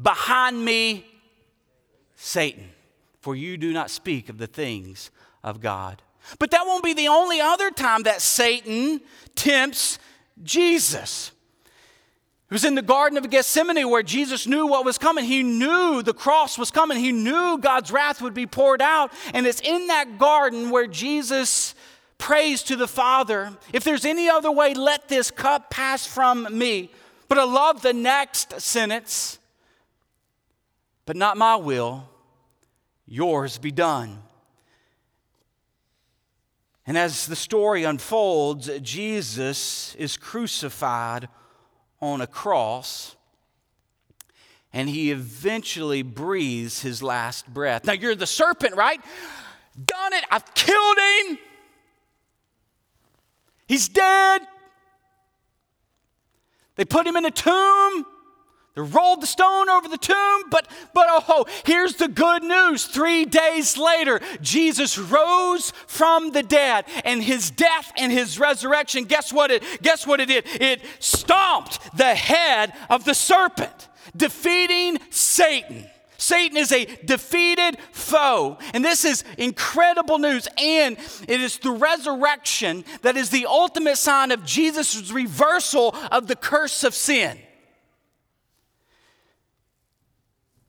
behind 0.00 0.64
me, 0.64 1.06
Satan, 2.16 2.70
for 3.20 3.34
you 3.34 3.56
do 3.56 3.72
not 3.72 3.90
speak 3.90 4.28
of 4.28 4.38
the 4.38 4.46
things 4.46 5.10
of 5.42 5.60
God. 5.60 6.02
But 6.38 6.50
that 6.50 6.66
won't 6.66 6.84
be 6.84 6.94
the 6.94 7.08
only 7.08 7.40
other 7.40 7.70
time 7.70 8.02
that 8.04 8.20
Satan 8.20 9.00
tempts 9.34 9.98
Jesus. 10.42 11.32
It 12.50 12.54
was 12.54 12.64
in 12.64 12.74
the 12.74 12.82
Garden 12.82 13.16
of 13.16 13.30
Gethsemane 13.30 13.88
where 13.88 14.02
Jesus 14.02 14.46
knew 14.46 14.66
what 14.66 14.84
was 14.84 14.98
coming. 14.98 15.24
He 15.24 15.42
knew 15.42 16.02
the 16.02 16.12
cross 16.12 16.58
was 16.58 16.70
coming. 16.72 16.98
He 16.98 17.12
knew 17.12 17.58
God's 17.58 17.92
wrath 17.92 18.20
would 18.20 18.34
be 18.34 18.46
poured 18.46 18.82
out. 18.82 19.12
And 19.32 19.46
it's 19.46 19.60
in 19.60 19.86
that 19.86 20.18
garden 20.18 20.70
where 20.70 20.88
Jesus 20.88 21.74
prays 22.18 22.62
to 22.64 22.76
the 22.76 22.88
Father 22.88 23.56
If 23.72 23.82
there's 23.82 24.04
any 24.04 24.28
other 24.28 24.50
way, 24.50 24.74
let 24.74 25.08
this 25.08 25.30
cup 25.30 25.70
pass 25.70 26.06
from 26.06 26.46
me. 26.56 26.90
But 27.28 27.38
I 27.38 27.44
love 27.44 27.82
the 27.82 27.92
next 27.92 28.60
sentence. 28.60 29.38
But 31.06 31.16
not 31.16 31.36
my 31.36 31.56
will, 31.56 32.08
yours 33.06 33.58
be 33.58 33.70
done. 33.70 34.22
And 36.90 36.98
as 36.98 37.28
the 37.28 37.36
story 37.36 37.84
unfolds, 37.84 38.68
Jesus 38.82 39.94
is 39.94 40.16
crucified 40.16 41.28
on 42.02 42.20
a 42.20 42.26
cross 42.26 43.14
and 44.72 44.88
he 44.88 45.12
eventually 45.12 46.02
breathes 46.02 46.82
his 46.82 47.00
last 47.00 47.46
breath. 47.46 47.84
Now, 47.84 47.92
you're 47.92 48.16
the 48.16 48.26
serpent, 48.26 48.74
right? 48.74 49.00
Done 49.84 50.14
it. 50.14 50.24
I've 50.32 50.52
killed 50.52 50.98
him. 50.98 51.38
He's 53.68 53.88
dead. 53.88 54.42
They 56.74 56.84
put 56.84 57.06
him 57.06 57.14
in 57.14 57.24
a 57.24 57.30
tomb. 57.30 58.04
They 58.80 58.90
rolled 58.90 59.20
the 59.20 59.26
stone 59.26 59.68
over 59.68 59.88
the 59.88 59.98
tomb, 59.98 60.44
but, 60.50 60.66
but 60.94 61.06
oh, 61.08 61.44
here's 61.66 61.96
the 61.96 62.08
good 62.08 62.42
news. 62.42 62.86
Three 62.86 63.24
days 63.26 63.76
later, 63.76 64.20
Jesus 64.40 64.96
rose 64.96 65.72
from 65.86 66.32
the 66.32 66.42
dead, 66.42 66.86
and 67.04 67.22
his 67.22 67.50
death 67.50 67.92
and 67.98 68.10
his 68.10 68.38
resurrection, 68.38 69.04
guess 69.04 69.32
what 69.32 69.50
it, 69.50 69.62
guess 69.82 70.06
what 70.06 70.20
it 70.20 70.26
did? 70.26 70.46
It 70.46 70.80
stomped 70.98 71.96
the 71.96 72.14
head 72.14 72.72
of 72.88 73.04
the 73.04 73.14
serpent, 73.14 73.88
defeating 74.16 74.98
Satan. 75.10 75.86
Satan 76.16 76.56
is 76.56 76.72
a 76.72 76.84
defeated 77.04 77.78
foe. 77.92 78.58
And 78.74 78.84
this 78.84 79.06
is 79.06 79.24
incredible 79.38 80.18
news. 80.18 80.46
And 80.58 80.98
it 81.26 81.40
is 81.40 81.58
the 81.58 81.70
resurrection 81.70 82.84
that 83.00 83.16
is 83.16 83.30
the 83.30 83.46
ultimate 83.46 83.96
sign 83.96 84.30
of 84.30 84.44
Jesus' 84.44 85.10
reversal 85.10 85.94
of 86.10 86.26
the 86.26 86.36
curse 86.36 86.84
of 86.84 86.94
sin. 86.94 87.38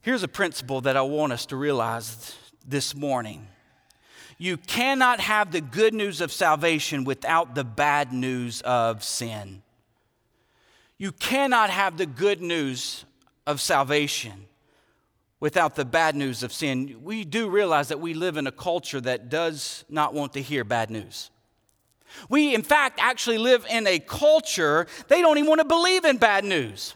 Here's 0.04 0.24
a 0.24 0.28
principle 0.28 0.82
that 0.82 0.98
I 0.98 1.04
want 1.04 1.32
us 1.32 1.46
to 1.48 1.56
realize 1.56 2.36
this 2.68 2.96
morning. 2.96 3.48
You 4.40 4.58
cannot 4.58 5.20
have 5.20 5.52
the 5.52 5.62
good 5.62 5.94
news 5.94 6.22
of 6.22 6.32
salvation 6.32 7.04
without 7.04 7.54
the 7.54 7.64
bad 7.64 8.12
news 8.12 8.62
of 8.62 9.04
sin. 9.04 9.62
You 10.98 11.12
cannot 11.12 11.70
have 11.70 11.98
the 11.98 12.08
good 12.08 12.42
news 12.42 13.06
of 13.46 13.62
salvation 13.62 14.48
without 15.40 15.76
the 15.76 15.86
bad 15.86 16.16
news 16.16 16.42
of 16.42 16.52
sin. 16.52 17.02
We 17.04 17.24
do 17.24 17.48
realize 17.48 17.90
that 17.90 18.00
we 18.00 18.16
live 18.16 18.38
in 18.38 18.48
a 18.48 18.52
culture 18.52 19.02
that 19.02 19.30
does 19.30 19.86
not 19.88 20.16
want 20.16 20.34
to 20.34 20.42
hear 20.42 20.64
bad 20.64 20.90
news. 20.90 21.30
We, 22.28 22.56
in 22.56 22.64
fact, 22.64 23.00
actually 23.00 23.38
live 23.38 23.68
in 23.70 23.86
a 23.86 24.00
culture, 24.00 24.88
they 25.10 25.22
don't 25.22 25.38
even 25.38 25.48
want 25.48 25.62
to 25.62 25.66
believe 25.66 26.06
in 26.06 26.18
bad 26.18 26.44
news. 26.44 26.96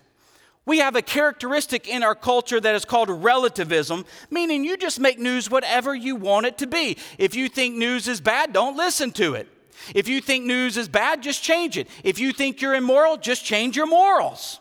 We 0.66 0.80
have 0.80 0.96
a 0.96 1.02
characteristic 1.02 1.88
in 1.88 2.02
our 2.02 2.16
culture 2.16 2.60
that 2.60 2.76
is 2.76 2.86
called 2.86 3.10
relativism, 3.10 4.06
meaning 4.32 4.64
you 4.64 4.78
just 4.78 5.00
make 5.00 5.20
news 5.20 5.50
whatever 5.50 5.94
you 5.94 6.16
want 6.16 6.48
it 6.48 6.58
to 6.60 6.68
be. 6.68 6.98
If 7.18 7.36
you 7.36 7.50
think 7.50 7.76
news 7.76 8.08
is 8.08 8.20
bad, 8.20 8.52
don't 8.52 8.76
listen 8.76 9.12
to 9.12 9.36
it. 9.36 9.48
If 9.94 10.08
you 10.08 10.22
think 10.22 10.46
news 10.46 10.78
is 10.78 10.88
bad, 10.88 11.22
just 11.22 11.44
change 11.44 11.78
it. 11.78 11.88
If 12.04 12.18
you 12.18 12.34
think 12.34 12.62
you're 12.62 12.74
immoral, 12.74 13.18
just 13.18 13.46
change 13.46 13.78
your 13.78 13.88
morals. 13.88 14.60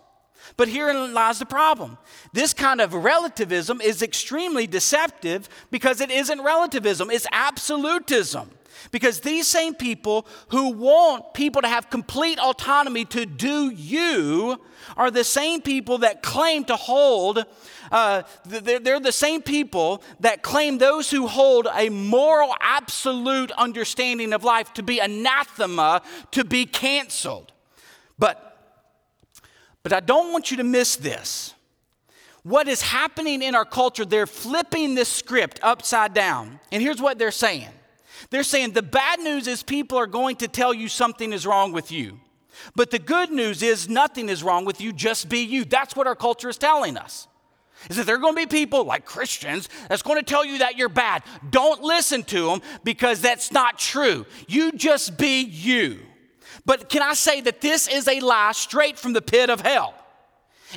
But 0.57 0.69
herein 0.69 1.15
lies 1.15 1.39
the 1.39 1.47
problem. 1.47 1.99
This 2.33 2.53
kind 2.53 2.81
of 2.81 2.93
relativism 2.93 3.81
is 3.81 4.03
extremely 4.03 4.67
deceptive 4.67 5.49
because 5.71 6.01
it 6.01 6.11
isn't 6.11 6.43
relativism, 6.43 7.11
it's 7.11 7.27
absolutism. 7.33 8.51
Because 8.91 9.21
these 9.21 9.47
same 9.47 9.75
people 9.75 10.27
who 10.49 10.71
want 10.71 11.35
people 11.35 11.63
to 11.63 11.69
have 11.69 11.91
complete 11.91 12.39
autonomy 12.39 13.05
to 13.07 13.27
do 13.27 13.71
you 13.71 14.61
are 14.97 15.11
the 15.11 15.25
same 15.25 15.63
people 15.63 15.99
that 15.99 16.23
claim 16.23 16.65
to 16.65 16.77
hold, 16.77 17.45
uh, 17.91 18.23
they're 18.45 19.01
the 19.01 19.13
same 19.13 19.43
people 19.43 20.03
that 20.21 20.43
claim 20.43 20.79
those 20.79 21.11
who 21.11 21.27
hold 21.27 21.67
a 21.75 21.89
moral, 21.89 22.55
absolute 22.61 23.51
understanding 23.53 24.33
of 24.33 24.45
life 24.45 24.73
to 24.75 24.83
be 24.83 24.99
anathema, 24.99 26.03
to 26.31 26.45
be 26.45 26.67
canceled. 26.67 27.53
But, 28.19 28.79
but 29.83 29.93
I 29.93 30.01
don't 30.01 30.33
want 30.33 30.51
you 30.51 30.59
to 30.59 30.65
miss 30.65 30.97
this. 30.97 31.55
What 32.43 32.69
is 32.69 32.83
happening 32.83 33.43
in 33.43 33.55
our 33.55 33.65
culture, 33.65 34.05
they're 34.05 34.27
flipping 34.27 34.95
this 34.95 35.09
script 35.09 35.59
upside 35.63 36.13
down. 36.13 36.61
And 36.71 36.83
here's 36.83 37.01
what 37.01 37.19
they're 37.19 37.31
saying 37.31 37.71
they're 38.35 38.43
saying 38.43 38.73
the 38.73 38.83
bad 38.83 39.21
news 39.21 39.47
is 39.47 39.63
people 39.63 39.99
are 39.99 40.07
going 40.07 40.37
to 40.37 40.49
tell 40.49 40.75
you 40.75 40.89
something 40.89 41.33
is 41.33 41.47
wrong 41.47 41.73
with 41.73 41.93
you. 41.93 42.19
But 42.75 42.91
the 42.91 42.99
good 42.99 43.31
news 43.31 43.63
is 43.63 43.89
nothing 43.89 44.29
is 44.29 44.43
wrong 44.43 44.65
with 44.65 44.81
you, 44.81 44.93
just 44.93 45.29
be 45.29 45.41
you. 45.41 45.65
That's 45.65 45.95
what 45.97 46.07
our 46.07 46.17
culture 46.17 46.49
is 46.49 46.59
telling 46.59 46.97
us. 46.97 47.29
Is 47.91 47.97
that 47.97 48.07
there 48.07 48.17
are 48.17 48.21
going 48.21 48.35
to 48.35 48.41
be 48.41 48.47
people 48.47 48.85
like 48.85 49.05
Christians 49.05 49.69
that's 49.89 50.03
going 50.03 50.19
to 50.19 50.25
tell 50.25 50.45
you 50.45 50.59
that 50.59 50.77
you're 50.79 50.89
bad. 50.89 51.23
Don't 51.51 51.83
listen 51.83 52.23
to 52.25 52.47
them 52.47 52.63
because 52.83 53.21
that's 53.21 53.53
not 53.53 53.79
true. 53.79 54.25
You 54.49 54.73
just 54.73 55.19
be 55.19 55.43
you. 55.43 56.01
But 56.65 56.89
can 56.89 57.03
I 57.03 57.15
say 57.15 57.41
that 57.43 57.61
this 57.61 57.89
is 57.89 58.09
a 58.09 58.21
lie 58.21 58.53
straight 58.53 58.99
from 58.99 59.13
the 59.13 59.21
pit 59.21 59.51
of 59.51 59.61
hell? 59.61 59.95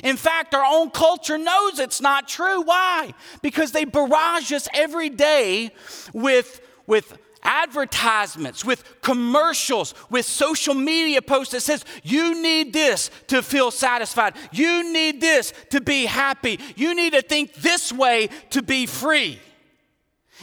In 0.04 0.16
fact, 0.16 0.54
our 0.54 0.64
own 0.64 0.90
culture 0.90 1.38
knows 1.38 1.78
it's 1.78 2.00
not 2.00 2.28
true. 2.28 2.62
Why? 2.62 3.14
Because 3.42 3.72
they 3.72 3.84
barrage 3.84 4.52
us 4.52 4.68
every 4.74 5.08
day 5.08 5.70
with, 6.12 6.60
with 6.86 7.18
advertisements, 7.48 8.62
with 8.62 9.00
commercials, 9.00 9.94
with 10.10 10.26
social 10.26 10.74
media 10.74 11.22
posts 11.22 11.52
that 11.52 11.62
says, 11.62 11.84
you 12.04 12.40
need 12.40 12.74
this 12.74 13.10
to 13.28 13.42
feel 13.42 13.70
satisfied. 13.70 14.34
You 14.52 14.92
need 14.92 15.20
this 15.20 15.54
to 15.70 15.80
be 15.80 16.04
happy. 16.04 16.60
You 16.76 16.94
need 16.94 17.14
to 17.14 17.22
think 17.22 17.54
this 17.54 17.90
way 17.90 18.28
to 18.50 18.62
be 18.62 18.84
free. 18.84 19.40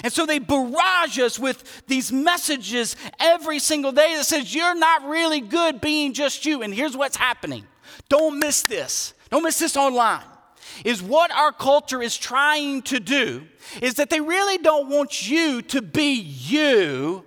And 0.03 0.12
so 0.12 0.26
they 0.26 0.39
barrage 0.39 1.20
us 1.20 1.39
with 1.39 1.86
these 1.88 2.12
messages 2.12 2.95
every 3.20 3.60
single 3.60 3.91
day 3.91 4.16
that 4.16 4.26
says, 4.26 4.53
You're 4.53 4.76
not 4.76 5.08
really 5.08 5.39
good 5.39 5.80
being 5.80 6.12
just 6.12 6.45
you. 6.45 6.64
And 6.64 6.74
here's 6.74 6.97
what's 6.97 7.16
happening. 7.16 7.66
Don't 8.10 8.39
miss 8.39 8.64
this. 8.64 9.14
Don't 9.30 9.43
miss 9.43 9.58
this 9.58 9.78
online. 9.78 10.24
Is 10.84 11.01
what 11.01 11.32
our 11.32 11.51
culture 11.51 12.01
is 12.01 12.17
trying 12.17 12.82
to 12.84 12.99
do 12.99 13.47
is 13.82 13.95
that 13.95 14.09
they 14.09 14.19
really 14.19 14.57
don't 14.57 14.89
want 14.89 15.30
you 15.30 15.61
to 15.63 15.82
be 15.82 16.13
you. 16.13 17.23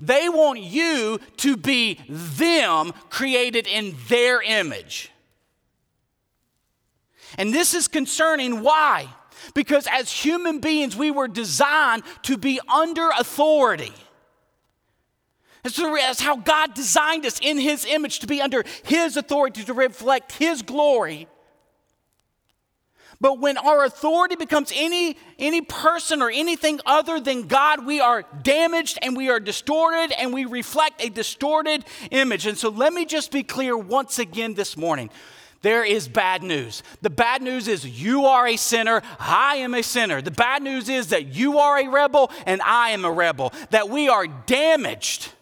They 0.00 0.28
want 0.28 0.60
you 0.60 1.18
to 1.38 1.56
be 1.56 2.00
them 2.08 2.92
created 3.10 3.66
in 3.66 3.96
their 4.08 4.40
image. 4.40 5.10
And 7.36 7.52
this 7.52 7.74
is 7.74 7.88
concerning. 7.88 8.62
Why? 8.62 9.08
Because 9.54 9.86
as 9.90 10.10
human 10.10 10.60
beings, 10.60 10.96
we 10.96 11.10
were 11.10 11.28
designed 11.28 12.02
to 12.22 12.36
be 12.36 12.60
under 12.72 13.10
authority. 13.18 13.92
That's 15.62 16.20
how 16.20 16.36
God 16.36 16.74
designed 16.74 17.26
us 17.26 17.38
in 17.42 17.58
His 17.58 17.84
image 17.84 18.20
to 18.20 18.26
be 18.26 18.40
under 18.40 18.64
His 18.84 19.16
authority, 19.16 19.64
to 19.64 19.74
reflect 19.74 20.32
His 20.32 20.62
glory. 20.62 21.28
But 23.20 23.40
when 23.40 23.58
our 23.58 23.84
authority 23.84 24.36
becomes 24.36 24.72
any, 24.74 25.16
any 25.38 25.60
person 25.60 26.22
or 26.22 26.30
anything 26.30 26.80
other 26.86 27.18
than 27.18 27.48
God, 27.48 27.84
we 27.84 28.00
are 28.00 28.24
damaged 28.42 28.98
and 29.02 29.16
we 29.16 29.28
are 29.28 29.40
distorted 29.40 30.12
and 30.18 30.32
we 30.32 30.44
reflect 30.44 31.02
a 31.02 31.08
distorted 31.08 31.84
image. 32.12 32.46
And 32.46 32.56
so 32.56 32.68
let 32.68 32.92
me 32.92 33.04
just 33.04 33.32
be 33.32 33.42
clear 33.42 33.76
once 33.76 34.18
again 34.20 34.54
this 34.54 34.76
morning 34.76 35.10
there 35.62 35.84
is 35.84 36.06
bad 36.06 36.44
news. 36.44 36.84
The 37.02 37.10
bad 37.10 37.42
news 37.42 37.66
is 37.66 37.84
you 37.84 38.26
are 38.26 38.46
a 38.46 38.56
sinner, 38.56 39.02
I 39.18 39.56
am 39.56 39.74
a 39.74 39.82
sinner. 39.82 40.22
The 40.22 40.30
bad 40.30 40.62
news 40.62 40.88
is 40.88 41.08
that 41.08 41.34
you 41.34 41.58
are 41.58 41.80
a 41.80 41.88
rebel 41.88 42.30
and 42.46 42.62
I 42.62 42.90
am 42.90 43.04
a 43.04 43.10
rebel, 43.10 43.52
that 43.70 43.88
we 43.88 44.08
are 44.08 44.28
damaged 44.28 45.32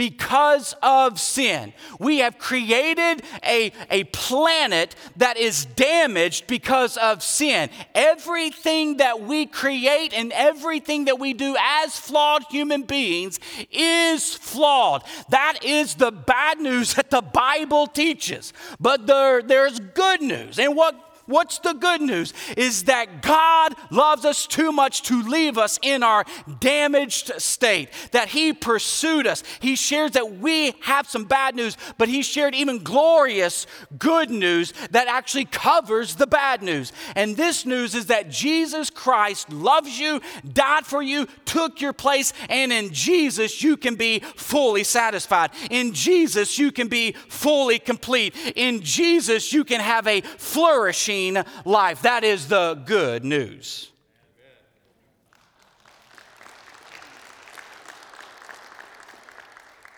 because 0.00 0.74
of 0.82 1.20
sin. 1.20 1.74
We 1.98 2.20
have 2.20 2.38
created 2.38 3.22
a, 3.44 3.70
a 3.90 4.04
planet 4.04 4.96
that 5.18 5.36
is 5.36 5.66
damaged 5.66 6.46
because 6.46 6.96
of 6.96 7.22
sin. 7.22 7.68
Everything 7.94 8.96
that 8.96 9.20
we 9.20 9.44
create 9.44 10.14
and 10.14 10.32
everything 10.32 11.04
that 11.04 11.18
we 11.18 11.34
do 11.34 11.54
as 11.60 11.98
flawed 11.98 12.44
human 12.48 12.84
beings 12.84 13.38
is 13.70 14.34
flawed. 14.34 15.04
That 15.28 15.66
is 15.66 15.96
the 15.96 16.12
bad 16.12 16.60
news 16.60 16.94
that 17.00 17.10
the 17.10 17.20
Bible 17.20 17.86
teaches. 17.86 18.54
But 18.80 19.06
there, 19.06 19.42
there's 19.42 19.80
good 19.80 20.22
news. 20.22 20.58
And 20.58 20.76
what 20.76 21.09
What's 21.30 21.60
the 21.60 21.74
good 21.74 22.00
news? 22.00 22.34
Is 22.56 22.84
that 22.84 23.22
God 23.22 23.76
loves 23.88 24.24
us 24.24 24.48
too 24.48 24.72
much 24.72 25.02
to 25.02 25.22
leave 25.22 25.58
us 25.58 25.78
in 25.80 26.02
our 26.02 26.24
damaged 26.58 27.30
state, 27.40 27.88
that 28.10 28.30
He 28.30 28.52
pursued 28.52 29.28
us. 29.28 29.44
He 29.60 29.76
shares 29.76 30.10
that 30.12 30.38
we 30.38 30.74
have 30.80 31.06
some 31.06 31.24
bad 31.24 31.54
news, 31.54 31.76
but 31.98 32.08
He 32.08 32.22
shared 32.22 32.56
even 32.56 32.82
glorious 32.82 33.68
good 33.96 34.28
news 34.28 34.74
that 34.90 35.06
actually 35.06 35.44
covers 35.44 36.16
the 36.16 36.26
bad 36.26 36.62
news. 36.62 36.92
And 37.14 37.36
this 37.36 37.64
news 37.64 37.94
is 37.94 38.06
that 38.06 38.28
Jesus 38.28 38.90
Christ 38.90 39.52
loves 39.52 40.00
you, 40.00 40.20
died 40.52 40.84
for 40.84 41.00
you, 41.00 41.28
took 41.44 41.80
your 41.80 41.92
place, 41.92 42.32
and 42.48 42.72
in 42.72 42.92
Jesus 42.92 43.62
you 43.62 43.76
can 43.76 43.94
be 43.94 44.18
fully 44.18 44.82
satisfied. 44.82 45.50
In 45.70 45.92
Jesus 45.92 46.58
you 46.58 46.72
can 46.72 46.88
be 46.88 47.12
fully 47.28 47.78
complete. 47.78 48.34
In 48.56 48.80
Jesus 48.80 49.52
you 49.52 49.62
can 49.62 49.78
have 49.78 50.08
a 50.08 50.22
flourishing 50.22 51.19
life. 51.64 52.02
That 52.02 52.24
is 52.24 52.48
the 52.48 52.74
good 52.86 53.24
news. 53.24 53.90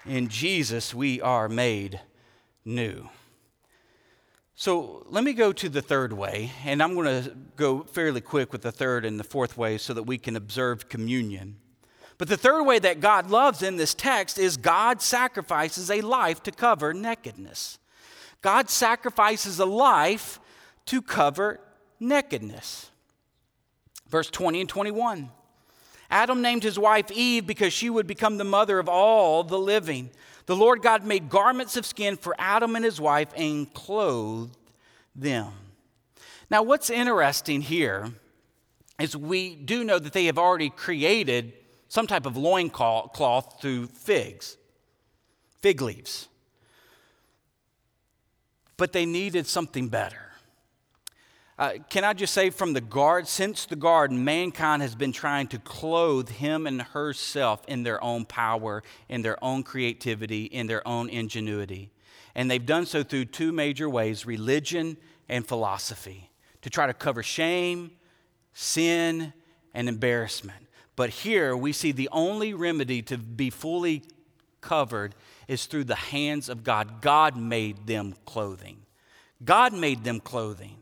In 0.04 0.28
Jesus, 0.28 0.92
we 0.92 1.20
are 1.20 1.48
made 1.48 2.00
new. 2.64 3.08
So 4.56 5.06
let 5.08 5.24
me 5.24 5.32
go 5.32 5.52
to 5.52 5.68
the 5.68 5.82
third 5.82 6.12
way, 6.12 6.52
and 6.64 6.82
I'm 6.82 6.94
going 6.94 7.24
to 7.24 7.36
go 7.56 7.82
fairly 7.82 8.20
quick 8.20 8.52
with 8.52 8.62
the 8.62 8.72
third 8.72 9.04
and 9.04 9.18
the 9.18 9.24
fourth 9.24 9.56
way 9.56 9.78
so 9.78 9.94
that 9.94 10.04
we 10.04 10.18
can 10.18 10.36
observe 10.36 10.88
communion. 10.88 11.56
But 12.18 12.28
the 12.28 12.36
third 12.36 12.62
way 12.64 12.78
that 12.78 13.00
God 13.00 13.30
loves 13.30 13.62
in 13.62 13.76
this 13.76 13.94
text 13.94 14.38
is 14.38 14.56
God 14.56 15.02
sacrifices 15.02 15.90
a 15.90 16.00
life 16.00 16.42
to 16.44 16.52
cover 16.52 16.92
nakedness. 16.94 17.78
God 18.42 18.70
sacrifices 18.70 19.58
a 19.58 19.66
life 19.66 20.38
to 20.86 21.02
cover 21.02 21.60
nakedness. 22.00 22.90
Verse 24.08 24.30
20 24.30 24.60
and 24.60 24.68
21. 24.68 25.30
Adam 26.10 26.42
named 26.42 26.62
his 26.62 26.78
wife 26.78 27.10
Eve 27.10 27.46
because 27.46 27.72
she 27.72 27.88
would 27.88 28.06
become 28.06 28.36
the 28.36 28.44
mother 28.44 28.78
of 28.78 28.88
all 28.88 29.42
the 29.42 29.58
living. 29.58 30.10
The 30.46 30.56
Lord 30.56 30.82
God 30.82 31.04
made 31.04 31.30
garments 31.30 31.76
of 31.76 31.86
skin 31.86 32.16
for 32.16 32.34
Adam 32.38 32.76
and 32.76 32.84
his 32.84 33.00
wife 33.00 33.28
and 33.34 33.72
clothed 33.72 34.56
them. 35.14 35.52
Now, 36.50 36.62
what's 36.62 36.90
interesting 36.90 37.62
here 37.62 38.12
is 39.00 39.16
we 39.16 39.54
do 39.54 39.84
know 39.84 39.98
that 39.98 40.12
they 40.12 40.26
have 40.26 40.38
already 40.38 40.68
created 40.68 41.54
some 41.88 42.06
type 42.06 42.26
of 42.26 42.36
loincloth 42.36 43.60
through 43.60 43.86
figs, 43.86 44.56
fig 45.60 45.80
leaves. 45.80 46.28
But 48.76 48.92
they 48.92 49.06
needed 49.06 49.46
something 49.46 49.88
better. 49.88 50.31
Uh, 51.58 51.74
can 51.90 52.02
I 52.02 52.14
just 52.14 52.32
say 52.32 52.50
from 52.50 52.72
the 52.72 52.80
guard, 52.80 53.28
since 53.28 53.66
the 53.66 53.76
garden, 53.76 54.24
mankind 54.24 54.80
has 54.80 54.94
been 54.94 55.12
trying 55.12 55.48
to 55.48 55.58
clothe 55.58 56.30
him 56.30 56.66
and 56.66 56.80
herself 56.80 57.62
in 57.68 57.82
their 57.82 58.02
own 58.02 58.24
power, 58.24 58.82
in 59.08 59.22
their 59.22 59.42
own 59.44 59.62
creativity, 59.62 60.44
in 60.44 60.66
their 60.66 60.86
own 60.88 61.10
ingenuity. 61.10 61.90
And 62.34 62.50
they've 62.50 62.64
done 62.64 62.86
so 62.86 63.02
through 63.02 63.26
two 63.26 63.52
major 63.52 63.88
ways 63.88 64.24
religion 64.24 64.96
and 65.28 65.46
philosophy 65.46 66.30
to 66.62 66.70
try 66.70 66.86
to 66.86 66.94
cover 66.94 67.22
shame, 67.22 67.90
sin, 68.54 69.34
and 69.74 69.88
embarrassment. 69.88 70.66
But 70.96 71.10
here 71.10 71.54
we 71.54 71.72
see 71.72 71.92
the 71.92 72.08
only 72.12 72.54
remedy 72.54 73.02
to 73.02 73.18
be 73.18 73.50
fully 73.50 74.02
covered 74.62 75.14
is 75.48 75.66
through 75.66 75.84
the 75.84 75.94
hands 75.96 76.48
of 76.48 76.64
God. 76.64 77.02
God 77.02 77.36
made 77.36 77.86
them 77.86 78.14
clothing. 78.24 78.78
God 79.44 79.74
made 79.74 80.04
them 80.04 80.20
clothing. 80.20 80.76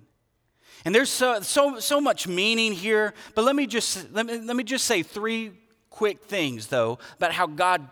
And 0.85 0.95
there's 0.95 1.11
so, 1.11 1.41
so, 1.41 1.79
so 1.79 2.01
much 2.01 2.27
meaning 2.27 2.73
here, 2.73 3.13
but 3.35 3.45
let 3.45 3.55
me, 3.55 3.67
just, 3.67 4.13
let, 4.13 4.27
me, 4.27 4.39
let 4.39 4.57
me 4.57 4.65
just 4.65 4.87
say 4.87 5.03
three 5.03 5.53
quick 5.91 6.23
things, 6.25 6.69
though, 6.69 6.99
about 7.17 7.33
how 7.33 7.47
God 7.47 7.87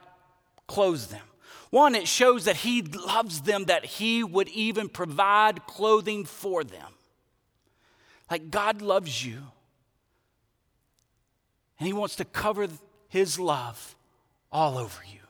clothes 0.67 1.09
them. 1.09 1.23
One, 1.71 1.95
it 1.95 2.09
shows 2.09 2.47
that 2.47 2.57
He 2.57 2.81
loves 2.83 3.43
them, 3.43 3.65
that 3.67 3.85
He 3.85 4.25
would 4.25 4.49
even 4.49 4.89
provide 4.89 5.67
clothing 5.67 6.25
for 6.25 6.65
them. 6.65 6.93
Like 8.31 8.51
God 8.51 8.81
loves 8.81 9.25
you, 9.25 9.43
and 11.79 11.87
He 11.87 11.93
wants 11.93 12.17
to 12.17 12.25
cover 12.25 12.69
His 13.09 13.39
love 13.39 13.97
all 14.51 14.79
over 14.79 15.03
you. 15.13 15.21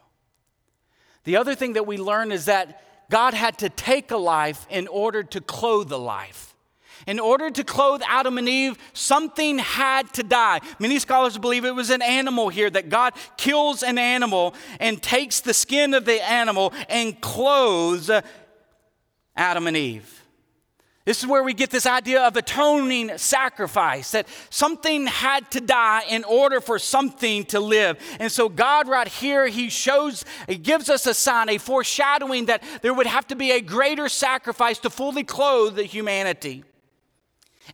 The 1.24 1.36
other 1.36 1.54
thing 1.54 1.72
that 1.72 1.86
we 1.86 1.96
learn 1.96 2.30
is 2.30 2.44
that 2.44 2.82
God 3.10 3.34
had 3.34 3.58
to 3.58 3.68
take 3.68 4.10
a 4.10 4.16
life 4.16 4.66
in 4.70 4.86
order 4.86 5.22
to 5.24 5.40
clothe 5.40 5.90
a 5.90 5.96
life. 5.96 6.47
In 7.08 7.18
order 7.18 7.48
to 7.48 7.64
clothe 7.64 8.02
Adam 8.06 8.36
and 8.36 8.46
Eve, 8.46 8.76
something 8.92 9.58
had 9.58 10.12
to 10.12 10.22
die. 10.22 10.60
Many 10.78 10.98
scholars 10.98 11.38
believe 11.38 11.64
it 11.64 11.74
was 11.74 11.88
an 11.88 12.02
animal 12.02 12.50
here, 12.50 12.68
that 12.68 12.90
God 12.90 13.14
kills 13.38 13.82
an 13.82 13.96
animal 13.96 14.54
and 14.78 15.02
takes 15.02 15.40
the 15.40 15.54
skin 15.54 15.94
of 15.94 16.04
the 16.04 16.22
animal 16.22 16.74
and 16.90 17.18
clothes 17.18 18.10
uh, 18.10 18.20
Adam 19.34 19.66
and 19.66 19.74
Eve. 19.74 20.22
This 21.06 21.22
is 21.22 21.26
where 21.26 21.42
we 21.42 21.54
get 21.54 21.70
this 21.70 21.86
idea 21.86 22.24
of 22.24 22.36
atoning 22.36 23.16
sacrifice, 23.16 24.10
that 24.10 24.28
something 24.50 25.06
had 25.06 25.50
to 25.52 25.62
die 25.62 26.02
in 26.10 26.24
order 26.24 26.60
for 26.60 26.78
something 26.78 27.46
to 27.46 27.58
live. 27.58 27.98
And 28.20 28.30
so, 28.30 28.50
God, 28.50 28.86
right 28.86 29.08
here, 29.08 29.46
He 29.46 29.70
shows, 29.70 30.26
He 30.46 30.56
gives 30.56 30.90
us 30.90 31.06
a 31.06 31.14
sign, 31.14 31.48
a 31.48 31.56
foreshadowing 31.56 32.44
that 32.46 32.62
there 32.82 32.92
would 32.92 33.06
have 33.06 33.26
to 33.28 33.34
be 33.34 33.52
a 33.52 33.62
greater 33.62 34.10
sacrifice 34.10 34.78
to 34.80 34.90
fully 34.90 35.24
clothe 35.24 35.76
the 35.76 35.84
humanity. 35.84 36.64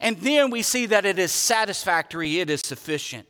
And 0.00 0.18
then 0.18 0.50
we 0.50 0.62
see 0.62 0.86
that 0.86 1.04
it 1.04 1.18
is 1.18 1.32
satisfactory, 1.32 2.40
it 2.40 2.50
is 2.50 2.60
sufficient. 2.60 3.26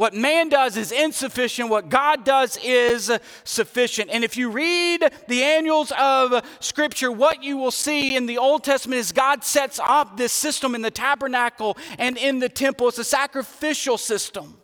What 0.00 0.14
man 0.14 0.48
does 0.48 0.78
is 0.78 0.92
insufficient. 0.92 1.68
What 1.68 1.90
God 1.90 2.24
does 2.24 2.58
is 2.64 3.12
sufficient. 3.44 4.08
And 4.10 4.24
if 4.24 4.34
you 4.34 4.48
read 4.48 5.04
the 5.28 5.42
annuals 5.42 5.92
of 5.98 6.42
Scripture, 6.58 7.12
what 7.12 7.42
you 7.42 7.58
will 7.58 7.70
see 7.70 8.16
in 8.16 8.24
the 8.24 8.38
Old 8.38 8.64
Testament 8.64 8.98
is 8.98 9.12
God 9.12 9.44
sets 9.44 9.78
up 9.78 10.16
this 10.16 10.32
system 10.32 10.74
in 10.74 10.80
the 10.80 10.90
tabernacle 10.90 11.76
and 11.98 12.16
in 12.16 12.38
the 12.38 12.48
temple. 12.48 12.88
It's 12.88 12.96
a 12.96 13.04
sacrificial 13.04 13.98
system 13.98 14.59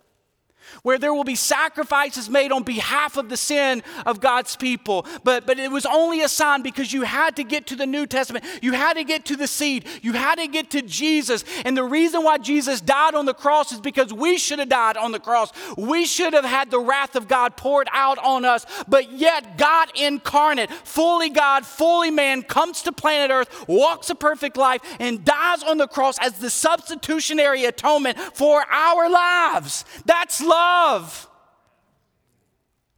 where 0.87 1.01
there 1.01 1.13
will 1.13 1.25
be 1.25 1.35
sacrifices 1.35 2.31
made 2.31 2.53
on 2.53 2.63
behalf 2.63 3.17
of 3.17 3.29
the 3.29 3.37
sin 3.37 3.83
of 4.07 4.21
God's 4.21 4.55
people. 4.55 5.05
But, 5.25 5.45
but 5.45 5.59
it 5.59 5.73
was 5.73 5.85
only 5.85 6.23
a 6.23 6.29
sign 6.29 6.63
because 6.63 6.93
you 6.93 7.03
had 7.03 7.35
to 7.35 7.43
get 7.43 7.67
to 7.67 7.75
the 7.75 7.87
New 7.87 8.07
Testament. 8.07 8.45
You 8.63 8.71
had 8.71 8.95
to 8.95 9.03
get 9.03 9.25
to 9.25 9.35
the 9.35 9.49
seed. 9.49 9.85
You 10.01 10.13
had 10.13 10.37
to 10.37 10.47
get 10.47 10.71
to 10.71 10.83
Jesus. 10.83 11.43
And 11.65 11.77
the 11.77 11.83
reason 11.83 12.23
why 12.23 12.39
Jesus 12.39 12.81
died 12.81 13.17
on 13.17 13.27
the 13.27 13.35
cross 13.35 13.73
is 13.73 13.81
because 13.81 14.13
we 14.13 14.39
should 14.39 14.61
have 14.61 14.69
died 14.69 14.97
on 14.97 15.11
the 15.11 15.19
cross. 15.19 15.51
We 15.77 16.07
should 16.07 16.35
have 16.35 16.45
had 16.45 16.71
the 16.71 16.79
wrath 16.79 17.17
of 17.17 17.27
God 17.27 17.57
poured 17.57 17.89
out 17.91 18.19
on 18.19 18.45
us. 18.45 18.65
But 18.87 19.11
yet, 19.11 19.59
God 19.59 19.89
incarnate, 19.97 20.71
fully 20.71 21.31
God, 21.31 21.67
fully 21.67 22.13
man, 22.13 22.45
comes 22.45 22.83
to 22.83 22.93
planet 22.93 23.33
Earth, 23.33 23.67
walks 23.67 24.09
a 24.09 24.15
perfect 24.15 24.57
life, 24.57 24.83
and 25.01 25.25
dies 25.25 25.65
on 25.65 25.79
the 25.79 25.89
cross 25.89 26.17
as 26.21 26.35
the 26.35 26.49
substitutionary 26.49 27.65
atonement 27.65 28.17
for 28.35 28.63
our 28.71 29.11
lives. 29.11 29.85
That's 30.05 30.41
love. 30.41 30.76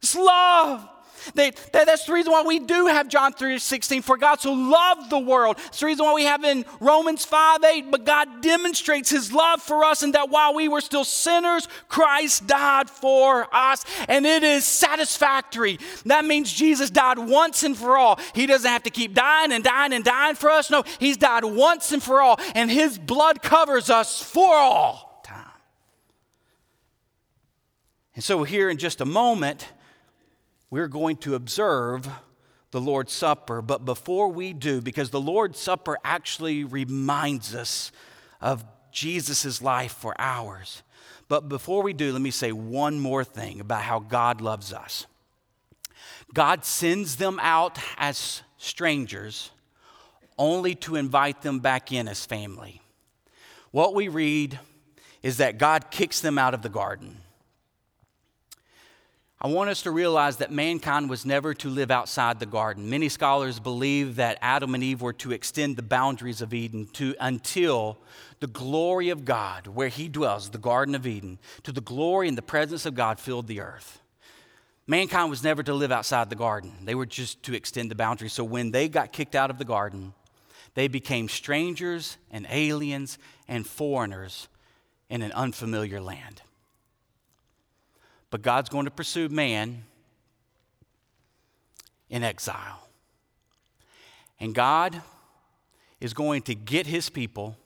It's 0.01 0.15
love. 0.15 0.87
They, 1.35 1.51
that, 1.51 1.85
that's 1.85 2.05
the 2.05 2.13
reason 2.13 2.31
why 2.31 2.43
we 2.43 2.59
do 2.59 2.87
have 2.87 3.07
John 3.07 3.33
3 3.33 3.59
16. 3.59 4.01
For 4.01 4.17
God 4.17 4.39
so 4.39 4.53
loved 4.53 5.09
the 5.09 5.19
world. 5.19 5.57
It's 5.67 5.79
the 5.79 5.85
reason 5.85 6.05
why 6.05 6.13
we 6.13 6.23
have 6.23 6.43
in 6.43 6.65
Romans 6.79 7.25
5 7.25 7.63
8. 7.63 7.91
But 7.91 8.05
God 8.05 8.41
demonstrates 8.41 9.09
his 9.09 9.31
love 9.31 9.61
for 9.61 9.83
us, 9.83 10.03
and 10.03 10.13
that 10.15 10.29
while 10.29 10.53
we 10.53 10.67
were 10.67 10.81
still 10.81 11.03
sinners, 11.03 11.67
Christ 11.87 12.47
died 12.47 12.89
for 12.89 13.47
us. 13.53 13.85
And 14.07 14.25
it 14.25 14.43
is 14.43 14.65
satisfactory. 14.65 15.79
That 16.05 16.25
means 16.25 16.51
Jesus 16.51 16.89
died 16.89 17.19
once 17.19 17.63
and 17.63 17.77
for 17.77 17.97
all. 17.97 18.19
He 18.33 18.45
doesn't 18.45 18.69
have 18.69 18.83
to 18.83 18.89
keep 18.89 19.13
dying 19.13 19.51
and 19.51 19.63
dying 19.63 19.93
and 19.93 20.03
dying 20.03 20.35
for 20.35 20.49
us. 20.49 20.69
No, 20.69 20.83
he's 20.99 21.17
died 21.17 21.43
once 21.43 21.91
and 21.91 22.01
for 22.01 22.21
all. 22.21 22.39
And 22.55 22.71
his 22.71 22.97
blood 22.97 23.41
covers 23.41 23.89
us 23.89 24.21
for 24.21 24.55
all. 24.55 25.08
And 28.15 28.23
so, 28.23 28.43
here 28.43 28.69
in 28.69 28.77
just 28.77 29.01
a 29.01 29.05
moment, 29.05 29.67
we're 30.69 30.87
going 30.87 31.17
to 31.17 31.35
observe 31.35 32.07
the 32.71 32.81
Lord's 32.81 33.13
Supper. 33.13 33.61
But 33.61 33.85
before 33.85 34.29
we 34.29 34.53
do, 34.53 34.81
because 34.81 35.09
the 35.09 35.21
Lord's 35.21 35.59
Supper 35.59 35.97
actually 36.03 36.63
reminds 36.63 37.55
us 37.55 37.91
of 38.41 38.63
Jesus' 38.91 39.61
life 39.61 39.93
for 39.93 40.15
ours. 40.19 40.83
But 41.27 41.47
before 41.47 41.83
we 41.83 41.93
do, 41.93 42.11
let 42.11 42.21
me 42.21 42.31
say 42.31 42.51
one 42.51 42.99
more 42.99 43.23
thing 43.23 43.59
about 43.59 43.83
how 43.83 43.99
God 43.99 44.41
loves 44.41 44.73
us. 44.73 45.05
God 46.33 46.65
sends 46.65 47.15
them 47.15 47.39
out 47.41 47.77
as 47.97 48.41
strangers 48.57 49.51
only 50.37 50.73
to 50.73 50.95
invite 50.95 51.41
them 51.41 51.59
back 51.59 51.91
in 51.91 52.07
as 52.07 52.25
family. 52.25 52.81
What 53.71 53.93
we 53.93 54.07
read 54.07 54.59
is 55.21 55.37
that 55.37 55.57
God 55.57 55.91
kicks 55.91 56.21
them 56.21 56.37
out 56.37 56.53
of 56.53 56.61
the 56.61 56.69
garden. 56.69 57.17
I 59.41 59.47
want 59.47 59.69
us 59.69 59.83
to 59.83 59.91
realize 59.91 60.37
that 60.37 60.51
mankind 60.51 61.09
was 61.09 61.25
never 61.25 61.53
to 61.53 61.69
live 61.69 61.91
outside 61.91 62.39
the 62.39 62.45
garden. 62.45 62.89
Many 62.89 63.07
scholars 63.07 63.57
believe 63.57 64.17
that 64.17 64.37
Adam 64.41 64.75
and 64.75 64.83
Eve 64.83 65.01
were 65.01 65.13
to 65.13 65.31
extend 65.31 65.77
the 65.77 65.81
boundaries 65.81 66.41
of 66.41 66.53
Eden 66.53 66.87
to 66.93 67.15
until 67.21 67.97
the 68.41 68.47
glory 68.47 69.07
of 69.07 69.23
God, 69.23 69.67
where 69.67 69.87
he 69.87 70.09
dwells, 70.09 70.49
the 70.49 70.57
Garden 70.57 70.93
of 70.93 71.07
Eden, 71.07 71.39
to 71.63 71.71
the 71.71 71.79
glory 71.79 72.27
and 72.27 72.37
the 72.37 72.41
presence 72.41 72.85
of 72.85 72.95
God 72.95 73.17
filled 73.17 73.47
the 73.47 73.61
earth. 73.61 74.01
Mankind 74.87 75.29
was 75.29 75.41
never 75.41 75.63
to 75.63 75.73
live 75.73 75.91
outside 75.91 76.29
the 76.29 76.35
garden. 76.35 76.73
They 76.83 76.95
were 76.95 77.05
just 77.05 77.41
to 77.43 77.53
extend 77.53 77.91
the 77.91 77.95
boundaries. 77.95 78.33
So 78.33 78.43
when 78.43 78.71
they 78.71 78.89
got 78.89 79.13
kicked 79.13 79.35
out 79.35 79.49
of 79.49 79.57
the 79.57 79.63
garden, 79.63 80.13
they 80.73 80.89
became 80.89 81.29
strangers 81.29 82.17
and 82.29 82.45
aliens 82.49 83.17
and 83.47 83.65
foreigners 83.65 84.49
in 85.09 85.21
an 85.21 85.31
unfamiliar 85.31 86.01
land. 86.01 86.41
But 88.29 88.41
God's 88.41 88.69
going 88.69 88.85
to 88.85 88.91
pursue 88.91 89.29
man 89.29 89.83
in 92.09 92.23
exile. 92.23 92.87
And 94.39 94.53
God 94.53 95.01
is 95.99 96.13
going 96.13 96.43
to 96.43 96.55
get 96.55 96.87
his 96.87 97.09
people, 97.09 97.57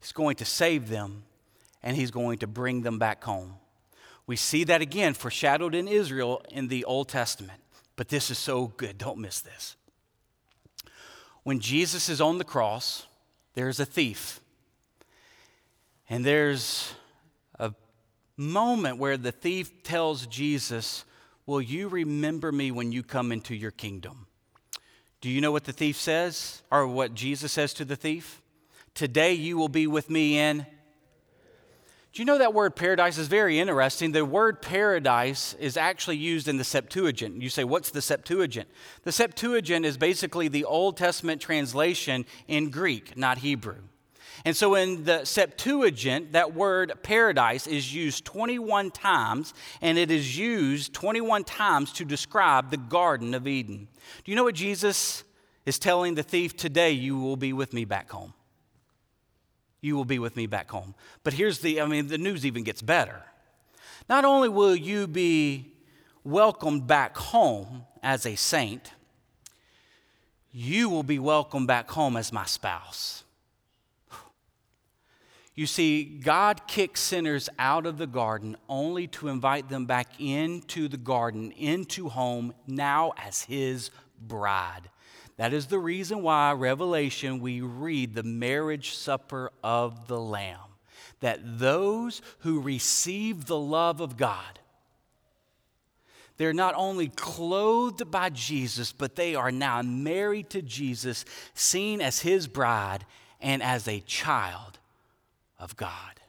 he's 0.00 0.12
going 0.12 0.36
to 0.36 0.44
save 0.44 0.88
them, 0.88 1.24
and 1.82 1.96
he's 1.96 2.10
going 2.10 2.38
to 2.38 2.46
bring 2.46 2.82
them 2.82 2.98
back 2.98 3.24
home. 3.24 3.54
We 4.26 4.36
see 4.36 4.64
that 4.64 4.82
again 4.82 5.14
foreshadowed 5.14 5.74
in 5.74 5.88
Israel 5.88 6.42
in 6.50 6.68
the 6.68 6.84
Old 6.84 7.08
Testament. 7.08 7.60
But 7.96 8.08
this 8.08 8.30
is 8.30 8.38
so 8.38 8.68
good. 8.76 8.98
Don't 8.98 9.18
miss 9.18 9.40
this. 9.40 9.74
When 11.42 11.60
Jesus 11.60 12.08
is 12.08 12.20
on 12.20 12.38
the 12.38 12.44
cross, 12.44 13.06
there's 13.54 13.80
a 13.80 13.86
thief. 13.86 14.40
And 16.10 16.24
there's 16.24 16.94
moment 18.38 18.98
where 18.98 19.18
the 19.18 19.32
thief 19.32 19.82
tells 19.82 20.26
Jesus, 20.26 21.04
Will 21.48 21.62
you 21.62 21.88
remember 21.88 22.52
me 22.52 22.70
when 22.70 22.92
you 22.92 23.02
come 23.02 23.32
into 23.32 23.54
your 23.54 23.70
kingdom? 23.70 24.26
Do 25.22 25.30
you 25.30 25.40
know 25.40 25.50
what 25.50 25.64
the 25.64 25.72
thief 25.72 25.96
says, 25.96 26.62
or 26.70 26.86
what 26.86 27.14
Jesus 27.14 27.52
says 27.52 27.72
to 27.74 27.86
the 27.86 27.96
thief? 27.96 28.42
Today 28.94 29.32
you 29.32 29.56
will 29.56 29.70
be 29.70 29.86
with 29.86 30.10
me 30.10 30.38
in. 30.38 30.58
Do 32.12 32.22
you 32.22 32.26
know 32.26 32.36
that 32.36 32.52
word 32.52 32.76
paradise 32.76 33.16
is 33.16 33.28
very 33.28 33.58
interesting? 33.58 34.12
The 34.12 34.26
word 34.26 34.60
paradise 34.60 35.54
is 35.54 35.78
actually 35.78 36.18
used 36.18 36.48
in 36.48 36.58
the 36.58 36.64
Septuagint. 36.64 37.40
You 37.40 37.48
say, 37.48 37.64
what's 37.64 37.90
the 37.90 38.02
Septuagint? 38.02 38.68
The 39.04 39.12
Septuagint 39.12 39.86
is 39.86 39.96
basically 39.96 40.48
the 40.48 40.66
Old 40.66 40.98
Testament 40.98 41.40
translation 41.40 42.26
in 42.46 42.68
Greek, 42.68 43.16
not 43.16 43.38
Hebrew. 43.38 43.78
And 44.44 44.56
so 44.56 44.74
in 44.74 45.04
the 45.04 45.24
Septuagint, 45.24 46.32
that 46.32 46.54
word 46.54 46.92
paradise 47.02 47.66
is 47.66 47.94
used 47.94 48.24
21 48.24 48.90
times, 48.90 49.54
and 49.80 49.98
it 49.98 50.10
is 50.10 50.38
used 50.38 50.92
21 50.94 51.44
times 51.44 51.92
to 51.94 52.04
describe 52.04 52.70
the 52.70 52.76
Garden 52.76 53.34
of 53.34 53.46
Eden. 53.46 53.88
Do 54.24 54.30
you 54.30 54.36
know 54.36 54.44
what 54.44 54.54
Jesus 54.54 55.24
is 55.66 55.78
telling 55.78 56.14
the 56.14 56.22
thief? 56.22 56.56
Today 56.56 56.92
you 56.92 57.18
will 57.18 57.36
be 57.36 57.52
with 57.52 57.72
me 57.72 57.84
back 57.84 58.10
home. 58.10 58.32
You 59.80 59.96
will 59.96 60.04
be 60.04 60.18
with 60.18 60.36
me 60.36 60.46
back 60.46 60.70
home. 60.70 60.94
But 61.22 61.34
here's 61.34 61.60
the, 61.60 61.80
I 61.80 61.86
mean, 61.86 62.08
the 62.08 62.18
news 62.18 62.44
even 62.44 62.64
gets 62.64 62.82
better. 62.82 63.22
Not 64.08 64.24
only 64.24 64.48
will 64.48 64.74
you 64.74 65.06
be 65.06 65.74
welcomed 66.24 66.86
back 66.86 67.16
home 67.16 67.84
as 68.02 68.26
a 68.26 68.34
saint, 68.36 68.92
you 70.52 70.88
will 70.88 71.02
be 71.02 71.18
welcomed 71.18 71.66
back 71.66 71.90
home 71.90 72.16
as 72.16 72.32
my 72.32 72.44
spouse. 72.44 73.24
You 75.58 75.66
see, 75.66 76.04
God 76.04 76.68
kicks 76.68 77.00
sinners 77.00 77.48
out 77.58 77.84
of 77.84 77.98
the 77.98 78.06
garden 78.06 78.56
only 78.68 79.08
to 79.08 79.26
invite 79.26 79.68
them 79.68 79.86
back 79.86 80.06
into 80.20 80.86
the 80.86 80.96
garden, 80.96 81.50
into 81.50 82.08
home, 82.08 82.54
now 82.68 83.12
as 83.16 83.42
His 83.42 83.90
bride. 84.24 84.88
That 85.36 85.52
is 85.52 85.66
the 85.66 85.80
reason 85.80 86.22
why, 86.22 86.52
Revelation, 86.52 87.40
we 87.40 87.60
read 87.60 88.14
the 88.14 88.22
marriage 88.22 88.94
supper 88.94 89.50
of 89.64 90.06
the 90.06 90.20
Lamb. 90.20 90.60
That 91.18 91.58
those 91.58 92.22
who 92.42 92.60
receive 92.60 93.46
the 93.46 93.58
love 93.58 94.00
of 94.00 94.16
God, 94.16 94.60
they're 96.36 96.52
not 96.52 96.76
only 96.76 97.08
clothed 97.08 98.12
by 98.12 98.30
Jesus, 98.30 98.92
but 98.92 99.16
they 99.16 99.34
are 99.34 99.50
now 99.50 99.82
married 99.82 100.50
to 100.50 100.62
Jesus, 100.62 101.24
seen 101.52 102.00
as 102.00 102.20
his 102.20 102.46
bride 102.46 103.04
and 103.40 103.60
as 103.60 103.88
a 103.88 103.98
child 103.98 104.77
of 105.58 105.76
God. 105.76 106.20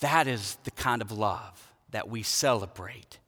That 0.00 0.26
is 0.26 0.58
the 0.64 0.70
kind 0.70 1.02
of 1.02 1.12
love 1.12 1.72
that 1.90 2.08
we 2.08 2.22
celebrate 2.22 3.18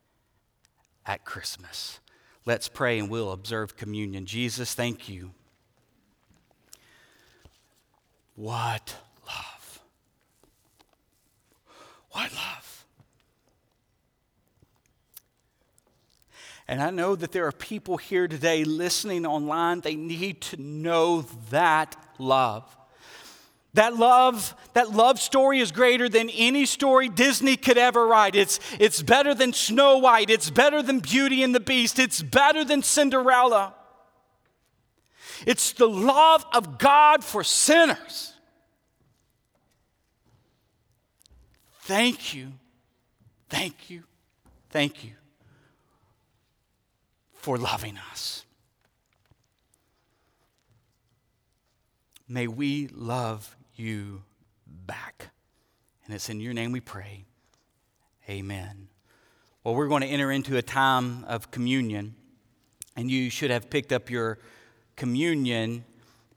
at 1.05 1.25
Christmas. 1.25 2.01
Let's 2.45 2.69
pray 2.69 2.99
and 2.99 3.09
we'll 3.09 3.33
observe 3.33 3.77
communion. 3.77 4.27
Jesus, 4.27 4.75
thank 4.75 5.09
you. 5.09 5.33
What 8.35 8.97
love! 9.27 9.81
What 12.11 12.33
love! 12.33 12.85
And 16.69 16.83
I 16.83 16.91
know 16.91 17.15
that 17.15 17.33
there 17.33 17.47
are 17.47 17.53
people 17.53 17.97
here 17.97 18.27
today 18.27 18.65
listening 18.65 19.25
online, 19.25 19.81
they 19.81 19.95
need 19.95 20.41
to 20.43 20.61
know 20.61 21.23
that 21.51 21.97
love. 22.19 22.77
That 23.77 23.95
love, 23.95 24.55
that 24.73 24.93
love 24.93 25.21
story 25.21 25.61
is 25.61 25.71
greater 25.71 26.09
than 26.09 26.31
any 26.31 26.65
story 26.65 27.11
Disney 27.11 27.59
could 27.59 27.77
ever 27.77 28.07
write. 28.07 28.35
It's, 28.35 28.59
it's 28.81 29.03
better 29.03 29.35
than 29.35 29.53
Snow 29.53 29.99
White. 29.99 30.31
It's 30.31 30.49
better 30.49 30.83
than 30.83 31.01
Beauty 31.01 31.43
and 31.43 31.55
the 31.55 31.61
Beast. 31.61 31.99
It's 31.99 32.23
better 32.23 32.65
than 32.65 32.83
Cinderella. 32.83 33.75
It's 35.47 35.73
the 35.73 35.87
love 35.87 36.47
of 36.55 36.79
God 36.79 37.23
for 37.23 37.45
sinners. 37.45 38.33
Thank 41.83 42.33
you, 42.33 42.53
thank 43.51 43.91
you, 43.91 44.05
thank 44.71 45.05
you 45.05 45.13
for 47.35 47.59
loving 47.59 47.99
us. 48.11 48.47
May 52.27 52.47
we 52.47 52.89
love 52.89 53.55
you 53.79 54.23
back. 54.67 55.31
And 56.05 56.15
it's 56.15 56.29
in 56.29 56.41
your 56.41 56.55
name 56.55 56.73
we 56.73 56.81
pray. 56.81 57.25
Amen. 58.29 58.89
Well, 59.65 59.75
we're 59.75 59.89
going 59.89 60.03
to 60.03 60.09
enter 60.09 60.31
into 60.31 60.57
a 60.57 60.63
time 60.63 61.25
of 61.25 61.51
communion, 61.51 62.15
and 62.97 63.11
you 63.11 63.31
should 63.31 63.51
have 63.51 63.69
picked 63.69 63.93
up 63.93 64.11
your 64.11 64.39
communion 64.95 65.85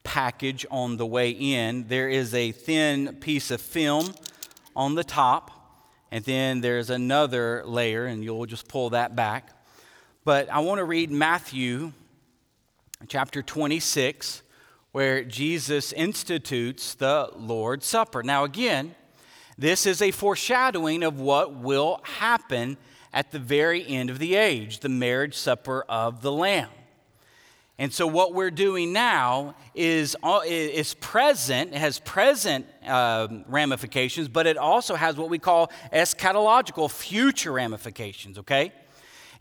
package 0.04 0.66
on 0.72 0.98
the 0.98 1.06
way 1.06 1.30
in. 1.30 1.88
There 1.88 2.10
is 2.10 2.34
a 2.34 2.52
thin 2.52 3.18
piece 3.20 3.52
of 3.52 3.62
film 3.62 4.14
on 4.76 4.96
the 4.96 5.04
top, 5.04 5.52
and 6.12 6.24
then 6.26 6.62
there's 6.62 6.90
another 6.90 7.64
layer, 7.66 8.06
and 8.06 8.24
you'll 8.24 8.48
just 8.48 8.68
pull 8.68 8.90
that 8.92 9.16
back. 9.16 9.50
But 10.26 10.50
I 10.50 10.60
want 10.60 10.80
to 10.80 10.86
read 10.86 11.12
Matthew 11.12 11.94
chapter 13.08 13.42
26, 13.42 14.42
where 14.92 15.24
Jesus 15.24 15.94
institutes 15.94 16.96
the 16.96 17.30
Lord's 17.36 17.86
Supper. 17.86 18.24
Now, 18.24 18.44
again, 18.44 18.96
this 19.58 19.86
is 19.86 20.02
a 20.02 20.12
foreshadowing 20.12 21.04
of 21.04 21.20
what 21.20 21.56
will 21.56 22.02
happen 22.04 22.78
at 23.14 23.32
the 23.32 23.40
very 23.40 23.86
end 23.88 24.10
of 24.10 24.20
the 24.20 24.36
age, 24.36 24.80
the 24.80 24.90
marriage 24.90 25.36
supper 25.36 25.84
of 25.90 26.22
the 26.22 26.32
Lamb. 26.32 26.70
And 27.78 27.94
so, 27.94 28.08
what 28.08 28.34
we're 28.34 28.52
doing 28.52 28.92
now 28.92 29.56
is, 29.74 30.16
uh, 30.22 30.42
is 30.46 30.96
present, 30.96 31.74
has 31.74 32.00
present 32.00 32.66
um, 32.86 33.46
ramifications, 33.48 34.28
but 34.28 34.48
it 34.48 34.58
also 34.58 34.96
has 34.96 35.16
what 35.16 35.30
we 35.30 35.40
call 35.40 35.72
eschatological 35.94 36.92
future 36.92 37.54
ramifications, 37.54 38.38
okay? 38.38 38.74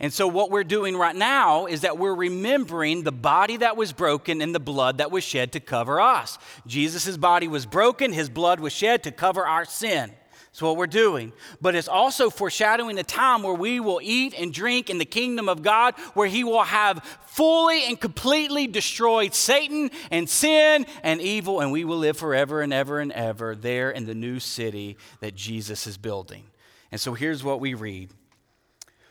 And 0.01 0.13
so, 0.13 0.29
what 0.29 0.51
we're 0.51 0.65
doing 0.65 0.97
right 0.97 1.17
now 1.17 1.67
is 1.67 1.81
that 1.81 1.99
we're 1.99 2.15
remembering 2.15 3.03
the 3.03 3.13
body 3.13 3.57
that 3.57 3.77
was 3.77 3.93
broken 3.93 4.41
and 4.41 4.55
the 4.55 4.61
blood 4.61 4.99
that 4.99 5.11
was 5.11 5.25
shed 5.25 5.53
to 5.53 5.61
cover 5.61 6.01
us. 6.01 6.39
Jesus' 6.67 7.17
body 7.17 7.49
was 7.49 7.67
broken, 7.67 8.13
his 8.13 8.29
blood 8.29 8.61
was 8.61 8.73
shed 8.73 9.03
to 9.05 9.11
cover 9.11 9.45
our 9.45 9.65
sin. 9.65 10.13
That's 10.59 10.63
what 10.63 10.77
we're 10.77 10.87
doing. 10.87 11.33
But 11.61 11.75
it's 11.75 11.89
also 11.89 12.31
foreshadowing 12.31 12.97
the 12.97 13.03
time 13.03 13.43
where 13.43 13.55
we 13.55 13.81
will 13.81 14.01
eat 14.03 14.35
and 14.39 14.53
drink 14.53 14.89
in 14.89 14.99
the 14.99 15.05
kingdom 15.05 15.49
of 15.49 15.63
God, 15.63 15.95
where 16.15 16.29
he 16.29 16.43
will 16.43 16.63
have 16.63 17.05
fully 17.27 17.87
and 17.87 18.01
completely 18.01 18.67
destroyed 18.67 19.35
Satan 19.35 19.91
and 20.11 20.29
sin 20.29 20.87
and 21.03 21.21
evil, 21.21 21.61
and 21.61 21.71
we 21.71 21.85
will 21.85 21.99
live 21.99 22.17
forever 22.17 22.63
and 22.63 22.73
ever 22.73 22.99
and 23.01 23.13
ever 23.13 23.55
there 23.55 23.91
in 23.91 24.07
the 24.07 24.15
new 24.15 24.41
city 24.41 24.97
that 25.21 25.35
Jesus 25.35 25.87
is 25.87 25.97
building. 25.97 26.45
And 26.91 27.01
so 27.01 27.15
here's 27.15 27.45
what 27.45 27.61
we 27.61 27.75
read 27.75 28.13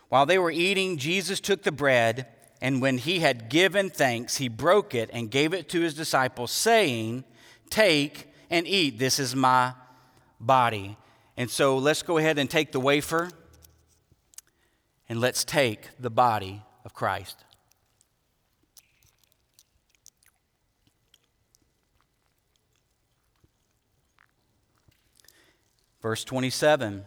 while 0.10 0.26
they 0.26 0.38
were 0.38 0.52
eating, 0.52 0.98
Jesus 0.98 1.40
took 1.40 1.64
the 1.64 1.72
bread, 1.72 2.28
and 2.62 2.82
when 2.82 2.98
he 2.98 3.20
had 3.20 3.50
given 3.50 3.90
thanks, 3.90 4.38
he 4.38 4.48
broke 4.48 4.96
it 4.96 5.10
and 5.12 5.30
gave 5.30 5.54
it 5.54 5.68
to 5.70 5.82
his 5.82 5.94
disciples, 5.94 6.52
saying, 6.52 7.26
Take 7.70 8.32
and 8.50 8.66
eat, 8.68 9.00
this 9.00 9.20
is 9.20 9.36
my 9.36 9.74
body. 10.40 10.98
And 11.36 11.50
so 11.50 11.78
let's 11.78 12.02
go 12.02 12.18
ahead 12.18 12.40
and 12.40 12.50
take 12.50 12.72
the 12.72 12.80
wafer, 12.80 13.30
and 15.10 15.20
let's 15.20 15.44
take 15.44 15.90
the 16.00 16.10
body 16.10 16.64
of 16.86 16.94
Christ. 16.94 17.44
Verse 26.02 26.24
27 26.24 27.06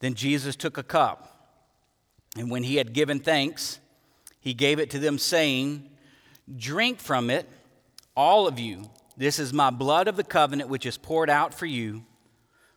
Then 0.00 0.14
Jesus 0.14 0.56
took 0.56 0.78
a 0.78 0.82
cup. 0.82 1.33
And 2.36 2.50
when 2.50 2.64
he 2.64 2.76
had 2.76 2.92
given 2.92 3.20
thanks, 3.20 3.78
he 4.40 4.54
gave 4.54 4.78
it 4.78 4.90
to 4.90 4.98
them, 4.98 5.18
saying, 5.18 5.88
Drink 6.56 7.00
from 7.00 7.30
it, 7.30 7.48
all 8.16 8.46
of 8.46 8.58
you. 8.58 8.90
This 9.16 9.38
is 9.38 9.52
my 9.52 9.70
blood 9.70 10.08
of 10.08 10.16
the 10.16 10.24
covenant, 10.24 10.68
which 10.68 10.86
is 10.86 10.98
poured 10.98 11.30
out 11.30 11.54
for 11.54 11.66
you, 11.66 12.04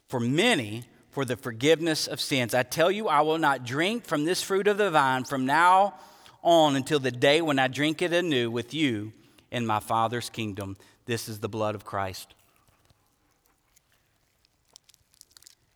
for 0.08 0.20
many, 0.20 0.84
for 1.10 1.26
the 1.26 1.36
forgiveness 1.36 2.08
of 2.08 2.22
sins. 2.22 2.54
I 2.54 2.64
tell 2.64 2.92
you, 2.92 3.08
I 3.08 3.22
will 3.22 3.40
not 3.40 3.66
drink 3.66 4.06
from 4.06 4.24
this 4.24 4.44
fruit 4.44 4.68
of 4.68 4.78
the 4.78 4.92
vine 4.92 5.24
from 5.24 5.46
now 5.46 5.96
on 6.44 6.76
until 6.76 7.00
the 7.00 7.12
day 7.12 7.42
when 7.42 7.58
I 7.58 7.68
drink 7.68 8.02
it 8.02 8.14
anew 8.14 8.52
with 8.52 8.74
you 8.74 9.12
in 9.52 9.66
my 9.66 9.80
Father's 9.80 10.30
kingdom. 10.30 10.78
This 11.06 11.28
is 11.28 11.40
the 11.40 11.50
blood 11.50 11.74
of 11.74 11.84
Christ. 11.84 12.36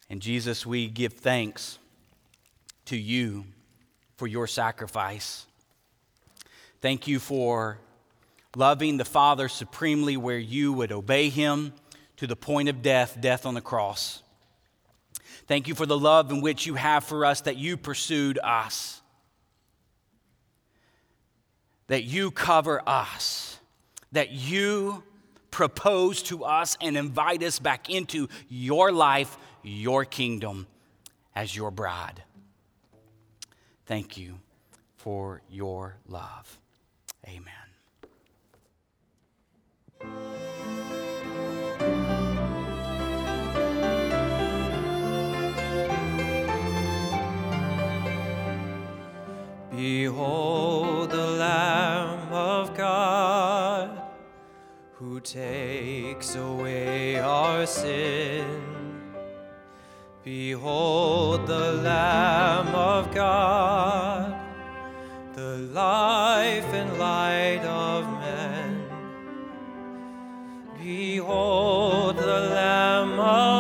And 0.09 0.21
Jesus, 0.21 0.65
we 0.65 0.87
give 0.87 1.13
thanks 1.13 1.79
to 2.85 2.97
you 2.97 3.45
for 4.21 4.27
your 4.27 4.45
sacrifice. 4.45 5.47
Thank 6.79 7.07
you 7.07 7.17
for 7.17 7.79
loving 8.55 8.97
the 8.97 9.03
Father 9.03 9.49
supremely 9.49 10.15
where 10.15 10.37
you 10.37 10.73
would 10.73 10.91
obey 10.91 11.29
him 11.29 11.73
to 12.17 12.27
the 12.27 12.35
point 12.35 12.69
of 12.69 12.83
death, 12.83 13.17
death 13.19 13.47
on 13.47 13.55
the 13.55 13.61
cross. 13.61 14.21
Thank 15.47 15.67
you 15.67 15.73
for 15.73 15.87
the 15.87 15.97
love 15.97 16.29
in 16.29 16.41
which 16.41 16.67
you 16.67 16.75
have 16.75 17.03
for 17.03 17.25
us 17.25 17.41
that 17.41 17.57
you 17.57 17.77
pursued 17.77 18.37
us, 18.43 19.01
that 21.87 22.03
you 22.03 22.29
cover 22.29 22.87
us, 22.87 23.57
that 24.11 24.29
you 24.29 25.01
propose 25.49 26.21
to 26.21 26.45
us 26.45 26.77
and 26.79 26.95
invite 26.95 27.41
us 27.41 27.57
back 27.57 27.89
into 27.89 28.29
your 28.49 28.91
life, 28.91 29.35
your 29.63 30.05
kingdom 30.05 30.67
as 31.35 31.55
your 31.55 31.71
bride. 31.71 32.21
Thank 33.91 34.15
you 34.17 34.39
for 34.95 35.41
your 35.49 35.97
love. 36.07 36.57
Amen. 37.27 37.51
Behold 49.71 51.11
the 51.11 51.17
Lamb 51.17 52.31
of 52.31 52.73
God 52.77 54.01
who 54.93 55.19
takes 55.19 56.35
away 56.35 57.19
our 57.19 57.65
sin. 57.65 58.70
Behold 60.23 61.47
the 61.47 61.71
Lamb 61.81 62.75
of 62.75 63.11
God, 63.11 64.35
the 65.33 65.57
life 65.73 66.71
and 66.75 66.99
light 66.99 67.65
of 67.65 68.05
men. 68.19 68.83
Behold 70.77 72.17
the 72.17 72.39
Lamb 72.53 73.19
of 73.19 73.50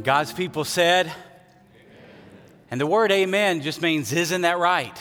And 0.00 0.04
God's 0.06 0.32
people 0.32 0.64
said, 0.64 1.12
and 2.70 2.80
the 2.80 2.86
word 2.86 3.12
amen 3.12 3.60
just 3.60 3.82
means, 3.82 4.14
isn't 4.14 4.40
that 4.40 4.58
right? 4.58 4.98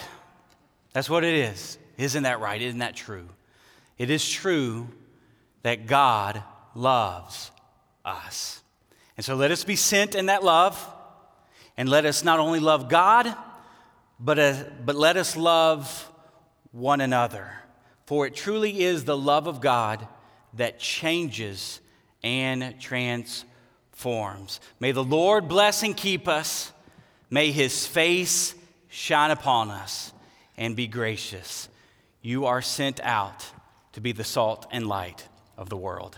That's 0.92 1.10
what 1.10 1.24
it 1.24 1.36
is. 1.36 1.78
Isn't 1.98 2.24
that 2.24 2.42
right? 2.42 2.62
Isn't 2.62 2.80
that 2.80 2.98
true? 2.98 3.30
It 3.98 4.10
is 4.10 4.30
true 4.30 4.90
that 5.64 5.88
God 5.88 6.44
loves 6.76 7.50
us. 8.04 8.62
And 9.16 9.26
so 9.26 9.36
let 9.36 9.52
us 9.52 9.64
be 9.64 9.78
sent 9.78 10.16
in 10.16 10.26
that 10.26 10.44
love, 10.44 10.78
and 11.78 11.88
let 11.88 12.04
us 12.04 12.26
not 12.26 12.40
only 12.40 12.60
love 12.60 12.90
God, 12.90 13.34
but, 14.20 14.38
uh, 14.38 14.64
but 14.84 14.98
let 14.98 15.16
us 15.16 15.38
love 15.38 16.12
one 16.74 17.00
another. 17.00 17.50
For 18.06 18.28
it 18.28 18.36
truly 18.36 18.82
is 18.82 19.06
the 19.06 19.16
love 19.16 19.48
of 19.48 19.62
God 19.62 20.06
that 20.56 20.78
changes 20.78 21.80
and 22.22 22.78
transforms. 22.82 23.46
May 24.80 24.92
the 24.92 25.04
Lord 25.04 25.48
bless 25.48 25.84
and 25.84 25.96
keep 25.96 26.28
us. 26.28 26.72
May 27.30 27.52
his 27.52 27.86
face 27.86 28.56
shine 28.88 29.32
upon 29.32 29.70
us 29.70 30.14
and 30.58 30.76
be 30.76 30.88
gracious. 30.88 31.70
You 32.22 32.46
are 32.46 32.62
sent 32.62 33.00
out 33.02 33.46
to 33.94 34.02
be 34.02 34.12
the 34.12 34.24
salt 34.24 34.68
and 34.72 34.88
light 34.88 35.28
of 35.58 35.70
the 35.70 35.78
world. 35.78 36.18